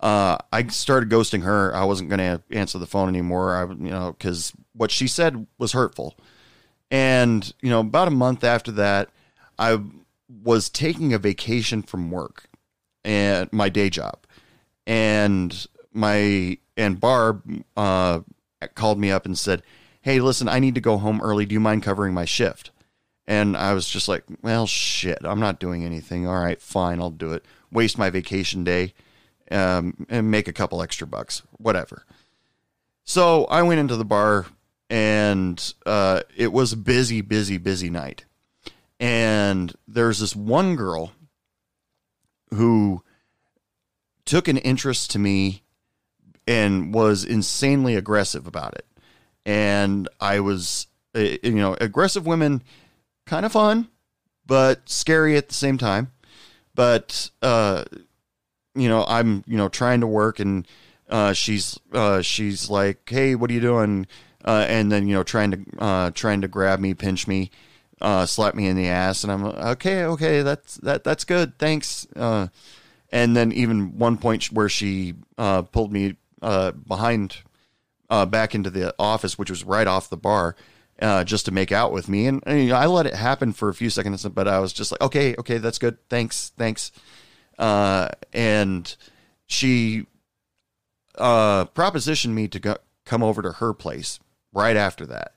Uh, 0.03 0.37
I 0.53 0.67
started 0.67 1.09
ghosting 1.09 1.43
her. 1.45 1.75
I 1.75 1.85
wasn't 1.85 2.11
going 2.11 2.19
to 2.19 2.43
answer 2.51 2.79
the 2.79 2.87
phone 2.87 3.09
anymore. 3.09 3.55
I 3.55 3.63
you 3.63 3.91
know 3.91 4.15
because 4.19 4.53
what 4.75 4.91
she 4.91 5.07
said 5.07 5.47
was 5.59 5.73
hurtful. 5.73 6.17
And 6.91 7.53
you 7.63 7.71
know 7.71 7.81
about 7.81 8.09
a 8.09 8.13
month 8.13 8.45
after 8.45 8.73
that, 8.73 9.11
I 9.59 9.81
was 10.43 10.69
taking 10.69 11.15
a 11.15 11.19
vacation 11.19 11.83
from 11.83 12.11
work 12.11 12.49
and 13.05 13.51
my 13.53 13.69
day 13.69 13.91
job, 13.91 14.27
and 14.87 15.67
my 15.93 16.59
and 16.77 16.99
Barb 16.99 17.43
uh, 17.77 18.21
called 18.75 18.99
me 18.99 19.11
up 19.11 19.25
and 19.25 19.39
said 19.39 19.63
hey, 20.03 20.21
listen, 20.21 20.49
I 20.49 20.59
need 20.59 20.75
to 20.75 20.81
go 20.81 20.99
home 20.99 21.21
early. 21.23 21.47
Do 21.47 21.55
you 21.55 21.61
mind 21.61 21.85
covering 21.85 22.13
my 22.13 22.25
shift? 22.25 22.73
And 23.27 23.57
I 23.57 23.73
was 23.73 23.89
just 23.89 24.09
like, 24.09 24.25
well, 24.43 24.67
shit, 24.67 25.19
I'm 25.23 25.39
not 25.39 25.61
doing 25.61 25.85
anything. 25.85 26.27
All 26.27 26.43
right, 26.43 26.61
fine, 26.61 27.01
I'll 27.01 27.11
do 27.11 27.33
it. 27.33 27.45
Waste 27.71 27.97
my 27.97 28.11
vacation 28.11 28.65
day 28.65 28.95
um, 29.53 30.07
and 30.09 30.31
make 30.31 30.49
a 30.49 30.53
couple 30.53 30.83
extra 30.83 31.07
bucks, 31.07 31.43
whatever. 31.53 32.05
So 33.05 33.45
I 33.47 33.63
went 33.63 33.81
into 33.81 33.97
the 33.97 34.05
bar 34.05 34.47
and 34.89 35.75
uh, 35.87 36.23
it 36.37 36.53
was 36.53 36.73
a 36.73 36.77
busy, 36.77 37.21
busy, 37.21 37.59
busy 37.59 37.91
night. 37.91 38.25
And 39.01 39.73
there's 39.89 40.21
this 40.21 40.37
one 40.37 40.77
girl 40.77 41.13
who 42.55 43.03
took 44.25 44.47
an 44.47 44.59
interest 44.59 45.11
to 45.13 45.19
me 45.19 45.63
and 46.47 46.95
was 46.95 47.25
insanely 47.25 47.97
aggressive 47.97 48.47
about 48.47 48.75
it 48.75 48.87
and 49.45 50.09
I 50.21 50.41
was, 50.41 50.87
uh, 51.15 51.21
you 51.43 51.53
know, 51.53 51.77
aggressive 51.81 52.27
women, 52.27 52.63
kind 53.27 53.45
of 53.45 53.53
fun, 53.53 53.89
but 54.47 54.89
scary 54.89 55.37
at 55.37 55.49
the 55.49 55.55
same 55.55 55.79
time. 55.79 56.13
But 56.75 57.31
uh, 57.43 57.85
you 58.75 58.89
know, 58.89 59.05
I'm 59.07 59.45
you 59.47 59.57
know 59.57 59.69
trying 59.69 60.01
to 60.01 60.07
work, 60.07 60.41
and 60.41 60.67
uh, 61.09 61.33
she's 61.33 61.79
uh, 61.93 62.23
she's 62.23 62.71
like, 62.71 63.09
hey, 63.09 63.35
what 63.35 63.51
are 63.51 63.55
you 63.55 63.61
doing? 63.61 64.07
Uh, 64.45 64.67
and 64.69 64.91
then 64.91 65.07
you 65.07 65.15
know 65.15 65.23
trying 65.23 65.51
to 65.51 65.65
uh, 65.79 66.11
trying 66.13 66.41
to 66.41 66.49
grab 66.49 66.81
me, 66.81 66.95
pinch 66.95 67.27
me, 67.27 67.51
uh, 68.01 68.27
slap 68.27 68.55
me 68.55 68.67
in 68.67 68.77
the 68.77 68.89
ass, 68.89 69.23
and 69.23 69.33
I'm 69.33 69.45
like, 69.45 69.57
okay, 69.57 70.05
okay, 70.05 70.43
that's 70.43 70.77
that 70.79 71.05
that's 71.05 71.25
good, 71.25 71.59
thanks. 71.59 72.07
Uh, 72.17 72.49
and 73.13 73.37
then 73.37 73.53
even 73.53 73.99
one 73.99 74.17
point 74.17 74.47
where 74.47 74.69
she 74.69 75.15
uh, 75.37 75.63
pulled 75.63 75.93
me 75.93 76.17
uh, 76.41 76.73
behind 76.73 77.37
uh, 78.11 78.27
back 78.27 78.55
into 78.55 78.71
the 78.71 78.95
office, 78.99 79.39
which 79.39 79.51
was 79.51 79.65
right 79.65 79.87
off 79.87 80.11
the 80.11 80.17
bar, 80.17 80.57
uh, 81.01 81.23
just 81.25 81.45
to 81.47 81.53
make 81.53 81.71
out 81.73 81.93
with 81.93 82.09
me. 82.09 82.27
And, 82.27 82.43
and 82.47 82.63
you 82.63 82.69
know, 82.71 82.77
I 82.77 82.87
let 82.87 83.07
it 83.07 83.15
happen 83.15 83.53
for 83.53 83.69
a 83.69 83.75
few 83.75 83.91
seconds, 83.91 84.27
but 84.27 84.49
I 84.49 84.59
was 84.59 84.73
just 84.73 84.93
like, 84.93 85.01
okay, 85.03 85.35
okay, 85.39 85.59
that's 85.59 85.79
good. 85.79 85.99
Thanks, 86.09 86.53
thanks. 86.57 86.91
Uh, 87.63 88.09
and 88.33 88.97
she 89.47 90.05
uh, 91.17 91.65
propositioned 91.67 92.33
me 92.33 92.49
to 92.49 92.59
go, 92.59 92.77
come 93.05 93.23
over 93.23 93.41
to 93.41 93.53
her 93.53 93.73
place 93.73 94.19
right 94.53 94.77
after 94.77 95.07
that. 95.07 95.35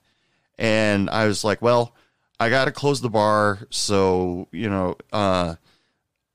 And 0.58 1.08
I 1.12 1.28
was 1.28 1.44
like, 1.44 1.62
well, 1.62 1.94
I 2.40 2.50
got 2.50 2.66
to 2.66 2.72
close 2.72 3.00
the 3.00 3.12
bar. 3.12 3.68
So, 3.70 4.48
you 4.52 4.68
know, 4.68 4.96
uh, 5.14 5.54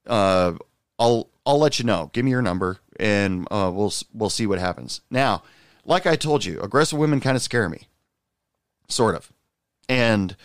uh, 0.07 0.53
I'll, 0.97 1.28
I'll 1.45 1.59
let 1.59 1.80
you 1.80 1.84
know. 1.84 2.09
Give 2.12 2.24
me 2.24 2.30
your 2.30 2.41
number 2.41 2.78
and 3.01 3.49
uh, 3.51 3.72
we'll, 3.74 3.93
we'll 4.14 4.30
see 4.30 4.47
what 4.47 4.61
happens. 4.61 5.01
Now, 5.11 5.43
like 5.84 6.07
I 6.07 6.14
told 6.14 6.45
you, 6.45 6.61
aggressive 6.61 7.01
women 7.01 7.18
kind 7.18 7.36
of 7.36 7.43
scare 7.43 7.68
me, 7.68 7.88
sort 8.86 9.16
of. 9.16 9.32
And 9.88 10.36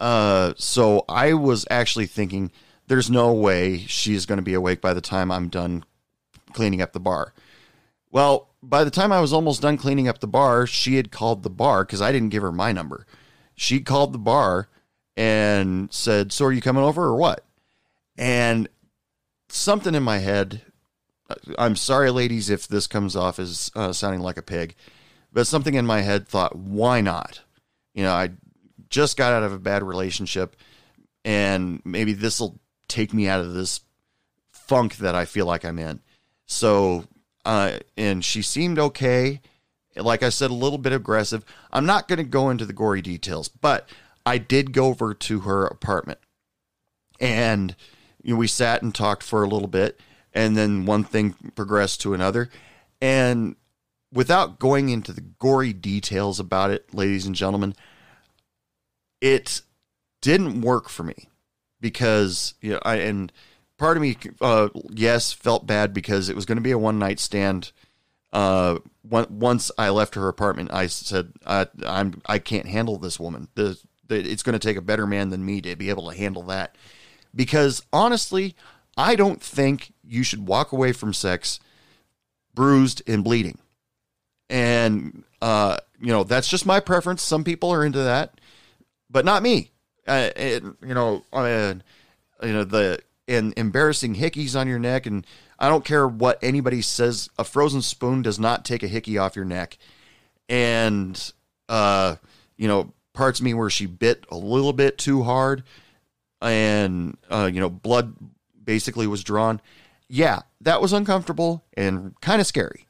uh, 0.00 0.52
so 0.58 1.06
I 1.08 1.32
was 1.32 1.66
actually 1.70 2.08
thinking, 2.08 2.52
there's 2.92 3.10
no 3.10 3.32
way 3.32 3.78
she's 3.78 4.26
going 4.26 4.36
to 4.36 4.42
be 4.42 4.52
awake 4.52 4.82
by 4.82 4.92
the 4.92 5.00
time 5.00 5.32
I'm 5.32 5.48
done 5.48 5.82
cleaning 6.52 6.82
up 6.82 6.92
the 6.92 7.00
bar. 7.00 7.32
Well, 8.10 8.50
by 8.62 8.84
the 8.84 8.90
time 8.90 9.12
I 9.12 9.20
was 9.20 9.32
almost 9.32 9.62
done 9.62 9.78
cleaning 9.78 10.08
up 10.08 10.18
the 10.18 10.26
bar, 10.26 10.66
she 10.66 10.96
had 10.96 11.10
called 11.10 11.42
the 11.42 11.48
bar 11.48 11.86
because 11.86 12.02
I 12.02 12.12
didn't 12.12 12.28
give 12.28 12.42
her 12.42 12.52
my 12.52 12.70
number. 12.70 13.06
She 13.54 13.80
called 13.80 14.12
the 14.12 14.18
bar 14.18 14.68
and 15.16 15.90
said, 15.90 16.32
So 16.32 16.44
are 16.44 16.52
you 16.52 16.60
coming 16.60 16.84
over 16.84 17.02
or 17.04 17.16
what? 17.16 17.46
And 18.18 18.68
something 19.48 19.94
in 19.94 20.02
my 20.02 20.18
head 20.18 20.60
I'm 21.58 21.76
sorry, 21.76 22.10
ladies, 22.10 22.50
if 22.50 22.68
this 22.68 22.86
comes 22.86 23.16
off 23.16 23.38
as 23.38 23.70
uh, 23.74 23.94
sounding 23.94 24.20
like 24.20 24.36
a 24.36 24.42
pig, 24.42 24.74
but 25.32 25.46
something 25.46 25.72
in 25.72 25.86
my 25.86 26.02
head 26.02 26.28
thought, 26.28 26.54
why 26.54 27.00
not? 27.00 27.40
You 27.94 28.02
know, 28.02 28.12
I 28.12 28.32
just 28.90 29.16
got 29.16 29.32
out 29.32 29.42
of 29.42 29.52
a 29.54 29.58
bad 29.58 29.82
relationship, 29.82 30.56
and 31.24 31.80
maybe 31.86 32.12
this 32.12 32.38
will 32.38 32.60
take 32.88 33.12
me 33.12 33.28
out 33.28 33.40
of 33.40 33.54
this 33.54 33.80
funk 34.50 34.96
that 34.96 35.14
I 35.14 35.24
feel 35.24 35.46
like 35.46 35.64
I'm 35.64 35.78
in. 35.78 36.00
So 36.46 37.04
uh, 37.44 37.78
and 37.96 38.24
she 38.24 38.42
seemed 38.42 38.78
okay. 38.78 39.40
Like 39.96 40.22
I 40.22 40.30
said, 40.30 40.50
a 40.50 40.54
little 40.54 40.78
bit 40.78 40.92
aggressive. 40.92 41.44
I'm 41.72 41.86
not 41.86 42.08
going 42.08 42.18
to 42.18 42.24
go 42.24 42.50
into 42.50 42.64
the 42.64 42.72
gory 42.72 43.02
details, 43.02 43.48
but 43.48 43.88
I 44.24 44.38
did 44.38 44.72
go 44.72 44.86
over 44.86 45.12
to 45.12 45.40
her 45.40 45.66
apartment, 45.66 46.18
and 47.20 47.74
you 48.22 48.34
know, 48.34 48.38
we 48.38 48.46
sat 48.46 48.82
and 48.82 48.94
talked 48.94 49.22
for 49.22 49.42
a 49.42 49.48
little 49.48 49.68
bit, 49.68 50.00
and 50.32 50.56
then 50.56 50.86
one 50.86 51.04
thing 51.04 51.34
progressed 51.54 52.00
to 52.02 52.14
another, 52.14 52.48
and 53.02 53.56
without 54.12 54.58
going 54.58 54.88
into 54.88 55.12
the 55.12 55.20
gory 55.20 55.72
details 55.72 56.38
about 56.40 56.70
it, 56.70 56.94
ladies 56.94 57.26
and 57.26 57.34
gentlemen, 57.34 57.74
it 59.20 59.60
didn't 60.22 60.62
work 60.62 60.88
for 60.88 61.02
me 61.02 61.28
because 61.82 62.54
you 62.62 62.70
know 62.70 62.78
I 62.82 62.96
and 62.96 63.30
part 63.76 63.98
of 63.98 64.02
me 64.02 64.16
uh, 64.40 64.70
yes 64.88 65.34
felt 65.34 65.66
bad 65.66 65.92
because 65.92 66.30
it 66.30 66.36
was 66.36 66.46
going 66.46 66.56
to 66.56 66.62
be 66.62 66.70
a 66.70 66.78
one 66.78 66.98
night 66.98 67.20
stand. 67.20 67.72
Uh, 68.32 68.78
once 69.04 69.70
I 69.76 69.90
left 69.90 70.14
her 70.14 70.28
apartment, 70.28 70.72
I 70.72 70.86
said 70.86 71.32
I, 71.44 71.66
I'm 71.84 72.22
I 72.24 72.38
can't 72.38 72.66
handle 72.66 72.96
this 72.96 73.20
woman. 73.20 73.48
The, 73.56 73.78
the 74.06 74.18
it's 74.18 74.42
going 74.42 74.54
to 74.54 74.66
take 74.66 74.78
a 74.78 74.82
better 74.82 75.06
man 75.06 75.28
than 75.28 75.44
me 75.44 75.60
to 75.60 75.76
be 75.76 75.90
able 75.90 76.10
to 76.10 76.16
handle 76.16 76.44
that. 76.44 76.76
Because 77.34 77.82
honestly, 77.92 78.54
I 78.96 79.16
don't 79.16 79.42
think 79.42 79.92
you 80.02 80.22
should 80.22 80.46
walk 80.46 80.72
away 80.72 80.92
from 80.92 81.12
sex 81.12 81.60
bruised 82.54 83.02
and 83.06 83.24
bleeding. 83.24 83.58
And 84.48 85.24
uh, 85.42 85.78
you 86.00 86.12
know 86.12 86.24
that's 86.24 86.48
just 86.48 86.64
my 86.64 86.80
preference. 86.80 87.22
Some 87.22 87.44
people 87.44 87.70
are 87.70 87.84
into 87.84 88.02
that, 88.02 88.40
but 89.10 89.24
not 89.24 89.42
me. 89.42 89.71
Uh, 90.06 90.30
and, 90.36 90.76
you 90.84 90.94
know, 90.94 91.24
uh, 91.32 91.74
you 92.42 92.52
know 92.52 92.64
the 92.64 93.00
and 93.28 93.54
embarrassing 93.56 94.16
hickeys 94.16 94.58
on 94.58 94.68
your 94.68 94.78
neck, 94.78 95.06
and 95.06 95.26
I 95.58 95.68
don't 95.68 95.84
care 95.84 96.06
what 96.08 96.38
anybody 96.42 96.82
says. 96.82 97.30
A 97.38 97.44
frozen 97.44 97.82
spoon 97.82 98.22
does 98.22 98.38
not 98.38 98.64
take 98.64 98.82
a 98.82 98.88
hickey 98.88 99.16
off 99.18 99.36
your 99.36 99.44
neck, 99.44 99.78
and 100.48 101.32
uh, 101.68 102.16
you 102.56 102.68
know, 102.68 102.92
parts 103.12 103.40
of 103.40 103.44
me 103.44 103.54
where 103.54 103.70
she 103.70 103.86
bit 103.86 104.24
a 104.30 104.36
little 104.36 104.72
bit 104.72 104.98
too 104.98 105.22
hard, 105.22 105.62
and 106.40 107.16
uh, 107.30 107.48
you 107.52 107.60
know, 107.60 107.70
blood 107.70 108.14
basically 108.62 109.06
was 109.06 109.24
drawn. 109.24 109.60
Yeah, 110.08 110.40
that 110.60 110.82
was 110.82 110.92
uncomfortable 110.92 111.64
and 111.74 112.14
kind 112.20 112.40
of 112.40 112.46
scary. 112.46 112.86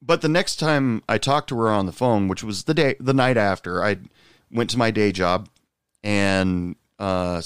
But 0.00 0.20
the 0.20 0.28
next 0.28 0.56
time 0.56 1.02
I 1.08 1.18
talked 1.18 1.48
to 1.48 1.58
her 1.58 1.68
on 1.68 1.86
the 1.86 1.92
phone, 1.92 2.28
which 2.28 2.42
was 2.42 2.64
the 2.64 2.74
day, 2.74 2.96
the 2.98 3.14
night 3.14 3.36
after, 3.36 3.84
I 3.84 3.98
went 4.52 4.70
to 4.70 4.78
my 4.78 4.90
day 4.90 5.12
job 5.12 5.48
and 6.04 6.76
uh, 6.98 7.40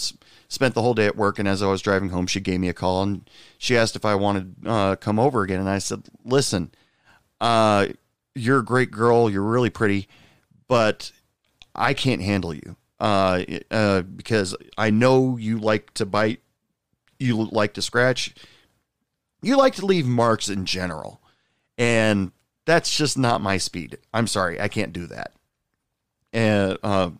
spent 0.48 0.74
the 0.74 0.82
whole 0.82 0.94
day 0.94 1.06
at 1.06 1.16
work. 1.16 1.38
And 1.38 1.48
as 1.48 1.62
I 1.62 1.68
was 1.68 1.82
driving 1.82 2.10
home, 2.10 2.26
she 2.26 2.40
gave 2.40 2.60
me 2.60 2.68
a 2.68 2.74
call 2.74 3.02
and 3.02 3.28
she 3.58 3.76
asked 3.76 3.96
if 3.96 4.04
I 4.04 4.14
wanted 4.14 4.62
to 4.64 4.70
uh, 4.70 4.96
come 4.96 5.18
over 5.18 5.42
again. 5.42 5.60
And 5.60 5.68
I 5.68 5.78
said, 5.78 6.04
"Listen, 6.24 6.72
uh, 7.40 7.88
you're 8.34 8.58
a 8.60 8.64
great 8.64 8.90
girl. 8.90 9.30
You're 9.30 9.42
really 9.42 9.70
pretty, 9.70 10.08
but 10.68 11.12
I 11.74 11.94
can't 11.94 12.22
handle 12.22 12.54
you 12.54 12.76
uh, 13.00 13.42
uh, 13.70 14.02
because 14.02 14.54
I 14.76 14.90
know 14.90 15.36
you 15.36 15.58
like 15.58 15.92
to 15.94 16.06
bite, 16.06 16.40
you 17.18 17.44
like 17.44 17.74
to 17.74 17.82
scratch, 17.82 18.34
you 19.42 19.56
like 19.56 19.74
to 19.76 19.86
leave 19.86 20.06
marks 20.06 20.48
in 20.48 20.64
general, 20.64 21.20
and 21.78 22.32
that's 22.64 22.96
just 22.96 23.18
not 23.18 23.40
my 23.40 23.58
speed. 23.58 23.98
I'm 24.12 24.26
sorry, 24.26 24.60
I 24.60 24.68
can't 24.68 24.92
do 24.92 25.06
that. 25.08 25.32
And 26.36 26.76
uh, 26.82 27.10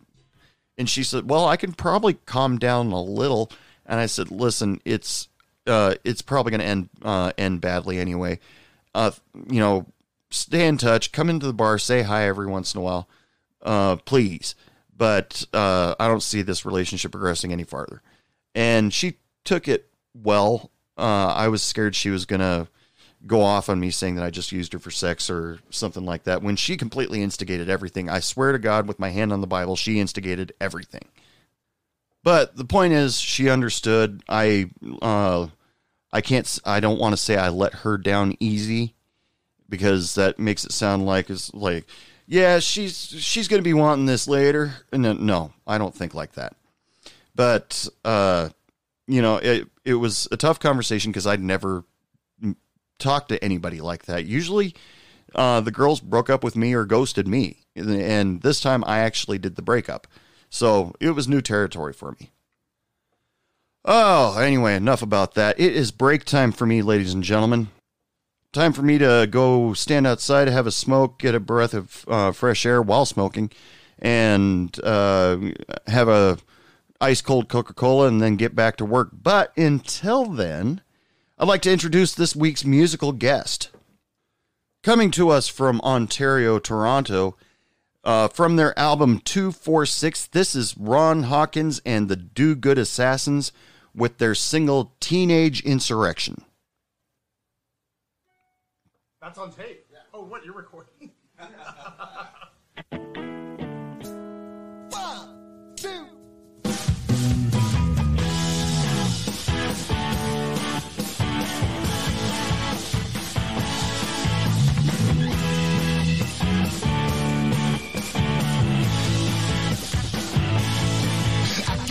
and 0.77 0.87
she 0.87 1.03
said, 1.03 1.27
"Well, 1.27 1.47
I 1.47 1.57
can 1.57 1.73
probably 1.73 2.13
calm 2.13 2.59
down 2.59 2.91
a 2.91 3.01
little." 3.01 3.51
And 3.83 3.99
I 3.99 4.05
said, 4.05 4.29
"Listen, 4.29 4.79
it's 4.85 5.27
uh, 5.65 5.95
it's 6.03 6.21
probably 6.21 6.51
going 6.51 6.61
to 6.61 6.67
end 6.67 6.89
uh, 7.01 7.31
end 7.35 7.59
badly 7.59 7.97
anyway. 7.97 8.37
Uh, 8.93 9.09
you 9.49 9.59
know, 9.59 9.87
stay 10.29 10.67
in 10.67 10.77
touch. 10.77 11.11
Come 11.11 11.31
into 11.31 11.47
the 11.47 11.53
bar, 11.53 11.79
say 11.79 12.03
hi 12.03 12.27
every 12.27 12.45
once 12.45 12.75
in 12.75 12.79
a 12.79 12.83
while, 12.83 13.09
uh, 13.63 13.95
please. 13.95 14.53
But 14.95 15.45
uh, 15.51 15.95
I 15.99 16.07
don't 16.07 16.21
see 16.21 16.43
this 16.43 16.63
relationship 16.63 17.11
progressing 17.11 17.51
any 17.51 17.63
farther." 17.63 18.03
And 18.53 18.93
she 18.93 19.15
took 19.43 19.67
it 19.67 19.89
well. 20.13 20.69
Uh, 20.95 21.33
I 21.33 21.47
was 21.47 21.63
scared 21.63 21.95
she 21.95 22.11
was 22.11 22.27
going 22.27 22.41
to 22.41 22.67
go 23.27 23.41
off 23.41 23.69
on 23.69 23.79
me 23.79 23.91
saying 23.91 24.15
that 24.15 24.23
I 24.23 24.29
just 24.29 24.51
used 24.51 24.73
her 24.73 24.79
for 24.79 24.89
sex 24.89 25.29
or 25.29 25.59
something 25.69 26.05
like 26.05 26.23
that 26.23 26.41
when 26.41 26.55
she 26.55 26.77
completely 26.77 27.21
instigated 27.21 27.69
everything. 27.69 28.09
I 28.09 28.21
swear 28.21 28.53
to 28.53 28.59
God, 28.59 28.87
with 28.87 28.99
my 28.99 29.09
hand 29.09 29.31
on 29.33 29.41
the 29.41 29.47
Bible, 29.47 29.75
she 29.75 29.99
instigated 29.99 30.53
everything. 30.59 31.05
But 32.23 32.55
the 32.55 32.65
point 32.65 32.93
is, 32.93 33.19
she 33.19 33.49
understood. 33.49 34.23
I, 34.27 34.69
uh, 35.01 35.47
I 36.11 36.21
can't. 36.21 36.59
I 36.65 36.79
don't 36.79 36.99
want 36.99 37.13
to 37.13 37.17
say 37.17 37.37
I 37.37 37.49
let 37.49 37.73
her 37.73 37.97
down 37.97 38.35
easy 38.39 38.95
because 39.69 40.15
that 40.15 40.39
makes 40.39 40.65
it 40.65 40.71
sound 40.71 41.05
like 41.05 41.29
it's 41.29 41.53
like, 41.53 41.85
yeah, 42.25 42.59
she's 42.59 42.97
she's 42.97 43.47
to 43.47 43.61
be 43.61 43.73
wanting 43.73 44.05
this 44.05 44.27
later. 44.27 44.73
No, 44.91 45.13
no, 45.13 45.53
I 45.65 45.77
don't 45.77 45.93
think 45.95 46.13
like 46.13 46.33
that. 46.33 46.55
But 47.35 47.87
uh, 48.03 48.49
you 49.07 49.21
know, 49.21 49.37
it 49.37 49.67
it 49.85 49.93
was 49.93 50.27
a 50.31 50.37
tough 50.37 50.59
conversation 50.59 51.11
because 51.11 51.27
I'd 51.27 51.41
never 51.41 51.83
talk 52.99 53.27
to 53.27 53.43
anybody 53.43 53.81
like 53.81 54.05
that. 54.05 54.25
Usually, 54.25 54.75
uh, 55.35 55.61
the 55.61 55.71
girls 55.71 55.99
broke 55.99 56.29
up 56.29 56.43
with 56.43 56.55
me 56.55 56.73
or 56.73 56.85
ghosted 56.85 57.27
me, 57.27 57.65
and 57.75 58.41
this 58.41 58.61
time 58.61 58.83
I 58.87 58.99
actually 58.99 59.37
did 59.37 59.55
the 59.55 59.61
breakup. 59.61 60.07
So 60.49 60.93
it 60.99 61.11
was 61.11 61.27
new 61.27 61.41
territory 61.41 61.93
for 61.93 62.15
me. 62.19 62.31
Oh, 63.83 64.37
anyway, 64.37 64.75
enough 64.75 65.01
about 65.01 65.33
that. 65.35 65.59
It 65.59 65.73
is 65.73 65.91
break 65.91 66.25
time 66.25 66.51
for 66.51 66.65
me, 66.65 66.81
ladies 66.81 67.13
and 67.13 67.23
gentlemen. 67.23 67.69
Time 68.51 68.73
for 68.73 68.81
me 68.81 68.97
to 68.97 69.27
go 69.29 69.73
stand 69.73 70.07
outside, 70.07 70.47
have 70.47 70.67
a 70.67 70.71
smoke, 70.71 71.19
get 71.19 71.35
a 71.35 71.39
breath 71.39 71.73
of 71.73 72.05
uh, 72.07 72.31
fresh 72.31 72.65
air 72.65 72.81
while 72.81 73.05
smoking, 73.05 73.51
and 73.99 74.77
uh, 74.83 75.37
have 75.87 76.07
a 76.07 76.37
ice 76.99 77.21
cold 77.21 77.49
Coca 77.49 77.73
Cola, 77.73 78.07
and 78.07 78.21
then 78.21 78.35
get 78.35 78.55
back 78.55 78.77
to 78.77 78.85
work. 78.85 79.09
But 79.13 79.55
until 79.57 80.25
then, 80.25 80.81
I'd 81.39 81.47
like 81.47 81.61
to 81.63 81.71
introduce 81.71 82.15
this 82.15 82.35
week's 82.35 82.65
musical 82.65 83.11
guest. 83.11 83.69
Coming 84.81 85.11
to 85.11 85.29
us 85.29 85.47
from 85.47 85.79
Ontario, 85.81 86.57
Toronto, 86.57 87.37
uh, 88.03 88.27
from 88.29 88.55
their 88.55 88.77
album 88.77 89.19
246, 89.19 90.27
this 90.27 90.55
is 90.55 90.75
Ron 90.75 91.23
Hawkins 91.23 91.79
and 91.85 92.09
the 92.09 92.15
Do 92.15 92.55
Good 92.55 92.79
Assassins 92.79 93.51
with 93.93 94.17
their 94.17 94.33
single 94.33 94.95
Teenage 94.99 95.61
Insurrection. 95.61 96.43
That's 99.21 99.37
on 99.37 99.51
tape. 99.51 99.85
Oh, 100.15 100.23
what? 100.23 100.43
You're 100.43 100.55
recording? 100.55 101.11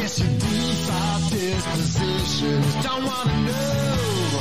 guess 0.06 0.20
your 0.20 0.38
default 0.38 1.32
dispositions 1.32 2.74
don't 2.84 3.04
wanna 3.04 3.36
know. 3.42 4.38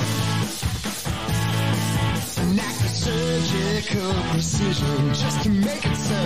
An 2.38 2.60
act 2.60 2.82
of 2.82 2.94
surgical 3.04 4.14
precision 4.30 5.14
just 5.16 5.42
to 5.44 5.50
make 5.50 5.84
it 5.84 5.98
so. 6.10 6.22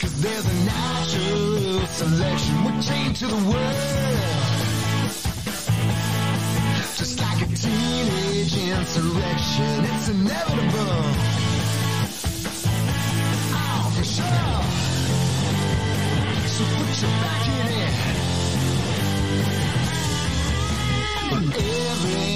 Cause 0.00 0.14
there's 0.22 0.46
a 0.46 0.58
natural 0.64 1.86
selection 2.00 2.64
we're 2.64 2.80
chained 2.80 3.16
to 3.16 3.26
the 3.26 3.42
world. 3.50 4.16
Just 6.96 7.20
like 7.20 7.42
a 7.42 7.48
teenage 7.62 8.56
insurrection, 8.56 9.84
it's 9.92 10.08
inevitable. 10.08 11.02
Oh, 13.54 13.92
for 13.94 14.04
sure. 14.04 14.91
So 16.52 16.64
put 16.64 17.00
your 17.00 17.10
back 17.10 17.48
in 17.48 17.66
it. 17.80 17.94
Every 21.32 22.31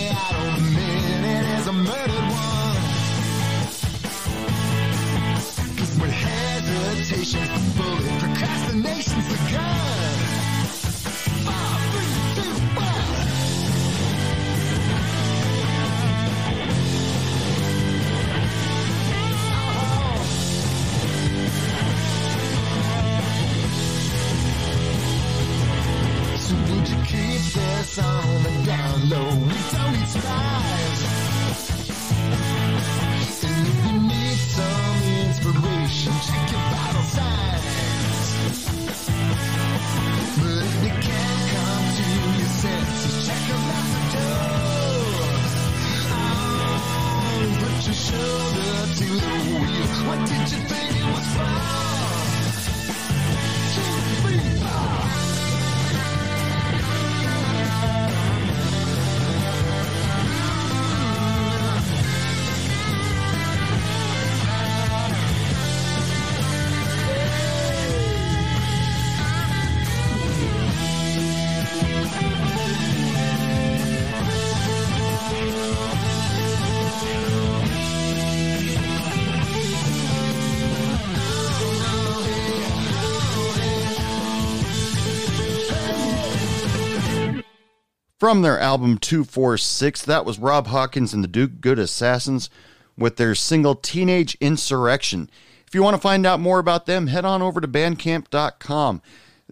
From 88.26 88.42
their 88.42 88.58
album 88.58 88.98
246, 88.98 90.02
that 90.02 90.24
was 90.24 90.40
Rob 90.40 90.66
Hawkins 90.66 91.14
and 91.14 91.22
the 91.22 91.28
Do 91.28 91.46
Good 91.46 91.78
Assassins 91.78 92.50
with 92.98 93.18
their 93.18 93.36
single 93.36 93.76
Teenage 93.76 94.36
Insurrection. 94.40 95.30
If 95.64 95.76
you 95.76 95.82
want 95.84 95.94
to 95.94 96.02
find 96.02 96.26
out 96.26 96.40
more 96.40 96.58
about 96.58 96.86
them, 96.86 97.06
head 97.06 97.24
on 97.24 97.40
over 97.40 97.60
to 97.60 97.68
bandcamp.com. 97.68 99.00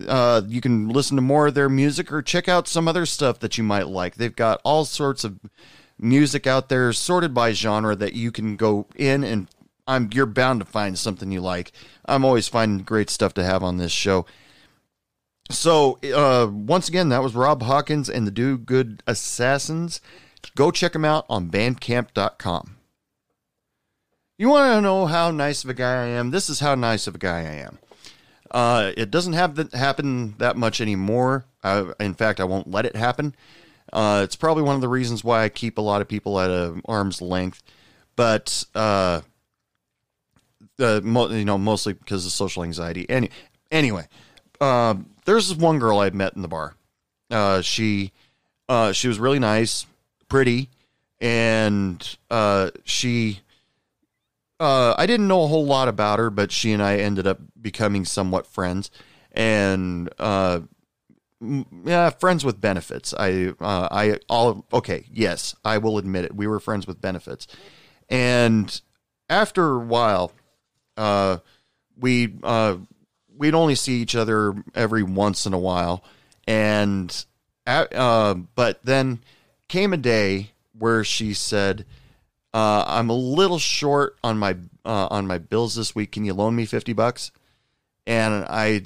Uh, 0.08 0.42
you 0.48 0.60
can 0.60 0.88
listen 0.88 1.14
to 1.14 1.22
more 1.22 1.46
of 1.46 1.54
their 1.54 1.68
music 1.68 2.12
or 2.12 2.20
check 2.20 2.48
out 2.48 2.66
some 2.66 2.88
other 2.88 3.06
stuff 3.06 3.38
that 3.38 3.56
you 3.56 3.62
might 3.62 3.86
like. 3.86 4.16
They've 4.16 4.34
got 4.34 4.60
all 4.64 4.84
sorts 4.84 5.22
of 5.22 5.38
music 5.96 6.48
out 6.48 6.68
there 6.68 6.92
sorted 6.92 7.32
by 7.32 7.52
genre 7.52 7.94
that 7.94 8.14
you 8.14 8.32
can 8.32 8.56
go 8.56 8.88
in 8.96 9.22
and 9.22 9.48
I'm 9.86 10.10
you're 10.12 10.26
bound 10.26 10.58
to 10.58 10.66
find 10.66 10.98
something 10.98 11.30
you 11.30 11.40
like. 11.40 11.70
I'm 12.06 12.24
always 12.24 12.48
finding 12.48 12.84
great 12.84 13.08
stuff 13.08 13.34
to 13.34 13.44
have 13.44 13.62
on 13.62 13.76
this 13.76 13.92
show. 13.92 14.26
So, 15.50 15.98
uh, 16.14 16.48
once 16.50 16.88
again, 16.88 17.10
that 17.10 17.22
was 17.22 17.34
Rob 17.34 17.62
Hawkins 17.62 18.08
and 18.08 18.26
the 18.26 18.30
Do 18.30 18.56
Good 18.56 19.02
Assassins. 19.06 20.00
Go 20.56 20.70
check 20.70 20.92
them 20.92 21.04
out 21.04 21.26
on 21.28 21.50
bandcamp.com. 21.50 22.76
You 24.36 24.48
want 24.48 24.74
to 24.74 24.80
know 24.80 25.06
how 25.06 25.30
nice 25.30 25.62
of 25.64 25.70
a 25.70 25.74
guy 25.74 26.04
I 26.04 26.06
am? 26.06 26.30
This 26.30 26.50
is 26.50 26.60
how 26.60 26.74
nice 26.74 27.06
of 27.06 27.14
a 27.14 27.18
guy 27.18 27.40
I 27.40 27.54
am. 27.66 27.78
Uh, 28.50 28.92
it 28.96 29.10
doesn't 29.10 29.32
have 29.34 29.54
that 29.56 29.72
happen 29.74 30.34
that 30.38 30.56
much 30.56 30.80
anymore. 30.80 31.44
I, 31.62 31.92
in 32.00 32.14
fact, 32.14 32.40
I 32.40 32.44
won't 32.44 32.70
let 32.70 32.86
it 32.86 32.96
happen. 32.96 33.34
Uh, 33.92 34.22
it's 34.24 34.36
probably 34.36 34.62
one 34.62 34.74
of 34.74 34.80
the 34.80 34.88
reasons 34.88 35.22
why 35.22 35.44
I 35.44 35.48
keep 35.48 35.78
a 35.78 35.82
lot 35.82 36.00
of 36.00 36.08
people 36.08 36.40
at 36.40 36.50
a 36.50 36.80
arm's 36.86 37.20
length. 37.20 37.62
But 38.16 38.64
uh, 38.74 39.20
uh, 40.78 41.00
you 41.04 41.44
know, 41.44 41.58
mostly 41.58 41.92
because 41.92 42.26
of 42.26 42.32
social 42.32 42.64
anxiety. 42.64 43.08
Any, 43.08 43.30
anyway, 43.70 44.06
uh, 44.60 44.94
there's 45.24 45.48
this 45.48 45.58
one 45.58 45.78
girl 45.78 45.98
I'd 45.98 46.14
met 46.14 46.34
in 46.34 46.42
the 46.42 46.48
bar. 46.48 46.74
Uh, 47.30 47.60
she, 47.60 48.12
uh, 48.68 48.92
she 48.92 49.08
was 49.08 49.18
really 49.18 49.38
nice, 49.38 49.86
pretty, 50.28 50.68
and 51.20 52.16
uh, 52.30 52.70
she, 52.84 53.40
uh, 54.60 54.94
I 54.96 55.06
didn't 55.06 55.28
know 55.28 55.44
a 55.44 55.48
whole 55.48 55.66
lot 55.66 55.88
about 55.88 56.18
her, 56.18 56.30
but 56.30 56.52
she 56.52 56.72
and 56.72 56.82
I 56.82 56.96
ended 56.96 57.26
up 57.26 57.40
becoming 57.60 58.04
somewhat 58.04 58.46
friends, 58.46 58.90
and 59.32 60.10
uh, 60.18 60.60
yeah, 61.84 62.10
friends 62.10 62.44
with 62.44 62.60
benefits. 62.60 63.14
I, 63.18 63.54
uh, 63.60 63.88
I, 63.90 64.18
all 64.28 64.64
okay, 64.72 65.06
yes, 65.12 65.54
I 65.64 65.78
will 65.78 65.98
admit 65.98 66.24
it. 66.24 66.36
We 66.36 66.46
were 66.46 66.60
friends 66.60 66.86
with 66.86 67.00
benefits, 67.00 67.46
and 68.08 68.80
after 69.28 69.74
a 69.74 69.78
while, 69.78 70.32
uh, 70.96 71.38
we 71.98 72.34
uh, 72.42 72.76
we'd 73.36 73.54
only 73.54 73.74
see 73.74 74.00
each 74.00 74.14
other 74.14 74.54
every 74.74 75.02
once 75.02 75.46
in 75.46 75.52
a 75.52 75.58
while, 75.58 76.04
and 76.46 77.24
uh, 77.66 78.34
but 78.34 78.84
then 78.84 79.20
came 79.68 79.92
a 79.92 79.98
day 79.98 80.50
where 80.76 81.04
she 81.04 81.34
said, 81.34 81.86
uh, 82.52 82.84
"I'm 82.86 83.10
a 83.10 83.14
little 83.16 83.58
short 83.58 84.16
on 84.22 84.38
my 84.38 84.56
uh, 84.84 85.08
on 85.10 85.26
my 85.26 85.38
bills 85.38 85.74
this 85.74 85.94
week. 85.94 86.12
Can 86.12 86.24
you 86.24 86.34
loan 86.34 86.56
me 86.56 86.66
fifty 86.66 86.92
bucks?" 86.92 87.30
And 88.06 88.44
I, 88.48 88.82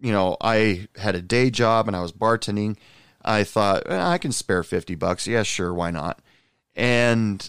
you 0.00 0.12
know, 0.12 0.36
I 0.40 0.88
had 0.96 1.14
a 1.14 1.22
day 1.22 1.50
job 1.50 1.86
and 1.86 1.96
I 1.96 2.02
was 2.02 2.12
bartending. 2.12 2.76
I 3.24 3.44
thought 3.44 3.84
"Eh, 3.86 4.00
I 4.00 4.18
can 4.18 4.32
spare 4.32 4.62
fifty 4.62 4.94
bucks. 4.94 5.26
Yeah, 5.26 5.42
sure, 5.42 5.72
why 5.72 5.90
not? 5.90 6.20
And 6.74 7.48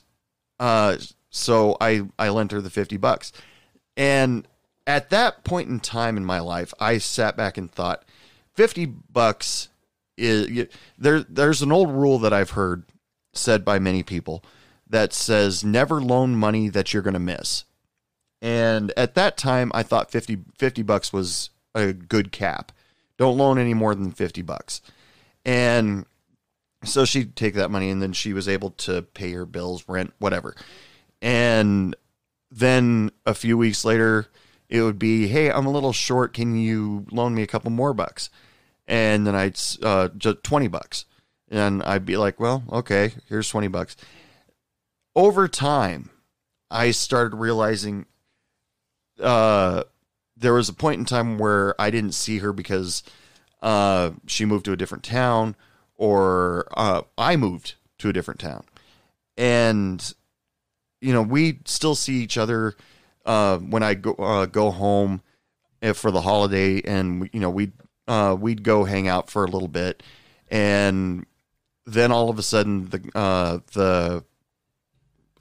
uh, 0.59 0.97
so 1.29 1.77
I 1.81 2.03
I 2.19 2.29
lent 2.29 2.51
her 2.51 2.61
the 2.61 2.69
fifty 2.69 2.97
bucks. 2.97 3.31
And 3.95 4.47
at 4.87 5.09
that 5.09 5.43
point 5.43 5.69
in 5.69 5.81
time 5.81 6.17
in 6.17 6.25
my 6.25 6.39
life, 6.39 6.73
I 6.79 6.97
sat 6.97 7.35
back 7.35 7.57
and 7.57 7.69
thought, 7.69 8.03
50 8.55 8.85
bucks 8.85 9.67
is 10.17 10.67
there 10.97 11.19
there's 11.19 11.61
an 11.61 11.71
old 11.71 11.91
rule 11.91 12.17
that 12.19 12.33
I've 12.33 12.51
heard 12.51 12.85
said 13.33 13.63
by 13.63 13.77
many 13.77 14.01
people 14.01 14.43
that 14.89 15.13
says 15.13 15.63
never 15.63 16.01
loan 16.01 16.35
money 16.35 16.69
that 16.69 16.91
you're 16.91 17.03
going 17.03 17.13
to 17.13 17.19
miss. 17.19 17.65
And 18.41 18.91
at 18.97 19.13
that 19.13 19.37
time, 19.37 19.71
I 19.75 19.83
thought 19.83 20.09
50, 20.09 20.39
50 20.57 20.81
bucks 20.83 21.13
was 21.13 21.51
a 21.75 21.93
good 21.93 22.31
cap. 22.31 22.71
Don't 23.17 23.37
loan 23.37 23.59
any 23.59 23.73
more 23.73 23.93
than 23.93 24.11
50 24.11 24.41
bucks. 24.41 24.81
And 25.45 26.05
so 26.83 27.05
she'd 27.05 27.35
take 27.35 27.55
that 27.55 27.69
money 27.69 27.89
and 27.89 28.01
then 28.01 28.13
she 28.13 28.33
was 28.33 28.47
able 28.47 28.71
to 28.71 29.01
pay 29.01 29.31
her 29.33 29.45
bills, 29.45 29.83
rent, 29.87 30.13
whatever. 30.19 30.55
And 31.21 31.95
then 32.49 33.11
a 33.25 33.33
few 33.33 33.57
weeks 33.57 33.83
later, 33.83 34.27
it 34.69 34.81
would 34.81 34.99
be, 34.99 35.27
"Hey, 35.27 35.51
I'm 35.51 35.65
a 35.65 35.71
little 35.71 35.93
short. 35.93 36.33
Can 36.33 36.57
you 36.57 37.05
loan 37.11 37.33
me 37.35 37.43
a 37.43 37.47
couple 37.47 37.71
more 37.71 37.93
bucks?" 37.93 38.29
And 38.87 39.27
then 39.27 39.35
I'd 39.35 39.59
uh, 39.83 40.09
just 40.17 40.43
twenty 40.43 40.67
bucks, 40.67 41.05
and 41.49 41.83
I'd 41.83 42.05
be 42.05 42.17
like, 42.17 42.39
"Well, 42.39 42.63
okay, 42.71 43.13
here's 43.27 43.49
twenty 43.49 43.67
bucks." 43.67 43.95
Over 45.15 45.47
time, 45.47 46.09
I 46.69 46.91
started 46.91 47.35
realizing 47.37 48.05
uh, 49.21 49.83
there 50.35 50.53
was 50.53 50.69
a 50.69 50.73
point 50.73 50.99
in 50.99 51.05
time 51.05 51.37
where 51.37 51.79
I 51.79 51.89
didn't 51.89 52.13
see 52.13 52.39
her 52.39 52.53
because 52.53 53.03
uh, 53.61 54.11
she 54.27 54.45
moved 54.45 54.65
to 54.65 54.73
a 54.73 54.77
different 54.77 55.03
town, 55.03 55.55
or 55.95 56.67
uh, 56.75 57.01
I 57.17 57.35
moved 57.35 57.75
to 57.99 58.09
a 58.09 58.13
different 58.13 58.39
town, 58.39 58.63
and 59.37 60.13
you 61.01 61.13
know 61.13 61.21
we 61.21 61.59
still 61.65 61.95
see 61.95 62.15
each 62.15 62.37
other 62.37 62.75
uh, 63.27 63.57
when 63.59 63.83
I 63.83 63.93
go 63.93 64.13
uh, 64.13 64.45
go 64.47 64.71
home 64.71 65.21
if 65.81 65.97
for 65.97 66.09
the 66.09 66.21
holiday, 66.21 66.81
and 66.81 67.29
you 67.33 67.39
know 67.39 67.49
we 67.49 67.71
uh, 68.07 68.35
we'd 68.39 68.63
go 68.63 68.85
hang 68.85 69.07
out 69.07 69.29
for 69.29 69.43
a 69.43 69.47
little 69.47 69.67
bit, 69.67 70.01
and 70.49 71.25
then 71.85 72.11
all 72.11 72.29
of 72.29 72.39
a 72.39 72.43
sudden 72.43 72.89
the 72.89 73.11
uh, 73.13 73.59
the 73.73 74.23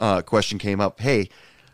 uh, 0.01 0.22
question 0.22 0.59
came 0.59 0.80
up. 0.80 1.01
Hey, 1.01 1.30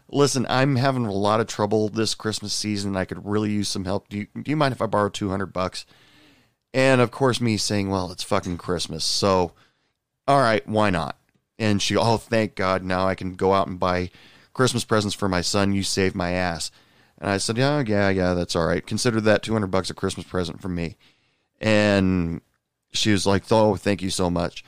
listen, 0.09 0.47
I'm 0.49 0.77
having 0.77 1.07
a 1.07 1.13
lot 1.13 1.41
of 1.41 1.47
trouble 1.47 1.89
this 1.89 2.15
Christmas 2.15 2.53
season. 2.53 2.97
I 2.97 3.07
could 3.07 3.27
really 3.27 3.51
use 3.51 3.69
some 3.69 3.87
help. 3.87 4.09
Do 4.09 4.19
you, 4.19 4.27
do 4.41 4.51
you 4.51 4.57
mind 4.57 4.73
if 4.73 4.83
I 4.83 4.87
borrow 4.87 5.09
two 5.09 5.31
hundred 5.31 5.53
bucks? 5.53 5.87
And 6.75 7.01
of 7.01 7.11
course, 7.11 7.41
me 7.41 7.57
saying, 7.57 7.89
"Well, 7.89 8.13
it's 8.13 8.23
fucking 8.23 8.59
Christmas, 8.59 9.05
so 9.05 9.53
all 10.29 10.41
right, 10.41 10.67
why 10.69 10.91
not?" 10.91 11.19
And 11.59 11.81
she, 11.81 11.97
"Oh, 11.97 12.19
thank 12.19 12.55
God, 12.55 12.85
now 12.85 13.09
I 13.09 13.15
can 13.15 13.35
go 13.35 13.55
out 13.55 13.67
and 13.67 13.81
buy 13.81 14.11
Christmas 14.53 14.85
presents 14.85 15.15
for 15.15 15.29
my 15.29 15.41
son. 15.41 15.73
You 15.73 15.83
saved 15.83 16.15
my 16.15 16.33
ass." 16.33 16.71
And 17.19 17.31
I 17.31 17.39
said, 17.39 17.59
"Yeah, 17.59 17.83
yeah, 17.87 18.09
yeah, 18.09 18.35
that's 18.35 18.57
all 18.57 18.67
right. 18.67 18.87
Consider 18.87 19.21
that 19.23 19.43
two 19.43 19.53
hundred 19.53 19.71
bucks 19.71 19.91
a 19.91 19.95
Christmas 19.95 20.27
present 20.27 20.61
from 20.61 20.75
me." 20.75 20.97
And 21.61 22.41
she 22.93 23.13
was 23.13 23.27
like, 23.27 23.45
"Oh, 23.51 23.77
thank 23.77 24.03
you 24.03 24.11
so 24.11 24.31
much." 24.31 24.65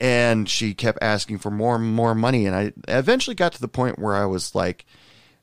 And 0.00 0.48
she 0.48 0.74
kept 0.74 0.98
asking 1.00 1.38
for 1.38 1.50
more 1.50 1.76
and 1.76 1.84
more 1.84 2.14
money, 2.14 2.46
and 2.46 2.56
I 2.56 2.72
eventually 2.88 3.36
got 3.36 3.52
to 3.52 3.60
the 3.60 3.68
point 3.68 3.98
where 3.98 4.14
I 4.14 4.26
was 4.26 4.54
like, 4.54 4.84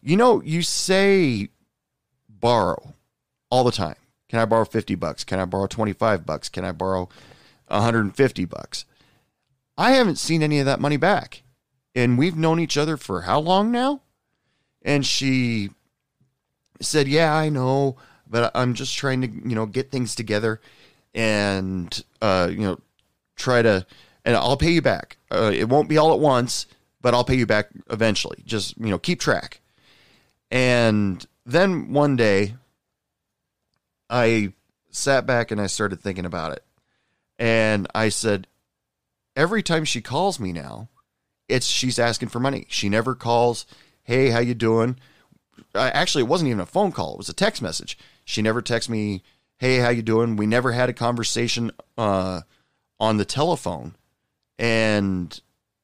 "You 0.02 0.18
know, 0.18 0.42
you 0.42 0.62
say 0.62 1.50
borrow 2.28 2.96
all 3.50 3.64
the 3.64 3.72
time. 3.72 3.96
Can 4.28 4.40
I 4.40 4.46
borrow 4.46 4.66
50 4.66 4.96
bucks? 4.96 5.24
Can 5.24 5.40
I 5.40 5.46
borrow 5.46 5.68
25 5.68 6.26
bucks? 6.26 6.50
Can 6.50 6.66
I 6.66 6.72
borrow 6.72 7.10
150 7.68 8.46
bucks? 8.46 8.86
I 9.78 9.92
haven't 9.92 10.18
seen 10.18 10.42
any 10.44 10.60
of 10.60 10.66
that 10.66 10.80
money 10.80 10.98
back. 10.98 11.41
And 11.96 12.18
we've 12.18 12.38
known 12.38 12.60
each 12.60 12.78
other 12.78 12.98
for 12.98 13.22
how 13.22 13.40
long 13.40 13.72
now? 13.72 14.02
And 14.82 15.06
she 15.06 15.70
said, 16.80 17.08
"Yeah, 17.08 17.34
I 17.34 17.50
know, 17.50 17.98
but 18.28 18.52
I'm 18.56 18.74
just 18.74 18.98
trying 18.98 19.22
to, 19.22 19.28
you 19.28 19.56
know, 19.56 19.66
get 19.66 19.92
things 19.92 20.16
together 20.16 20.62
and 21.14 22.04
uh, 22.22 22.50
you 22.50 22.60
know, 22.60 22.80
try 23.36 23.62
to 23.62 23.86
and 24.24 24.36
I'll 24.36 24.58
pay 24.58 24.72
you 24.72 24.82
back. 24.82 25.18
Uh, 25.30 25.52
it 25.54 25.68
won't 25.68 25.90
be 25.90 25.98
all 25.98 26.14
at 26.14 26.20
once, 26.20 26.66
but 27.02 27.14
I'll 27.14 27.24
pay 27.24 27.36
you 27.36 27.46
back 27.46 27.70
eventually. 27.90 28.44
Just, 28.46 28.78
you 28.78 28.90
know, 28.90 29.00
keep 29.00 29.20
track." 29.20 29.62
And 30.50 31.26
then 31.46 31.94
one 31.94 32.16
day 32.16 32.56
I 34.10 34.54
sat 34.90 35.26
back 35.26 35.52
and 35.52 35.60
I 35.60 35.68
started 35.68 36.02
thinking 36.02 36.26
about 36.26 36.52
it. 36.52 36.64
And 37.40 37.88
I 37.96 38.10
said, 38.10 38.46
every 39.36 39.64
time 39.64 39.86
she 39.86 40.02
calls 40.02 40.40
me 40.40 40.52
now, 40.52 40.90
it's 41.52 41.68
she's 41.68 42.00
asking 42.00 42.30
for 42.30 42.40
money. 42.40 42.66
She 42.70 42.90
never 42.90 43.16
calls 43.16 43.66
"Hey, 44.04 44.30
how 44.30 44.40
you 44.40 44.54
doing?" 44.54 44.98
I, 45.76 45.90
actually, 45.90 46.24
it 46.24 46.28
wasn't 46.28 46.50
even 46.50 46.62
a 46.62 46.66
phone 46.66 46.92
call; 46.92 47.14
it 47.14 47.18
was 47.18 47.30
a 47.30 47.34
text 47.34 47.62
message. 47.62 47.98
She 48.26 48.42
never 48.42 48.62
texts 48.62 48.90
me, 48.90 49.24
"Hey, 49.58 49.78
how 49.78 49.90
you 49.90 50.02
doing?" 50.02 50.36
We 50.36 50.46
never 50.46 50.72
had 50.72 50.90
a 50.90 50.94
conversation 50.94 51.72
uh, 51.98 52.42
on 53.00 53.18
the 53.18 53.26
telephone, 53.26 53.96
and 54.58 55.40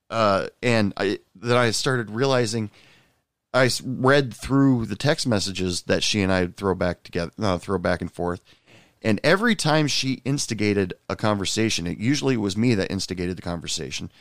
uh, 0.09 0.47
and 0.63 0.93
I 0.97 1.20
then 1.36 1.57
I 1.57 1.72
started 1.72 2.09
realizing 2.09 2.72
I 3.53 3.70
read 3.84 4.34
through 4.34 4.86
the 4.86 4.95
text 4.95 5.28
messages 5.28 5.84
that 5.84 6.03
she 6.03 6.22
and 6.22 6.32
I 6.32 6.47
throw 6.47 6.76
back 6.76 7.03
together, 7.03 7.32
uh, 7.39 7.57
throw 7.57 7.78
back 7.78 8.01
and 8.01 8.11
forth, 8.11 8.41
and 9.01 9.20
every 9.24 9.55
time 9.55 9.88
she 9.88 10.22
instigated 10.26 10.93
a 11.09 11.15
conversation, 11.15 11.88
it 11.88 11.97
usually 11.97 12.38
was 12.38 12.57
me 12.57 12.76
that 12.76 12.91
instigated 12.91 13.38
the 13.38 13.41
conversation. 13.41 14.11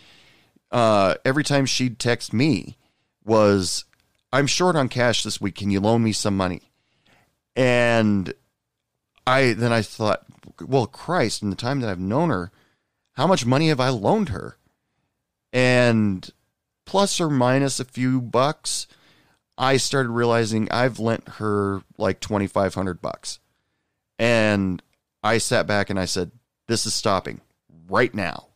Uh, 0.70 1.14
every 1.24 1.44
time 1.44 1.66
she'd 1.66 1.98
text 1.98 2.32
me 2.32 2.76
was, 3.24 3.84
"I'm 4.32 4.46
short 4.46 4.76
on 4.76 4.88
cash 4.88 5.22
this 5.22 5.40
week. 5.40 5.56
Can 5.56 5.70
you 5.70 5.80
loan 5.80 6.02
me 6.02 6.12
some 6.12 6.36
money?" 6.36 6.70
And 7.54 8.32
I 9.26 9.54
then 9.54 9.72
I 9.72 9.82
thought, 9.82 10.24
well, 10.60 10.86
Christ, 10.86 11.42
in 11.42 11.50
the 11.50 11.56
time 11.56 11.80
that 11.80 11.90
I've 11.90 11.98
known 11.98 12.30
her, 12.30 12.50
how 13.12 13.26
much 13.26 13.46
money 13.46 13.68
have 13.68 13.80
I 13.80 13.88
loaned 13.88 14.28
her? 14.28 14.56
And 15.52 16.28
plus 16.84 17.20
or 17.20 17.30
minus 17.30 17.80
a 17.80 17.84
few 17.84 18.20
bucks, 18.20 18.86
I 19.58 19.78
started 19.78 20.10
realizing 20.10 20.68
I've 20.70 20.98
lent 20.98 21.28
her 21.28 21.82
like 21.98 22.20
2500 22.20 23.00
bucks. 23.00 23.40
And 24.18 24.82
I 25.22 25.38
sat 25.38 25.66
back 25.66 25.90
and 25.90 25.98
I 25.98 26.04
said, 26.04 26.30
this 26.68 26.86
is 26.86 26.94
stopping 26.94 27.40
right 27.88 28.14
now. 28.14 28.48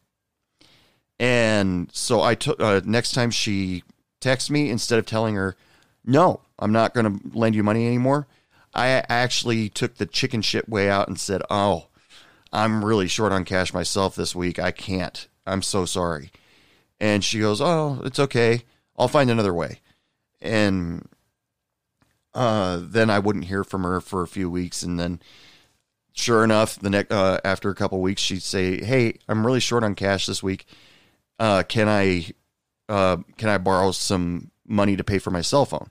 And 1.21 1.91
so 1.93 2.23
I 2.23 2.35
took 2.35 2.59
uh, 2.61 2.81
next 2.83 3.13
time 3.13 3.31
she 3.31 3.85
texts 4.21 4.49
me 4.49 4.71
instead 4.71 4.99
of 4.99 5.05
telling 5.05 5.35
her, 5.35 5.55
"No, 6.03 6.41
I'm 6.59 6.73
not 6.73 6.95
going 6.95 7.21
to 7.21 7.39
lend 7.39 7.55
you 7.55 7.63
money 7.63 7.87
anymore." 7.87 8.27
I 8.73 9.05
actually 9.09 9.69
took 9.69 9.97
the 9.97 10.07
chicken 10.07 10.41
shit 10.41 10.67
way 10.67 10.89
out 10.89 11.09
and 11.09 11.21
said, 11.21 11.43
"Oh, 11.51 11.89
I'm 12.55 12.83
really 12.83 13.07
short 13.07 13.33
on 13.33 13.45
cash 13.45 13.75
myself 13.75 14.17
this 14.17 14.35
week. 14.35 14.59
I 14.59 14.71
can't. 14.71 15.29
I'm 15.47 15.61
so 15.61 15.85
sorry." 15.85 16.33
And 16.99 17.23
she 17.23 17.39
goes, 17.39 17.61
"Oh, 17.61 18.01
it's 18.03 18.19
okay. 18.19 18.63
I'll 18.99 19.07
find 19.07 19.29
another 19.29 19.53
way." 19.53 19.81
And 20.41 21.07
uh, 22.33 22.81
then 22.83 23.11
I 23.11 23.19
wouldn't 23.19 23.45
hear 23.45 23.63
from 23.63 23.83
her 23.83 24.01
for 24.01 24.23
a 24.23 24.29
few 24.29 24.49
weeks, 24.49 24.83
and 24.83 24.99
then 24.99 25.21
sure 26.15 26.45
enough, 26.45 26.79
the 26.79 26.89
next 26.89 27.13
uh, 27.13 27.41
after 27.45 27.69
a 27.69 27.75
couple 27.75 28.01
weeks, 28.01 28.23
she'd 28.23 28.43
say, 28.43 28.83
"Hey, 28.83 29.19
I'm 29.29 29.45
really 29.45 29.61
short 29.61 29.85
on 29.85 29.95
cash 29.95 30.25
this 30.25 30.43
week. 30.43 30.65
Uh, 31.41 31.63
can 31.63 31.89
I 31.89 32.27
uh, 32.91 33.17
can 33.39 33.49
I 33.49 33.57
borrow 33.57 33.93
some 33.93 34.51
money 34.67 34.95
to 34.95 35.03
pay 35.03 35.19
for 35.19 35.31
my 35.31 35.41
cell 35.41 35.65
phone?" 35.65 35.89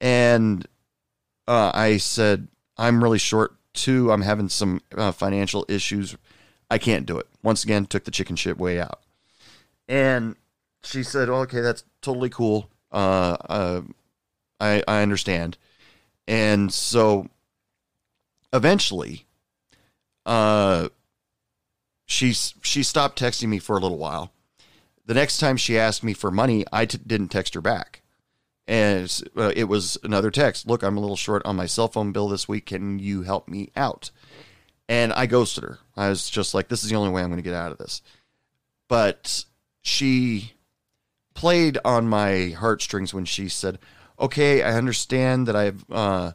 And 0.00 0.66
uh, 1.46 1.70
I 1.74 1.98
said, 1.98 2.48
"I'm 2.78 3.04
really 3.04 3.18
short 3.18 3.54
too. 3.74 4.10
I'm 4.10 4.22
having 4.22 4.48
some 4.48 4.80
uh, 4.96 5.12
financial 5.12 5.66
issues. 5.68 6.16
I 6.70 6.78
can't 6.78 7.04
do 7.04 7.18
it." 7.18 7.28
Once 7.42 7.62
again, 7.62 7.84
took 7.84 8.04
the 8.04 8.10
chicken 8.10 8.36
shit 8.36 8.58
way 8.58 8.80
out. 8.80 9.02
And 9.86 10.34
she 10.82 11.02
said, 11.02 11.28
"Okay, 11.28 11.60
that's 11.60 11.84
totally 12.00 12.30
cool. 12.30 12.70
Uh, 12.90 13.36
uh, 13.48 13.82
I 14.60 14.82
I 14.88 15.02
understand." 15.02 15.58
And 16.26 16.72
so 16.72 17.28
eventually, 18.54 19.26
uh, 20.24 20.88
she 22.06 22.32
she 22.32 22.82
stopped 22.82 23.20
texting 23.20 23.48
me 23.48 23.58
for 23.58 23.76
a 23.76 23.80
little 23.80 23.98
while. 23.98 24.32
The 25.06 25.14
next 25.14 25.38
time 25.38 25.56
she 25.56 25.78
asked 25.78 26.02
me 26.02 26.14
for 26.14 26.30
money, 26.30 26.64
I 26.72 26.86
t- 26.86 26.98
didn't 27.06 27.28
text 27.28 27.54
her 27.54 27.60
back, 27.60 28.02
and 28.66 29.22
uh, 29.36 29.52
it 29.54 29.64
was 29.64 29.98
another 30.02 30.30
text. 30.30 30.66
Look, 30.66 30.82
I'm 30.82 30.96
a 30.96 31.00
little 31.00 31.16
short 31.16 31.44
on 31.44 31.56
my 31.56 31.66
cell 31.66 31.88
phone 31.88 32.12
bill 32.12 32.28
this 32.28 32.48
week. 32.48 32.66
Can 32.66 32.98
you 32.98 33.22
help 33.22 33.46
me 33.48 33.70
out? 33.76 34.10
And 34.88 35.12
I 35.12 35.26
ghosted 35.26 35.64
her. 35.64 35.78
I 35.96 36.08
was 36.08 36.30
just 36.30 36.54
like, 36.54 36.68
this 36.68 36.84
is 36.84 36.90
the 36.90 36.96
only 36.96 37.10
way 37.10 37.22
I'm 37.22 37.28
going 37.28 37.38
to 37.38 37.42
get 37.42 37.54
out 37.54 37.72
of 37.72 37.78
this. 37.78 38.02
But 38.88 39.44
she 39.82 40.52
played 41.34 41.78
on 41.84 42.08
my 42.08 42.54
heartstrings 42.58 43.12
when 43.12 43.24
she 43.24 43.48
said, 43.48 43.78
"Okay, 44.18 44.62
I 44.62 44.74
understand 44.74 45.46
that 45.48 45.56
I've 45.56 45.84
uh, 45.90 46.32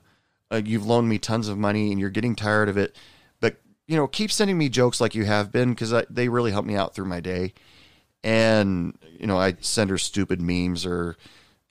uh, 0.52 0.62
you've 0.64 0.86
loaned 0.86 1.10
me 1.10 1.18
tons 1.18 1.48
of 1.48 1.58
money 1.58 1.92
and 1.92 2.00
you're 2.00 2.10
getting 2.10 2.36
tired 2.36 2.70
of 2.70 2.78
it, 2.78 2.96
but 3.40 3.58
you 3.88 3.96
know, 3.96 4.08
keep 4.08 4.32
sending 4.32 4.58
me 4.58 4.70
jokes 4.70 5.02
like 5.02 5.16
you 5.16 5.26
have 5.26 5.52
been 5.52 5.72
because 5.72 5.94
they 6.10 6.30
really 6.30 6.52
help 6.52 6.66
me 6.66 6.76
out 6.76 6.94
through 6.94 7.06
my 7.06 7.20
day." 7.20 7.54
And 8.24 8.98
you 9.18 9.28
know, 9.28 9.38
I 9.38 9.56
send 9.62 9.90
her 9.90 9.98
stupid 9.98 10.42
memes 10.42 10.86
or 10.86 11.18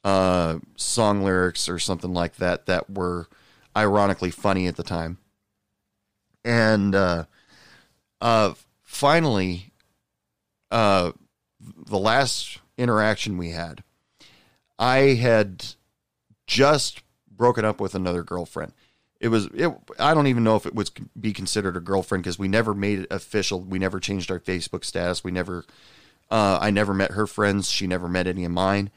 uh, 0.04 0.58
song 0.76 1.22
lyrics 1.22 1.68
or 1.68 1.78
something 1.78 2.12
like 2.12 2.36
that 2.36 2.66
that 2.66 2.90
were 2.90 3.28
ironically 3.76 4.30
funny 4.30 4.66
at 4.66 4.76
the 4.76 4.82
time. 4.82 5.18
And 6.44 6.94
uh, 6.94 7.24
uh, 8.20 8.54
finally, 8.82 9.72
uh, 10.70 11.12
the 11.60 11.98
last 11.98 12.58
interaction 12.76 13.38
we 13.38 13.50
had, 13.50 13.82
I 14.78 15.14
had 15.14 15.64
just 16.46 17.02
broken 17.30 17.64
up 17.64 17.80
with 17.80 17.94
another 17.94 18.22
girlfriend. 18.22 18.72
It 19.20 19.28
was 19.28 19.46
it, 19.46 19.72
I 19.98 20.14
don't 20.14 20.28
even 20.28 20.44
know 20.44 20.56
if 20.56 20.64
it 20.64 20.74
would 20.74 20.90
be 21.20 21.32
considered 21.32 21.76
a 21.76 21.80
girlfriend 21.80 22.22
because 22.22 22.38
we 22.38 22.48
never 22.48 22.72
made 22.72 23.00
it 23.00 23.06
official. 23.10 23.60
We 23.60 23.78
never 23.78 23.98
changed 23.98 24.30
our 24.30 24.38
Facebook 24.38 24.84
status. 24.84 25.24
We 25.24 25.32
never 25.32 25.64
uh, 26.30 26.58
I 26.60 26.70
never 26.70 26.94
met 26.94 27.12
her 27.12 27.26
friends. 27.26 27.70
She 27.70 27.86
never 27.86 28.08
met 28.08 28.26
any 28.26 28.44
of 28.44 28.50
mine. 28.50 28.90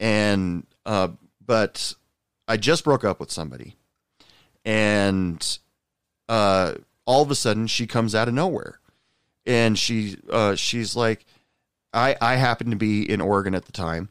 And 0.00 0.66
uh, 0.84 1.08
but 1.44 1.94
I 2.48 2.56
just 2.56 2.84
broke 2.84 3.04
up 3.04 3.20
with 3.20 3.30
somebody, 3.30 3.76
and 4.64 5.58
uh, 6.28 6.74
all 7.06 7.22
of 7.22 7.30
a 7.30 7.34
sudden 7.34 7.66
she 7.66 7.86
comes 7.86 8.14
out 8.14 8.28
of 8.28 8.34
nowhere, 8.34 8.80
and 9.46 9.78
she 9.78 10.16
uh, 10.30 10.56
she's 10.56 10.96
like, 10.96 11.24
I 11.92 12.16
I 12.20 12.34
happened 12.34 12.72
to 12.72 12.76
be 12.76 13.08
in 13.08 13.20
Oregon 13.20 13.54
at 13.54 13.66
the 13.66 13.72
time, 13.72 14.08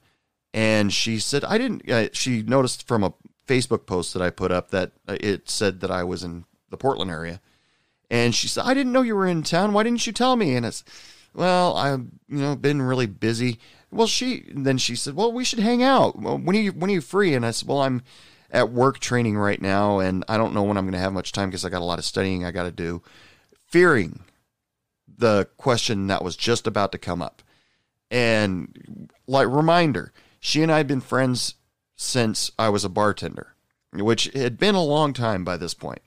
and 0.54 0.94
she 0.94 1.20
said 1.20 1.44
I 1.44 1.58
didn't. 1.58 1.90
Uh, 1.90 2.08
she 2.14 2.42
noticed 2.42 2.88
from 2.88 3.04
a 3.04 3.14
Facebook 3.46 3.86
post 3.86 4.14
that 4.14 4.22
I 4.22 4.30
put 4.30 4.52
up 4.52 4.72
that 4.72 4.94
it 5.08 5.50
said 5.50 5.82
that 5.82 5.92
I 5.92 6.06
was 6.06 6.24
in 6.24 6.46
the 6.70 6.78
Portland 6.78 7.12
area, 7.12 7.42
and 8.10 8.34
she 8.34 8.48
said 8.48 8.64
I 8.66 8.74
didn't 8.74 8.94
know 8.94 9.02
you 9.02 9.16
were 9.16 9.28
in 9.28 9.44
town. 9.44 9.74
Why 9.74 9.84
didn't 9.84 10.08
you 10.08 10.14
tell 10.14 10.38
me? 10.38 10.56
And 10.56 10.66
it's 10.66 10.86
well, 11.34 11.76
I've 11.78 12.06
you 12.28 12.38
know 12.40 12.56
been 12.56 12.82
really 12.82 13.06
busy. 13.06 13.60
Well, 13.92 14.08
she 14.08 14.46
then 14.54 14.78
she 14.78 14.96
said, 14.96 15.16
well, 15.16 15.32
we 15.32 15.44
should 15.44 15.60
hang 15.60 15.84
out. 15.84 16.20
Well, 16.20 16.38
when 16.38 16.56
are 16.56 16.60
you 16.60 16.72
when 16.72 16.90
are 16.90 16.94
you 16.94 17.02
free? 17.02 17.34
And 17.34 17.46
I 17.46 17.52
said, 17.52 17.68
well, 17.68 17.82
I'm 17.82 18.04
at 18.50 18.72
work 18.72 19.00
training 19.00 19.38
right 19.38 19.62
now, 19.62 20.00
and 20.00 20.26
I 20.28 20.38
don't 20.38 20.54
know 20.54 20.64
when 20.64 20.78
I'm 20.78 20.86
going 20.86 20.94
to 20.94 21.00
have 21.00 21.14
much 21.14 21.32
time 21.32 21.50
because 21.50 21.66
I 21.66 21.70
got 21.70 21.82
a 21.82 21.86
lot 21.86 22.00
of 22.00 22.06
studying 22.06 22.44
I 22.44 22.52
got 22.52 22.64
to 22.64 22.72
do. 22.72 23.02
Fearing 23.68 24.24
the 25.08 25.48
question 25.58 26.08
that 26.08 26.24
was 26.24 26.36
just 26.36 26.68
about 26.68 26.92
to 26.92 26.98
come 26.98 27.22
up, 27.22 27.42
and 28.10 29.10
like 29.28 29.48
reminder, 29.48 30.14
she 30.40 30.62
and 30.64 30.72
I 30.72 30.78
had 30.78 30.88
been 30.88 31.02
friends 31.02 31.56
since 31.96 32.52
I 32.60 32.70
was 32.70 32.84
a 32.84 32.90
bartender, 32.90 33.56
which 33.94 34.26
had 34.34 34.58
been 34.58 34.76
a 34.76 34.84
long 34.84 35.14
time 35.14 35.46
by 35.46 35.56
this 35.56 35.74
point 35.74 36.02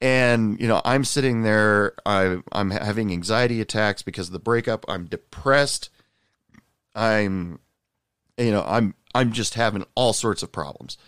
and 0.00 0.60
you 0.60 0.68
know 0.68 0.80
i'm 0.84 1.04
sitting 1.04 1.42
there 1.42 1.94
I, 2.04 2.38
i'm 2.52 2.70
having 2.70 3.12
anxiety 3.12 3.60
attacks 3.60 4.02
because 4.02 4.28
of 4.28 4.32
the 4.32 4.38
breakup. 4.38 4.84
I'm 4.88 5.06
depressed. 5.06 5.90
I'm 6.94 7.60
you 8.36 8.50
know 8.50 8.64
i'm 8.66 8.94
i'm 9.14 9.32
just 9.32 9.54
having 9.54 9.84
all 9.94 10.12
sorts 10.12 10.42
of 10.42 10.52
problems. 10.52 10.98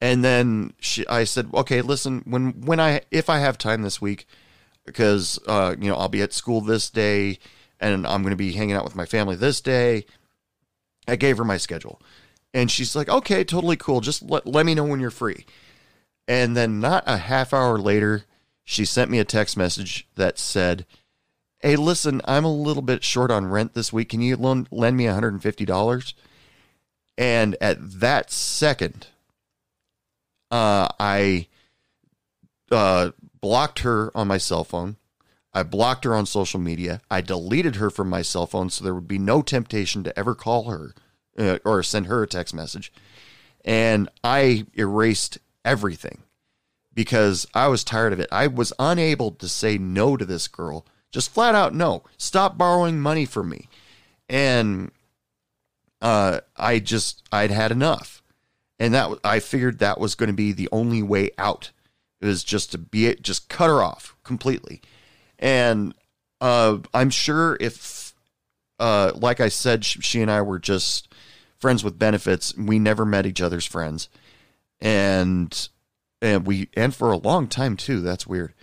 And 0.00 0.24
then 0.24 0.74
she 0.78 1.06
i 1.06 1.24
said 1.24 1.48
okay 1.54 1.80
listen 1.82 2.22
when 2.26 2.60
when 2.62 2.80
i 2.80 3.02
if 3.10 3.30
i 3.30 3.38
have 3.38 3.58
time 3.58 3.82
this 3.82 4.00
week 4.00 4.26
because 4.84 5.38
uh 5.46 5.74
you 5.78 5.88
know 5.88 5.96
i'll 5.96 6.08
be 6.08 6.22
at 6.22 6.32
school 6.32 6.60
this 6.60 6.90
day 6.90 7.38
and 7.80 8.06
i'm 8.06 8.22
going 8.22 8.30
to 8.30 8.36
be 8.36 8.52
hanging 8.52 8.76
out 8.76 8.84
with 8.84 8.94
my 8.94 9.06
family 9.06 9.36
this 9.36 9.60
day 9.60 10.04
i 11.08 11.16
gave 11.16 11.38
her 11.38 11.44
my 11.44 11.56
schedule. 11.56 12.00
And 12.52 12.70
she's 12.70 12.96
like 12.96 13.08
okay 13.08 13.44
totally 13.44 13.76
cool. 13.76 14.00
Just 14.00 14.22
let, 14.22 14.46
let 14.46 14.66
me 14.66 14.74
know 14.74 14.84
when 14.84 15.00
you're 15.00 15.10
free 15.10 15.46
and 16.28 16.56
then 16.56 16.80
not 16.80 17.04
a 17.06 17.16
half 17.18 17.52
hour 17.52 17.78
later, 17.78 18.24
she 18.64 18.84
sent 18.84 19.10
me 19.10 19.18
a 19.18 19.24
text 19.24 19.56
message 19.56 20.08
that 20.16 20.38
said, 20.38 20.86
Hey, 21.60 21.76
listen, 21.76 22.20
I'm 22.24 22.44
a 22.44 22.52
little 22.52 22.82
bit 22.82 23.02
short 23.02 23.30
on 23.30 23.46
rent 23.46 23.74
this 23.74 23.92
week. 23.92 24.10
Can 24.10 24.20
you 24.20 24.36
loan, 24.36 24.68
lend 24.70 24.96
me 24.96 25.04
$150? 25.04 26.14
And 27.16 27.56
at 27.60 27.78
that 28.00 28.30
second, 28.30 29.06
uh, 30.50 30.88
I 31.00 31.46
uh, 32.70 33.12
blocked 33.40 33.80
her 33.80 34.10
on 34.14 34.28
my 34.28 34.38
cell 34.38 34.64
phone. 34.64 34.96
I 35.54 35.62
blocked 35.62 36.04
her 36.04 36.14
on 36.14 36.26
social 36.26 36.60
media. 36.60 37.00
I 37.10 37.22
deleted 37.22 37.76
her 37.76 37.88
from 37.88 38.10
my 38.10 38.20
cell 38.20 38.46
phone 38.46 38.68
so 38.68 38.84
there 38.84 38.94
would 38.94 39.08
be 39.08 39.18
no 39.18 39.40
temptation 39.40 40.04
to 40.04 40.18
ever 40.18 40.34
call 40.34 40.64
her 40.64 40.94
uh, 41.38 41.58
or 41.64 41.82
send 41.82 42.06
her 42.06 42.22
a 42.22 42.26
text 42.26 42.52
message. 42.52 42.92
And 43.64 44.10
I 44.22 44.66
erased 44.74 45.38
everything 45.66 46.22
because 46.94 47.46
I 47.54 47.68
was 47.68 47.84
tired 47.84 48.14
of 48.14 48.20
it. 48.20 48.28
I 48.32 48.46
was 48.46 48.72
unable 48.78 49.32
to 49.32 49.48
say 49.48 49.76
no 49.76 50.16
to 50.16 50.24
this 50.24 50.48
girl, 50.48 50.86
just 51.12 51.30
flat 51.30 51.54
out 51.54 51.74
no. 51.74 52.04
Stop 52.16 52.56
borrowing 52.56 53.00
money 53.00 53.26
from 53.26 53.50
me. 53.50 53.68
And 54.28 54.90
uh, 56.00 56.40
I 56.56 56.78
just 56.78 57.22
I'd 57.32 57.50
had 57.50 57.70
enough, 57.70 58.22
and 58.78 58.94
that 58.94 59.18
I 59.24 59.40
figured 59.40 59.78
that 59.78 60.00
was 60.00 60.14
going 60.14 60.28
to 60.28 60.34
be 60.34 60.52
the 60.52 60.68
only 60.72 61.02
way 61.02 61.30
out. 61.38 61.70
It 62.20 62.26
was 62.26 62.44
just 62.44 62.72
to 62.72 62.78
be 62.78 63.06
it, 63.06 63.22
just 63.22 63.48
cut 63.48 63.68
her 63.68 63.82
off 63.82 64.16
completely, 64.24 64.82
and 65.38 65.94
uh, 66.40 66.78
I'm 66.92 67.10
sure 67.10 67.56
if, 67.60 68.14
uh, 68.78 69.12
like 69.14 69.40
I 69.40 69.48
said, 69.48 69.84
sh- 69.84 69.98
she 70.00 70.20
and 70.20 70.30
I 70.30 70.42
were 70.42 70.58
just 70.58 71.08
friends 71.56 71.82
with 71.82 71.98
benefits. 71.98 72.56
We 72.56 72.78
never 72.78 73.04
met 73.04 73.26
each 73.26 73.40
other's 73.40 73.66
friends, 73.66 74.08
and 74.80 75.68
and 76.22 76.46
we 76.46 76.68
and 76.74 76.94
for 76.94 77.12
a 77.12 77.16
long 77.16 77.48
time 77.48 77.76
too. 77.76 78.00
That's 78.00 78.26
weird, 78.26 78.54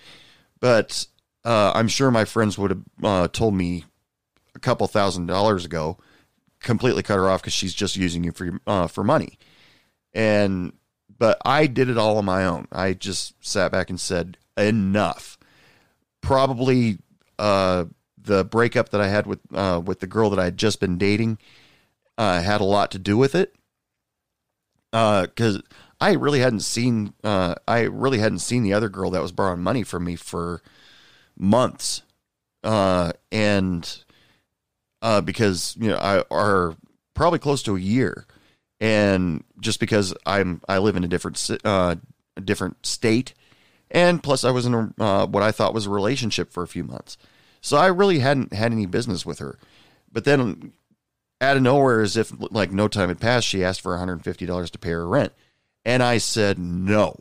but 0.59 1.07
uh, 1.43 1.71
I'm 1.75 1.87
sure 1.87 2.11
my 2.11 2.25
friends 2.25 2.57
would 2.57 2.71
have 2.71 2.83
uh, 3.03 3.27
told 3.27 3.53
me 3.53 3.85
a 4.55 4.59
couple 4.59 4.87
thousand 4.87 5.27
dollars 5.27 5.65
ago, 5.65 5.97
completely 6.61 7.03
cut 7.03 7.15
her 7.15 7.29
off 7.29 7.41
because 7.41 7.53
she's 7.53 7.73
just 7.73 7.95
using 7.95 8.23
you 8.23 8.31
for 8.31 8.59
uh, 8.67 8.87
for 8.87 9.03
money, 9.03 9.37
and 10.13 10.73
but 11.17 11.37
I 11.45 11.67
did 11.67 11.89
it 11.89 11.97
all 11.97 12.17
on 12.17 12.25
my 12.25 12.45
own. 12.45 12.67
I 12.71 12.93
just 12.93 13.35
sat 13.45 13.71
back 13.71 13.89
and 13.89 13.99
said 13.99 14.37
enough. 14.57 15.37
Probably 16.21 16.99
uh, 17.37 17.85
the 18.17 18.45
breakup 18.45 18.89
that 18.89 19.01
I 19.01 19.07
had 19.07 19.27
with 19.27 19.39
uh, 19.53 19.81
with 19.83 19.99
the 19.99 20.07
girl 20.07 20.29
that 20.29 20.39
I 20.39 20.45
had 20.45 20.57
just 20.57 20.79
been 20.79 20.97
dating 20.97 21.37
uh, 22.17 22.41
had 22.41 22.61
a 22.61 22.65
lot 22.65 22.91
to 22.91 22.99
do 22.99 23.17
with 23.17 23.35
it. 23.35 23.55
Because 24.91 25.61
I 26.03 26.15
really 26.15 26.39
hadn't 26.39 26.59
seen 26.59 27.13
uh, 27.23 27.55
I 27.65 27.83
really 27.83 28.19
hadn't 28.19 28.39
seen 28.39 28.63
the 28.63 28.73
other 28.73 28.89
girl 28.89 29.11
that 29.11 29.21
was 29.21 29.31
borrowing 29.31 29.63
money 29.63 29.83
from 29.83 30.03
me 30.03 30.17
for 30.17 30.61
months, 31.37 32.01
uh, 32.61 33.13
and 33.31 34.03
uh, 35.01 35.21
because 35.21 35.77
you 35.79 35.89
know 35.89 35.95
I 35.95 36.25
are 36.29 36.75
probably 37.13 37.39
close 37.39 37.63
to 37.63 37.77
a 37.77 37.79
year, 37.79 38.27
and 38.81 39.45
just 39.61 39.79
because 39.79 40.13
I'm 40.25 40.59
I 40.67 40.79
live 40.79 40.97
in 40.97 41.05
a 41.05 41.07
different 41.07 41.49
uh, 41.63 41.95
different 42.43 42.85
state, 42.85 43.33
and 43.89 44.21
plus 44.21 44.43
I 44.43 44.51
was 44.51 44.65
in 44.65 44.73
a, 44.73 44.93
uh, 45.01 45.25
what 45.25 45.41
I 45.41 45.53
thought 45.53 45.73
was 45.73 45.85
a 45.85 45.89
relationship 45.89 46.51
for 46.51 46.63
a 46.63 46.67
few 46.67 46.83
months, 46.83 47.17
so 47.61 47.77
I 47.77 47.87
really 47.87 48.19
hadn't 48.19 48.51
had 48.51 48.73
any 48.73 48.87
business 48.87 49.25
with 49.25 49.39
her. 49.39 49.57
But 50.11 50.25
then, 50.25 50.73
out 51.39 51.55
of 51.55 51.63
nowhere, 51.63 52.01
as 52.01 52.17
if 52.17 52.33
like 52.51 52.73
no 52.73 52.89
time 52.89 53.07
had 53.07 53.21
passed, 53.21 53.47
she 53.47 53.63
asked 53.63 53.79
for 53.79 53.93
150 53.93 54.45
dollars 54.45 54.69
to 54.71 54.77
pay 54.77 54.89
her 54.89 55.07
rent, 55.07 55.31
and 55.85 56.01
I 56.01 56.17
said 56.17 56.57
no, 56.59 57.17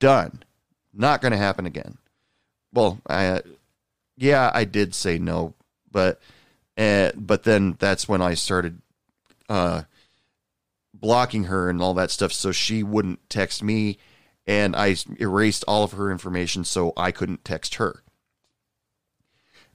done, 0.00 0.42
not 0.92 1.20
going 1.20 1.32
to 1.32 1.38
happen 1.38 1.66
again. 1.66 1.98
Well, 2.72 3.00
I 3.08 3.42
yeah, 4.16 4.50
I 4.52 4.64
did 4.64 4.94
say 4.94 5.18
no, 5.18 5.54
but 5.90 6.20
uh, 6.76 7.12
but 7.16 7.44
then 7.44 7.76
that's 7.78 8.08
when 8.08 8.22
I 8.22 8.34
started 8.34 8.80
uh, 9.48 9.82
blocking 10.94 11.44
her 11.44 11.68
and 11.68 11.82
all 11.82 11.94
that 11.94 12.10
stuff, 12.10 12.32
so 12.32 12.52
she 12.52 12.82
wouldn't 12.82 13.28
text 13.28 13.62
me, 13.62 13.98
and 14.46 14.74
I 14.74 14.96
erased 15.18 15.64
all 15.68 15.84
of 15.84 15.92
her 15.92 16.10
information 16.10 16.64
so 16.64 16.92
I 16.96 17.10
couldn't 17.10 17.44
text 17.44 17.74
her. 17.76 18.02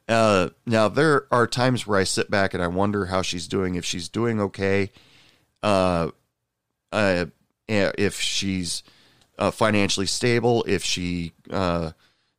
Uh, 0.07 0.49
now 0.65 0.87
there 0.87 1.27
are 1.31 1.47
times 1.47 1.85
where 1.85 1.99
I 1.99 2.05
sit 2.05 2.31
back 2.31 2.53
and 2.53 2.63
I 2.63 2.67
wonder 2.67 3.07
how 3.07 3.21
she's 3.21 3.47
doing, 3.47 3.75
if 3.75 3.83
she's 3.83 4.07
doing 4.07 4.39
okay, 4.39 4.89
uh, 5.61 6.11
uh, 6.93 7.25
if 7.67 8.19
she's 8.19 8.83
uh, 9.37 9.51
financially 9.51 10.05
stable, 10.05 10.63
if 10.67 10.83
she, 10.83 11.33
uh, 11.49 11.91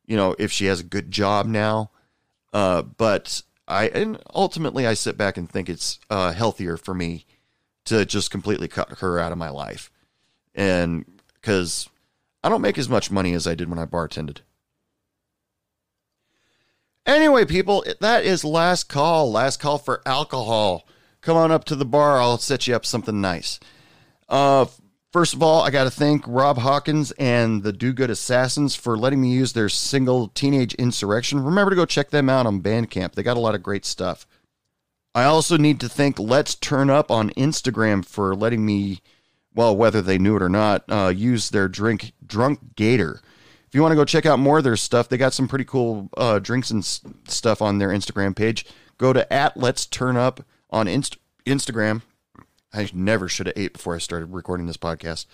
you 0.07 0.17
know, 0.17 0.35
if 0.39 0.51
she 0.51 0.67
has 0.67 0.81
a 0.81 0.85
good 0.85 1.11
job 1.11 1.47
now. 1.47 1.91
Uh, 2.53 2.83
but 2.83 3.43
I 3.67 3.89
and 3.89 4.19
ultimately 4.35 4.87
I 4.87 4.95
sit 4.95 5.17
back 5.17 5.37
and 5.37 5.49
think 5.49 5.69
it's 5.69 5.99
uh, 6.11 6.33
healthier 6.33 6.77
for 6.77 6.95
me 6.95 7.27
to 7.85 8.05
just 8.05 8.31
completely 8.31 8.69
cut 8.69 8.99
her 9.01 9.19
out 9.19 9.33
of 9.33 9.39
my 9.39 9.51
life, 9.51 9.91
and 10.55 11.05
because 11.35 11.89
I 12.43 12.49
don't 12.49 12.63
make 12.63 12.79
as 12.79 12.89
much 12.89 13.11
money 13.11 13.35
as 13.35 13.47
I 13.47 13.55
did 13.55 13.69
when 13.69 13.79
I 13.79 13.85
bartended. 13.87 14.39
Anyway, 17.05 17.47
people, 17.47 17.85
that 18.01 18.25
is 18.25 18.45
last 18.45 18.85
call. 18.89 19.33
Last 19.33 19.59
call 19.61 19.79
for 19.79 20.03
alcohol. 20.05 20.87
Come 21.23 21.39
on 21.39 21.51
up 21.51 21.65
to 21.65 21.75
the 21.75 21.87
bar. 21.87 22.21
I'll 22.21 22.37
set 22.37 22.67
you 22.67 22.77
up 22.77 22.85
something 22.85 23.21
nice. 23.21 23.59
Uh, 24.29 24.67
first 25.13 25.35
of 25.35 25.43
all, 25.43 25.63
I 25.63 25.71
got 25.71 25.85
to 25.85 25.91
thank 25.91 26.25
Rob 26.27 26.59
Hawkins 26.59 27.13
and 27.13 27.63
the 27.63 27.73
Do 27.73 27.93
Good 27.93 28.11
Assassins 28.11 28.75
for 28.75 28.97
letting 28.97 29.21
me 29.21 29.33
use 29.33 29.53
their 29.53 29.69
single 29.69 30.29
Teenage 30.29 30.75
Insurrection. 30.75 31.43
Remember 31.43 31.71
to 31.71 31.77
go 31.77 31.87
check 31.87 32.11
them 32.11 32.29
out 32.29 32.47
on 32.47 32.61
Bandcamp. 32.63 33.13
They 33.13 33.23
got 33.23 33.37
a 33.37 33.41
lot 33.41 33.55
of 33.55 33.63
great 33.63 33.85
stuff. 33.85 34.27
I 35.15 35.25
also 35.25 35.57
need 35.57 35.81
to 35.81 35.89
thank 35.89 36.19
Let's 36.19 36.55
Turn 36.55 36.91
Up 36.91 37.11
on 37.11 37.31
Instagram 37.31 38.05
for 38.05 38.35
letting 38.37 38.65
me, 38.65 39.01
well, 39.55 39.77
whether 39.77 40.01
they 40.03 40.19
knew 40.19 40.37
it 40.37 40.43
or 40.43 40.49
not, 40.49 40.85
uh, 40.89 41.13
use 41.15 41.51
their 41.51 41.69
drink 41.69 42.13
Drunk 42.25 42.77
Gator. 42.77 43.21
If 43.67 43.75
you 43.75 43.83
want 43.83 43.93
to 43.93 43.97
go 43.97 44.05
check 44.05 44.27
out 44.27 44.39
more 44.39 44.59
of 44.59 44.65
their 44.65 44.77
stuff, 44.77 45.09
they 45.09 45.17
got 45.19 45.33
some 45.33 45.49
pretty 45.49 45.65
cool 45.65 46.09
uh, 46.17 46.39
drinks 46.39 46.71
and 46.71 46.83
s- 46.83 47.01
stuff 47.27 47.61
on 47.61 47.79
their 47.79 47.89
Instagram 47.89 48.37
page. 48.37 48.65
Go 48.97 49.13
to 49.13 49.31
at 49.33 49.57
Let's 49.57 49.87
Turn 49.87 50.17
Up 50.17 50.43
on 50.71 50.87
Inst- 50.89 51.19
Instagram. 51.47 52.03
I 52.73 52.89
never 52.93 53.29
should 53.29 53.47
have 53.47 53.59
ate 53.59 53.75
before 53.75 53.95
I 53.95 53.99
started 53.99 54.33
recording 54.33 54.67
this 54.67 54.77
podcast. 54.77 55.27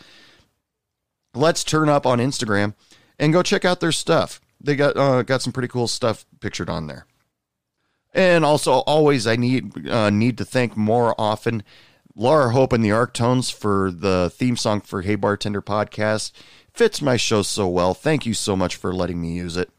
Let's 1.34 1.64
Turn 1.64 1.88
Up 1.88 2.06
on 2.06 2.18
Instagram 2.18 2.74
and 3.18 3.32
go 3.32 3.42
check 3.42 3.64
out 3.64 3.80
their 3.80 3.92
stuff. 3.92 4.40
They 4.60 4.76
got 4.76 4.96
uh, 4.96 5.22
got 5.22 5.42
some 5.42 5.52
pretty 5.52 5.68
cool 5.68 5.88
stuff 5.88 6.24
pictured 6.40 6.70
on 6.70 6.86
there. 6.86 7.06
And 8.12 8.44
also, 8.44 8.72
always 8.72 9.26
I 9.26 9.36
need 9.36 9.88
uh, 9.88 10.10
need 10.10 10.38
to 10.38 10.44
thank 10.44 10.76
more 10.76 11.14
often 11.18 11.64
Laura 12.14 12.50
Hope 12.50 12.72
and 12.72 12.84
the 12.84 12.90
Arctones 12.90 13.52
for 13.52 13.90
the 13.90 14.30
theme 14.32 14.56
song 14.56 14.80
for 14.80 15.02
Hey 15.02 15.16
Bartender 15.16 15.60
podcast. 15.60 16.30
Fits 16.72 17.02
my 17.02 17.16
show 17.16 17.42
so 17.42 17.68
well. 17.68 17.94
Thank 17.94 18.24
you 18.24 18.34
so 18.34 18.56
much 18.56 18.76
for 18.76 18.94
letting 18.94 19.20
me 19.20 19.32
use 19.32 19.56
it. 19.56 19.70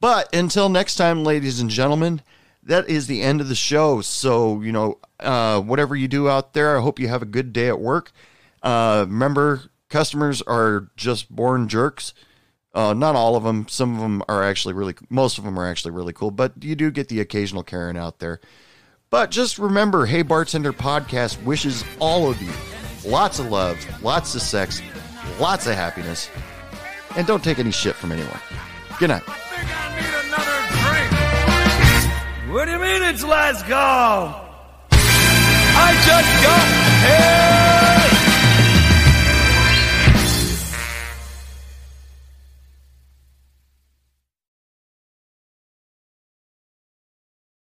But 0.00 0.34
until 0.34 0.68
next 0.68 0.96
time, 0.96 1.24
ladies 1.24 1.60
and 1.60 1.70
gentlemen, 1.70 2.20
that 2.66 2.88
is 2.88 3.06
the 3.06 3.22
end 3.22 3.40
of 3.40 3.48
the 3.48 3.54
show. 3.54 4.00
So, 4.00 4.60
you 4.60 4.72
know, 4.72 4.98
uh, 5.20 5.60
whatever 5.60 5.96
you 5.96 6.08
do 6.08 6.28
out 6.28 6.52
there, 6.52 6.76
I 6.76 6.82
hope 6.82 6.98
you 6.98 7.08
have 7.08 7.22
a 7.22 7.26
good 7.26 7.52
day 7.52 7.68
at 7.68 7.80
work. 7.80 8.12
Uh, 8.62 9.06
remember, 9.08 9.62
customers 9.88 10.42
are 10.42 10.90
just 10.96 11.34
born 11.34 11.68
jerks. 11.68 12.12
Uh, 12.74 12.92
not 12.92 13.16
all 13.16 13.36
of 13.36 13.44
them. 13.44 13.66
Some 13.68 13.94
of 13.94 14.00
them 14.00 14.22
are 14.28 14.42
actually 14.42 14.74
really, 14.74 14.94
most 15.08 15.38
of 15.38 15.44
them 15.44 15.58
are 15.58 15.66
actually 15.66 15.92
really 15.92 16.12
cool, 16.12 16.30
but 16.30 16.52
you 16.62 16.74
do 16.74 16.90
get 16.90 17.08
the 17.08 17.20
occasional 17.20 17.62
Karen 17.62 17.96
out 17.96 18.18
there. 18.18 18.40
But 19.08 19.30
just 19.30 19.58
remember, 19.58 20.04
Hey 20.04 20.22
Bartender 20.22 20.72
Podcast 20.72 21.42
wishes 21.44 21.84
all 22.00 22.28
of 22.28 22.42
you 22.42 22.52
lots 23.06 23.38
of 23.38 23.46
love, 23.46 23.78
lots 24.02 24.34
of 24.34 24.42
sex, 24.42 24.82
lots 25.38 25.66
of 25.66 25.74
happiness, 25.74 26.28
and 27.16 27.26
don't 27.26 27.42
take 27.42 27.58
any 27.58 27.70
shit 27.70 27.94
from 27.94 28.12
anyone. 28.12 28.40
Good 28.98 29.08
night. 29.08 29.22
What 32.48 32.66
do 32.66 32.70
you 32.70 32.78
mean 32.78 33.02
it's 33.02 33.24
last 33.24 33.66
call? 33.66 34.40
I 34.92 35.92
just 36.06 36.42
got 36.44 37.82
here. 37.82 37.85